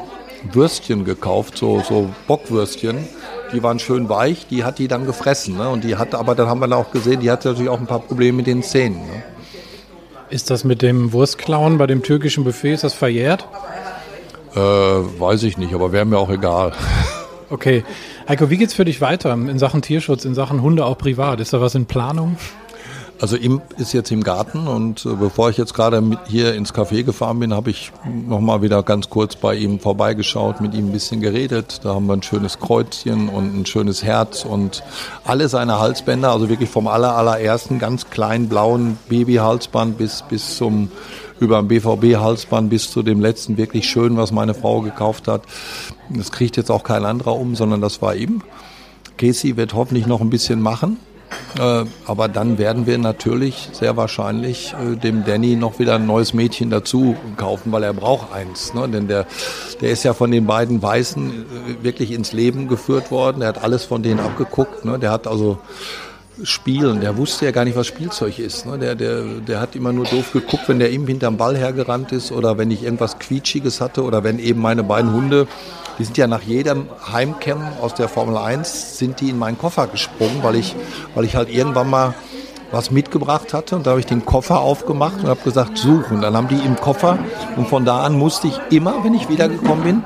Würstchen 0.52 1.06
gekauft, 1.06 1.58
so, 1.58 1.82
so 1.82 2.10
Bockwürstchen 2.28 3.08
die 3.54 3.64
waren 3.64 3.80
schön 3.80 4.10
weich, 4.10 4.48
die 4.48 4.64
hat 4.64 4.80
die 4.80 4.88
dann 4.88 5.06
gefressen. 5.06 5.58
Ne? 5.58 5.70
Und 5.70 5.84
die 5.84 5.96
hat, 5.96 6.16
aber 6.16 6.36
dann 6.36 6.48
haben 6.48 6.60
wir 6.60 6.76
auch 6.76 6.92
gesehen, 6.92 7.20
die 7.22 7.32
hat 7.32 7.46
natürlich 7.46 7.70
auch 7.70 7.80
ein 7.80 7.88
paar 7.88 8.00
Probleme 8.00 8.38
mit 8.38 8.48
den 8.48 8.64
Zähnen. 8.64 9.00
Ne? 9.00 9.24
Ist 10.30 10.50
das 10.50 10.64
mit 10.64 10.82
dem 10.82 11.12
Wurstklauen 11.12 11.78
bei 11.78 11.88
dem 11.88 12.04
türkischen 12.04 12.44
Buffet, 12.44 12.74
ist 12.74 12.84
das 12.84 12.94
verjährt? 12.94 13.48
Äh, 14.60 15.20
weiß 15.20 15.44
ich 15.44 15.58
nicht, 15.58 15.74
aber 15.74 15.92
wäre 15.92 16.06
mir 16.06 16.18
auch 16.18 16.30
egal. 16.30 16.74
Okay. 17.52 17.84
Heiko, 18.28 18.52
wie 18.52 18.58
geht's 18.58 18.76
für 18.76 18.86
dich 18.86 19.02
weiter 19.02 19.34
in 19.34 19.58
Sachen 19.58 19.82
Tierschutz, 19.82 20.24
in 20.24 20.36
Sachen 20.36 20.62
Hunde 20.62 20.86
auch 20.86 21.00
privat? 21.00 21.40
Ist 21.40 21.52
da 21.52 21.60
was 21.60 21.74
in 21.74 21.88
Planung? 21.88 22.38
Also 23.20 23.36
Imp 23.36 23.64
ist 23.78 23.92
jetzt 23.92 24.12
im 24.12 24.24
Garten 24.24 24.68
und 24.68 25.06
äh, 25.06 25.10
bevor 25.16 25.50
ich 25.50 25.58
jetzt 25.58 25.74
gerade 25.74 26.02
hier 26.28 26.54
ins 26.54 26.74
Café 26.74 27.04
gefahren 27.04 27.40
bin, 27.40 27.54
habe 27.54 27.70
ich 27.70 27.92
nochmal 28.06 28.62
wieder 28.62 28.82
ganz 28.82 29.10
kurz 29.10 29.36
bei 29.36 29.56
ihm 29.56 29.80
vorbeigeschaut, 29.80 30.62
mit 30.62 30.74
ihm 30.74 30.88
ein 30.90 30.92
bisschen 30.94 31.20
geredet. 31.20 31.82
Da 31.84 31.96
haben 31.96 32.06
wir 32.06 32.14
ein 32.14 32.24
schönes 32.24 32.60
Kreuzchen 32.60 33.28
und 33.28 33.60
ein 33.60 33.66
schönes 33.66 34.04
Herz 34.04 34.46
und 34.46 34.84
alle 35.26 35.50
seine 35.50 35.80
Halsbänder, 35.80 36.32
also 36.32 36.48
wirklich 36.48 36.70
vom 36.70 36.88
aller, 36.88 37.16
allerersten 37.16 37.78
ganz 37.78 38.10
kleinen 38.10 38.48
blauen 38.48 38.98
Babyhalsband 39.10 39.98
bis, 39.98 40.24
bis 40.30 40.56
zum 40.56 40.90
über 41.40 41.60
ein 41.60 41.68
BVB-Halsband 41.68 42.70
bis 42.70 42.92
zu 42.92 43.04
dem 43.04 43.22
letzten 43.22 43.58
wirklich 43.58 43.90
schön, 43.90 44.18
was 44.18 44.32
meine 44.32 44.54
Frau 44.54 44.82
gekauft 44.82 45.28
hat. 45.28 45.44
Das 46.10 46.32
kriegt 46.32 46.58
jetzt 46.58 46.72
auch 46.72 46.84
kein 46.84 47.06
anderer 47.06 47.36
um, 47.36 47.56
sondern 47.56 47.82
das 47.82 48.02
war 48.02 48.16
ihm. 48.16 48.42
Casey 49.18 49.58
wird 49.58 49.74
hoffentlich 49.74 50.08
noch 50.08 50.22
ein 50.22 50.30
bisschen 50.30 50.62
machen. 50.62 50.98
Äh, 51.60 51.86
aber 52.06 52.28
dann 52.28 52.58
werden 52.58 52.88
wir 52.88 52.98
natürlich 52.98 53.70
sehr 53.74 53.98
wahrscheinlich 53.98 54.74
äh, 54.74 54.96
dem 54.96 55.26
Danny 55.26 55.56
noch 55.56 55.80
wieder 55.80 55.96
ein 55.96 56.06
neues 56.06 56.34
Mädchen 56.34 56.70
dazu 56.70 57.16
kaufen, 57.38 57.72
weil 57.72 57.84
er 57.84 57.94
braucht 57.94 58.34
eins. 58.34 58.74
Ne? 58.74 58.88
Denn 58.90 59.08
der, 59.08 59.26
der 59.82 59.92
ist 59.92 60.04
ja 60.04 60.14
von 60.14 60.32
den 60.32 60.46
beiden 60.46 60.82
Weißen 60.82 61.32
äh, 61.32 61.84
wirklich 61.84 62.12
ins 62.12 62.34
Leben 62.34 62.68
geführt 62.68 63.12
worden. 63.12 63.42
Er 63.42 63.50
hat 63.50 63.64
alles 63.64 63.84
von 63.86 64.04
denen 64.04 64.20
abgeguckt. 64.20 64.86
Ne? 64.86 65.00
Der 65.00 65.12
hat 65.12 65.28
also 65.28 65.60
Spielen. 66.44 67.02
Der 67.02 67.18
wusste 67.18 67.46
ja 67.46 67.52
gar 67.52 67.66
nicht, 67.66 67.76
was 67.76 67.88
Spielzeug 67.88 68.40
ist. 68.40 68.66
Ne? 68.66 68.78
Der, 68.78 68.96
der, 68.96 69.24
der 69.46 69.60
hat 69.60 69.76
immer 69.76 69.92
nur 69.92 70.06
doof 70.06 70.32
geguckt, 70.32 70.64
wenn 70.68 70.80
der 70.80 70.92
ihm 70.92 71.08
hinterm 71.08 71.38
Ball 71.38 71.58
hergerannt 71.58 72.12
ist 72.12 72.32
oder 72.32 72.58
wenn 72.58 72.72
ich 72.72 72.84
irgendwas 72.84 73.20
Quietschiges 73.20 73.82
hatte 73.82 74.04
oder 74.04 74.24
wenn 74.24 74.40
eben 74.40 74.62
meine 74.62 74.84
beiden 74.84 75.14
Hunde, 75.14 75.48
die 75.98 76.06
sind 76.06 76.18
ja 76.18 76.28
nach 76.28 76.42
jedem 76.42 76.88
Heimcam 77.12 77.62
aus 77.82 77.94
der 77.94 78.08
Formel 78.08 78.38
1, 78.38 78.98
sind 78.98 79.20
die 79.20 79.30
in 79.30 79.38
meinen 79.38 79.58
Koffer 79.58 79.88
gesprungen, 79.88 80.40
weil 80.42 80.56
ich, 80.56 80.76
weil 81.14 81.26
ich 81.26 81.36
halt 81.36 81.50
irgendwann 81.50 81.90
mal 81.90 82.14
was 82.72 82.92
mitgebracht 82.92 83.54
hatte 83.54 83.76
und 83.76 83.86
da 83.86 83.92
habe 83.92 84.00
ich 84.00 84.06
den 84.06 84.26
Koffer 84.26 84.60
aufgemacht 84.60 85.24
und 85.24 85.28
habe 85.28 85.42
gesagt, 85.42 85.78
suchen. 85.78 86.22
Dann 86.22 86.36
haben 86.36 86.48
die 86.48 86.56
im 86.64 86.76
Koffer 86.76 87.18
und 87.58 87.68
von 87.68 87.86
da 87.86 88.04
an 88.04 88.18
musste 88.18 88.48
ich 88.48 88.60
immer, 88.70 89.04
wenn 89.04 89.14
ich 89.14 89.30
wiedergekommen 89.30 89.84
bin, 89.84 90.04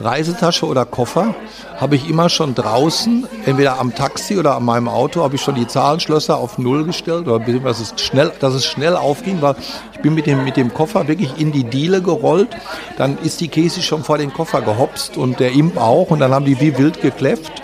Reisetasche 0.00 0.66
oder 0.66 0.84
Koffer 0.84 1.34
habe 1.76 1.96
ich 1.96 2.08
immer 2.08 2.28
schon 2.28 2.54
draußen, 2.54 3.26
entweder 3.46 3.78
am 3.78 3.94
Taxi 3.94 4.36
oder 4.36 4.56
an 4.56 4.64
meinem 4.64 4.88
Auto, 4.88 5.22
habe 5.22 5.36
ich 5.36 5.42
schon 5.42 5.54
die 5.54 5.66
Zahlenschlösser 5.66 6.36
auf 6.36 6.58
Null 6.58 6.84
gestellt 6.84 7.28
oder 7.28 7.38
dass 7.38 7.80
es 7.80 7.94
schnell, 8.00 8.32
dass 8.40 8.54
es 8.54 8.66
schnell 8.66 8.96
aufging, 8.96 9.40
weil 9.40 9.54
ich 9.92 10.00
bin 10.00 10.14
mit 10.14 10.26
dem, 10.26 10.44
mit 10.44 10.56
dem 10.56 10.74
Koffer 10.74 11.06
wirklich 11.06 11.38
in 11.38 11.52
die 11.52 11.64
Diele 11.64 12.02
gerollt. 12.02 12.48
Dann 12.96 13.18
ist 13.18 13.40
die 13.40 13.48
Casey 13.48 13.82
schon 13.82 14.02
vor 14.02 14.18
den 14.18 14.32
Koffer 14.32 14.62
gehopst 14.62 15.16
und 15.16 15.40
der 15.40 15.52
Imp 15.52 15.76
auch 15.76 16.10
und 16.10 16.20
dann 16.20 16.32
haben 16.32 16.44
die 16.44 16.60
wie 16.60 16.76
wild 16.76 17.00
gekläfft. 17.00 17.62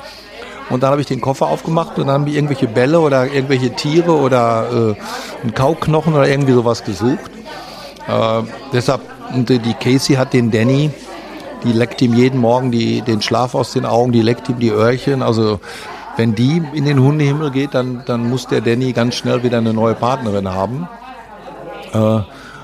Und 0.70 0.84
dann 0.84 0.92
habe 0.92 1.00
ich 1.00 1.08
den 1.08 1.20
Koffer 1.20 1.48
aufgemacht 1.48 1.98
und 1.98 2.06
dann 2.06 2.14
haben 2.14 2.26
die 2.26 2.36
irgendwelche 2.36 2.68
Bälle 2.68 3.00
oder 3.00 3.26
irgendwelche 3.26 3.74
Tiere 3.74 4.12
oder 4.12 4.94
äh, 4.96 5.42
einen 5.42 5.52
Kauknochen 5.52 6.14
oder 6.14 6.28
irgendwie 6.28 6.52
sowas 6.52 6.84
gesucht. 6.84 7.30
Äh, 8.06 8.42
deshalb, 8.72 9.00
und 9.34 9.48
die 9.48 9.74
Casey 9.74 10.14
hat 10.14 10.32
den 10.32 10.52
Danny 10.52 10.90
die 11.64 11.72
leckt 11.72 12.00
ihm 12.02 12.14
jeden 12.14 12.40
Morgen 12.40 12.70
die, 12.70 13.02
den 13.02 13.22
Schlaf 13.22 13.54
aus 13.54 13.72
den 13.72 13.84
Augen, 13.84 14.12
die 14.12 14.22
leckt 14.22 14.48
ihm 14.48 14.58
die 14.58 14.70
Öhrchen. 14.70 15.22
Also 15.22 15.60
wenn 16.16 16.34
die 16.34 16.62
in 16.72 16.84
den 16.84 17.00
Hundehimmel 17.00 17.50
geht, 17.50 17.74
dann, 17.74 18.02
dann 18.06 18.28
muss 18.28 18.46
der 18.46 18.60
Danny 18.60 18.92
ganz 18.92 19.14
schnell 19.14 19.42
wieder 19.42 19.58
eine 19.58 19.72
neue 19.72 19.94
Partnerin 19.94 20.48
haben. 20.48 20.88
Äh, 21.92 22.20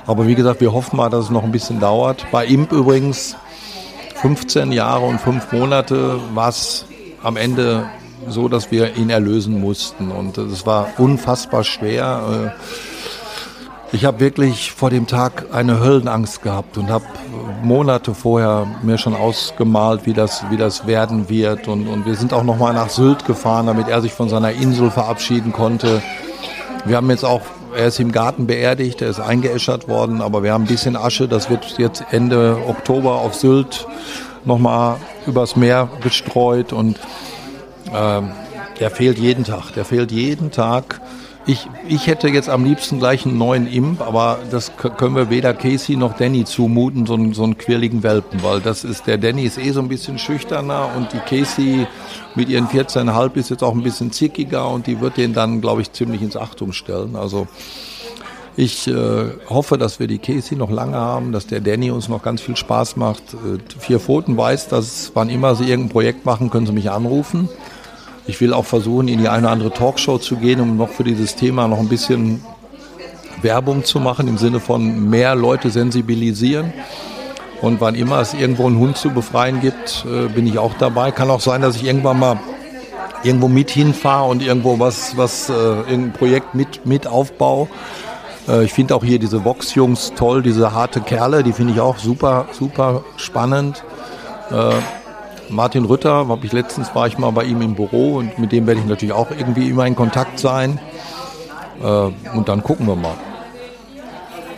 aber 0.06 0.26
wie 0.26 0.34
gesagt, 0.34 0.60
wir 0.60 0.72
hoffen 0.72 0.96
mal, 0.96 1.10
dass 1.10 1.24
es 1.24 1.30
noch 1.30 1.44
ein 1.44 1.52
bisschen 1.52 1.80
dauert. 1.80 2.26
Bei 2.30 2.46
Imp 2.46 2.72
übrigens 2.72 3.36
15 4.16 4.72
Jahre 4.72 5.04
und 5.04 5.20
5 5.20 5.52
Monate 5.52 6.20
war 6.34 6.48
es 6.48 6.86
am 7.22 7.36
Ende 7.36 7.86
so, 8.28 8.48
dass 8.48 8.70
wir 8.70 8.96
ihn 8.96 9.10
erlösen 9.10 9.60
mussten. 9.60 10.10
Und 10.10 10.38
es 10.38 10.66
war 10.66 10.88
unfassbar 10.98 11.64
schwer. 11.64 12.54
Äh, 12.56 12.95
ich 13.92 14.04
habe 14.04 14.20
wirklich 14.20 14.72
vor 14.72 14.90
dem 14.90 15.06
Tag 15.06 15.46
eine 15.52 15.80
Höllenangst 15.80 16.42
gehabt 16.42 16.76
und 16.76 16.90
habe 16.90 17.04
Monate 17.62 18.14
vorher 18.14 18.66
mir 18.82 18.98
schon 18.98 19.14
ausgemalt, 19.14 20.06
wie 20.06 20.12
das, 20.12 20.44
wie 20.50 20.56
das 20.56 20.86
werden 20.86 21.28
wird. 21.28 21.68
Und, 21.68 21.86
und 21.86 22.04
wir 22.04 22.16
sind 22.16 22.32
auch 22.32 22.42
noch 22.42 22.58
mal 22.58 22.74
nach 22.74 22.90
Sylt 22.90 23.24
gefahren, 23.26 23.66
damit 23.66 23.88
er 23.88 24.02
sich 24.02 24.12
von 24.12 24.28
seiner 24.28 24.52
Insel 24.52 24.90
verabschieden 24.90 25.52
konnte. 25.52 26.02
Wir 26.84 26.96
haben 26.96 27.08
jetzt 27.10 27.24
auch, 27.24 27.42
er 27.76 27.86
ist 27.86 28.00
im 28.00 28.12
Garten 28.12 28.46
beerdigt, 28.46 29.02
er 29.02 29.08
ist 29.08 29.20
eingeäschert 29.20 29.88
worden, 29.88 30.20
aber 30.20 30.42
wir 30.42 30.52
haben 30.52 30.64
ein 30.64 30.68
bisschen 30.68 30.96
Asche. 30.96 31.28
Das 31.28 31.48
wird 31.48 31.78
jetzt 31.78 32.04
Ende 32.10 32.58
Oktober 32.66 33.16
auf 33.16 33.34
Sylt 33.34 33.86
noch 34.44 34.58
mal 34.58 34.96
übers 35.26 35.56
Meer 35.56 35.88
gestreut 36.02 36.72
und 36.72 36.98
äh, 37.92 38.22
der 38.80 38.90
fehlt 38.90 39.18
jeden 39.18 39.44
Tag. 39.44 39.72
Der 39.74 39.84
fehlt 39.84 40.12
jeden 40.12 40.50
Tag. 40.50 41.00
Ich, 41.48 41.68
ich 41.88 42.08
hätte 42.08 42.26
jetzt 42.26 42.48
am 42.48 42.64
liebsten 42.64 42.98
gleich 42.98 43.24
einen 43.24 43.38
neuen 43.38 43.68
Imp, 43.68 44.00
aber 44.00 44.40
das 44.50 44.72
können 44.76 45.14
wir 45.14 45.30
weder 45.30 45.54
Casey 45.54 45.94
noch 45.94 46.16
Danny 46.16 46.44
zumuten, 46.44 47.06
so 47.06 47.14
einen, 47.14 47.34
so 47.34 47.44
einen 47.44 47.56
quirligen 47.56 48.02
Welpen, 48.02 48.42
weil 48.42 48.60
das 48.60 48.82
ist, 48.82 49.06
der 49.06 49.16
Danny 49.16 49.44
ist 49.44 49.56
eh 49.56 49.70
so 49.70 49.78
ein 49.78 49.86
bisschen 49.86 50.18
schüchterner 50.18 50.90
und 50.96 51.12
die 51.12 51.18
Casey 51.18 51.86
mit 52.34 52.48
ihren 52.48 52.66
14,5 52.66 53.36
ist 53.36 53.50
jetzt 53.50 53.62
auch 53.62 53.74
ein 53.74 53.84
bisschen 53.84 54.10
zickiger 54.10 54.68
und 54.68 54.88
die 54.88 55.00
wird 55.00 55.18
den 55.18 55.34
dann, 55.34 55.60
glaube 55.60 55.82
ich, 55.82 55.92
ziemlich 55.92 56.20
ins 56.20 56.36
Achtung 56.36 56.72
stellen. 56.72 57.14
Also 57.14 57.46
ich 58.56 58.88
äh, 58.88 59.26
hoffe, 59.48 59.78
dass 59.78 60.00
wir 60.00 60.08
die 60.08 60.18
Casey 60.18 60.56
noch 60.56 60.70
lange 60.70 60.96
haben, 60.96 61.30
dass 61.30 61.46
der 61.46 61.60
Danny 61.60 61.92
uns 61.92 62.08
noch 62.08 62.22
ganz 62.22 62.40
viel 62.40 62.56
Spaß 62.56 62.96
macht. 62.96 63.22
Äh, 63.34 63.58
Vier 63.78 64.00
Pfoten 64.00 64.36
weiß, 64.36 64.66
dass 64.68 65.12
wann 65.14 65.28
immer 65.28 65.54
Sie 65.54 65.68
irgendein 65.68 65.92
Projekt 65.92 66.24
machen, 66.24 66.50
können 66.50 66.66
Sie 66.66 66.72
mich 66.72 66.90
anrufen. 66.90 67.48
Ich 68.28 68.40
will 68.40 68.52
auch 68.52 68.64
versuchen, 68.64 69.08
in 69.08 69.20
die 69.20 69.28
eine 69.28 69.46
oder 69.46 69.52
andere 69.52 69.72
Talkshow 69.72 70.18
zu 70.18 70.36
gehen, 70.36 70.60
um 70.60 70.76
noch 70.76 70.88
für 70.88 71.04
dieses 71.04 71.36
Thema 71.36 71.68
noch 71.68 71.78
ein 71.78 71.88
bisschen 71.88 72.42
Werbung 73.42 73.84
zu 73.84 74.00
machen, 74.00 74.26
im 74.28 74.38
Sinne 74.38 74.60
von 74.60 75.08
mehr 75.08 75.34
Leute 75.34 75.70
sensibilisieren. 75.70 76.72
Und 77.62 77.80
wann 77.80 77.94
immer 77.94 78.20
es 78.20 78.34
irgendwo 78.34 78.66
einen 78.66 78.78
Hund 78.78 78.96
zu 78.96 79.10
befreien 79.10 79.60
gibt, 79.60 80.04
äh, 80.06 80.28
bin 80.28 80.46
ich 80.46 80.58
auch 80.58 80.74
dabei. 80.74 81.10
Kann 81.10 81.30
auch 81.30 81.40
sein, 81.40 81.62
dass 81.62 81.76
ich 81.76 81.84
irgendwann 81.84 82.18
mal 82.18 82.38
irgendwo 83.22 83.48
mit 83.48 83.70
hinfahre 83.70 84.28
und 84.28 84.42
irgendwo 84.42 84.78
was, 84.78 85.16
was 85.16 85.48
äh, 85.48 85.52
irgendein 85.52 86.12
Projekt 86.12 86.54
mit, 86.54 86.84
mit 86.84 87.06
aufbaue. 87.06 87.68
Äh, 88.48 88.64
ich 88.64 88.72
finde 88.72 88.94
auch 88.94 89.04
hier 89.04 89.18
diese 89.18 89.44
Vox-Jungs 89.44 90.12
toll, 90.16 90.42
diese 90.42 90.72
harte 90.72 91.00
Kerle, 91.00 91.42
die 91.42 91.52
finde 91.52 91.72
ich 91.72 91.80
auch 91.80 91.98
super, 91.98 92.46
super 92.52 93.04
spannend. 93.16 93.84
Martin 95.48 95.84
Rütter, 95.84 96.28
habe 96.28 96.44
ich 96.44 96.52
letztens 96.52 96.94
war 96.94 97.06
ich 97.06 97.18
mal 97.18 97.30
bei 97.30 97.44
ihm 97.44 97.62
im 97.62 97.74
Büro 97.74 98.16
und 98.16 98.38
mit 98.38 98.52
dem 98.52 98.66
werde 98.66 98.80
ich 98.80 98.86
natürlich 98.86 99.14
auch 99.14 99.30
irgendwie 99.30 99.68
immer 99.68 99.86
in 99.86 99.96
Kontakt 99.96 100.38
sein. 100.38 100.78
Äh, 101.82 101.86
und 102.36 102.48
dann 102.48 102.62
gucken 102.62 102.86
wir 102.86 102.96
mal. 102.96 103.14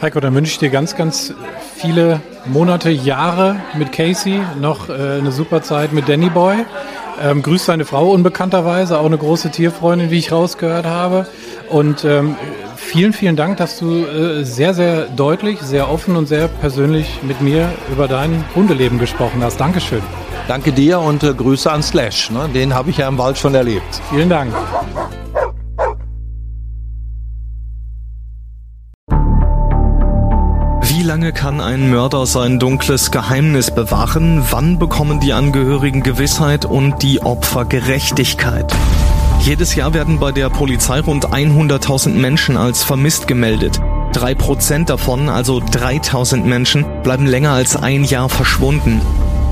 Heiko, 0.00 0.20
dann 0.20 0.34
wünsche 0.34 0.52
ich 0.52 0.58
dir 0.58 0.70
ganz, 0.70 0.94
ganz 0.94 1.34
viele 1.74 2.20
Monate, 2.46 2.90
Jahre 2.90 3.56
mit 3.76 3.92
Casey, 3.92 4.40
noch 4.60 4.88
äh, 4.88 4.92
eine 4.92 5.32
super 5.32 5.62
Zeit 5.62 5.92
mit 5.92 6.08
Danny 6.08 6.30
Boy. 6.30 6.56
Ähm, 7.20 7.42
grüß 7.42 7.66
deine 7.66 7.84
Frau 7.84 8.12
unbekannterweise, 8.12 8.98
auch 8.98 9.06
eine 9.06 9.18
große 9.18 9.50
Tierfreundin, 9.50 10.10
wie 10.10 10.18
ich 10.18 10.30
rausgehört 10.30 10.86
habe. 10.86 11.26
Und 11.68 12.04
ähm, 12.04 12.36
vielen, 12.76 13.12
vielen 13.12 13.34
Dank, 13.34 13.56
dass 13.56 13.78
du 13.78 14.04
äh, 14.04 14.44
sehr, 14.44 14.72
sehr 14.72 15.06
deutlich, 15.06 15.60
sehr 15.60 15.90
offen 15.90 16.16
und 16.16 16.26
sehr 16.26 16.46
persönlich 16.46 17.20
mit 17.22 17.40
mir 17.40 17.68
über 17.90 18.06
dein 18.06 18.44
Hundeleben 18.54 18.98
gesprochen 18.98 19.42
hast. 19.42 19.58
Dankeschön. 19.60 20.02
Danke 20.48 20.72
dir 20.72 20.98
und 20.98 21.22
äh, 21.22 21.34
Grüße 21.34 21.70
an 21.70 21.82
Slash. 21.82 22.30
Ne? 22.30 22.48
Den 22.48 22.74
habe 22.74 22.88
ich 22.88 22.96
ja 22.96 23.06
im 23.06 23.18
Wald 23.18 23.36
schon 23.36 23.54
erlebt. 23.54 24.00
Vielen 24.10 24.30
Dank. 24.30 24.50
Wie 30.80 31.02
lange 31.02 31.32
kann 31.34 31.60
ein 31.60 31.90
Mörder 31.90 32.24
sein 32.24 32.58
dunkles 32.58 33.10
Geheimnis 33.10 33.70
bewahren? 33.70 34.42
Wann 34.50 34.78
bekommen 34.78 35.20
die 35.20 35.34
Angehörigen 35.34 36.02
Gewissheit 36.02 36.64
und 36.64 37.02
die 37.02 37.20
Opfer 37.20 37.66
Gerechtigkeit? 37.66 38.74
Jedes 39.40 39.74
Jahr 39.74 39.92
werden 39.92 40.18
bei 40.18 40.32
der 40.32 40.48
Polizei 40.48 41.00
rund 41.00 41.28
100.000 41.28 42.14
Menschen 42.14 42.56
als 42.56 42.84
vermisst 42.84 43.28
gemeldet. 43.28 43.80
Drei 44.14 44.34
Prozent 44.34 44.88
davon, 44.88 45.28
also 45.28 45.60
3000 45.60 46.46
Menschen, 46.46 46.86
bleiben 47.02 47.26
länger 47.26 47.52
als 47.52 47.76
ein 47.76 48.04
Jahr 48.04 48.30
verschwunden. 48.30 49.02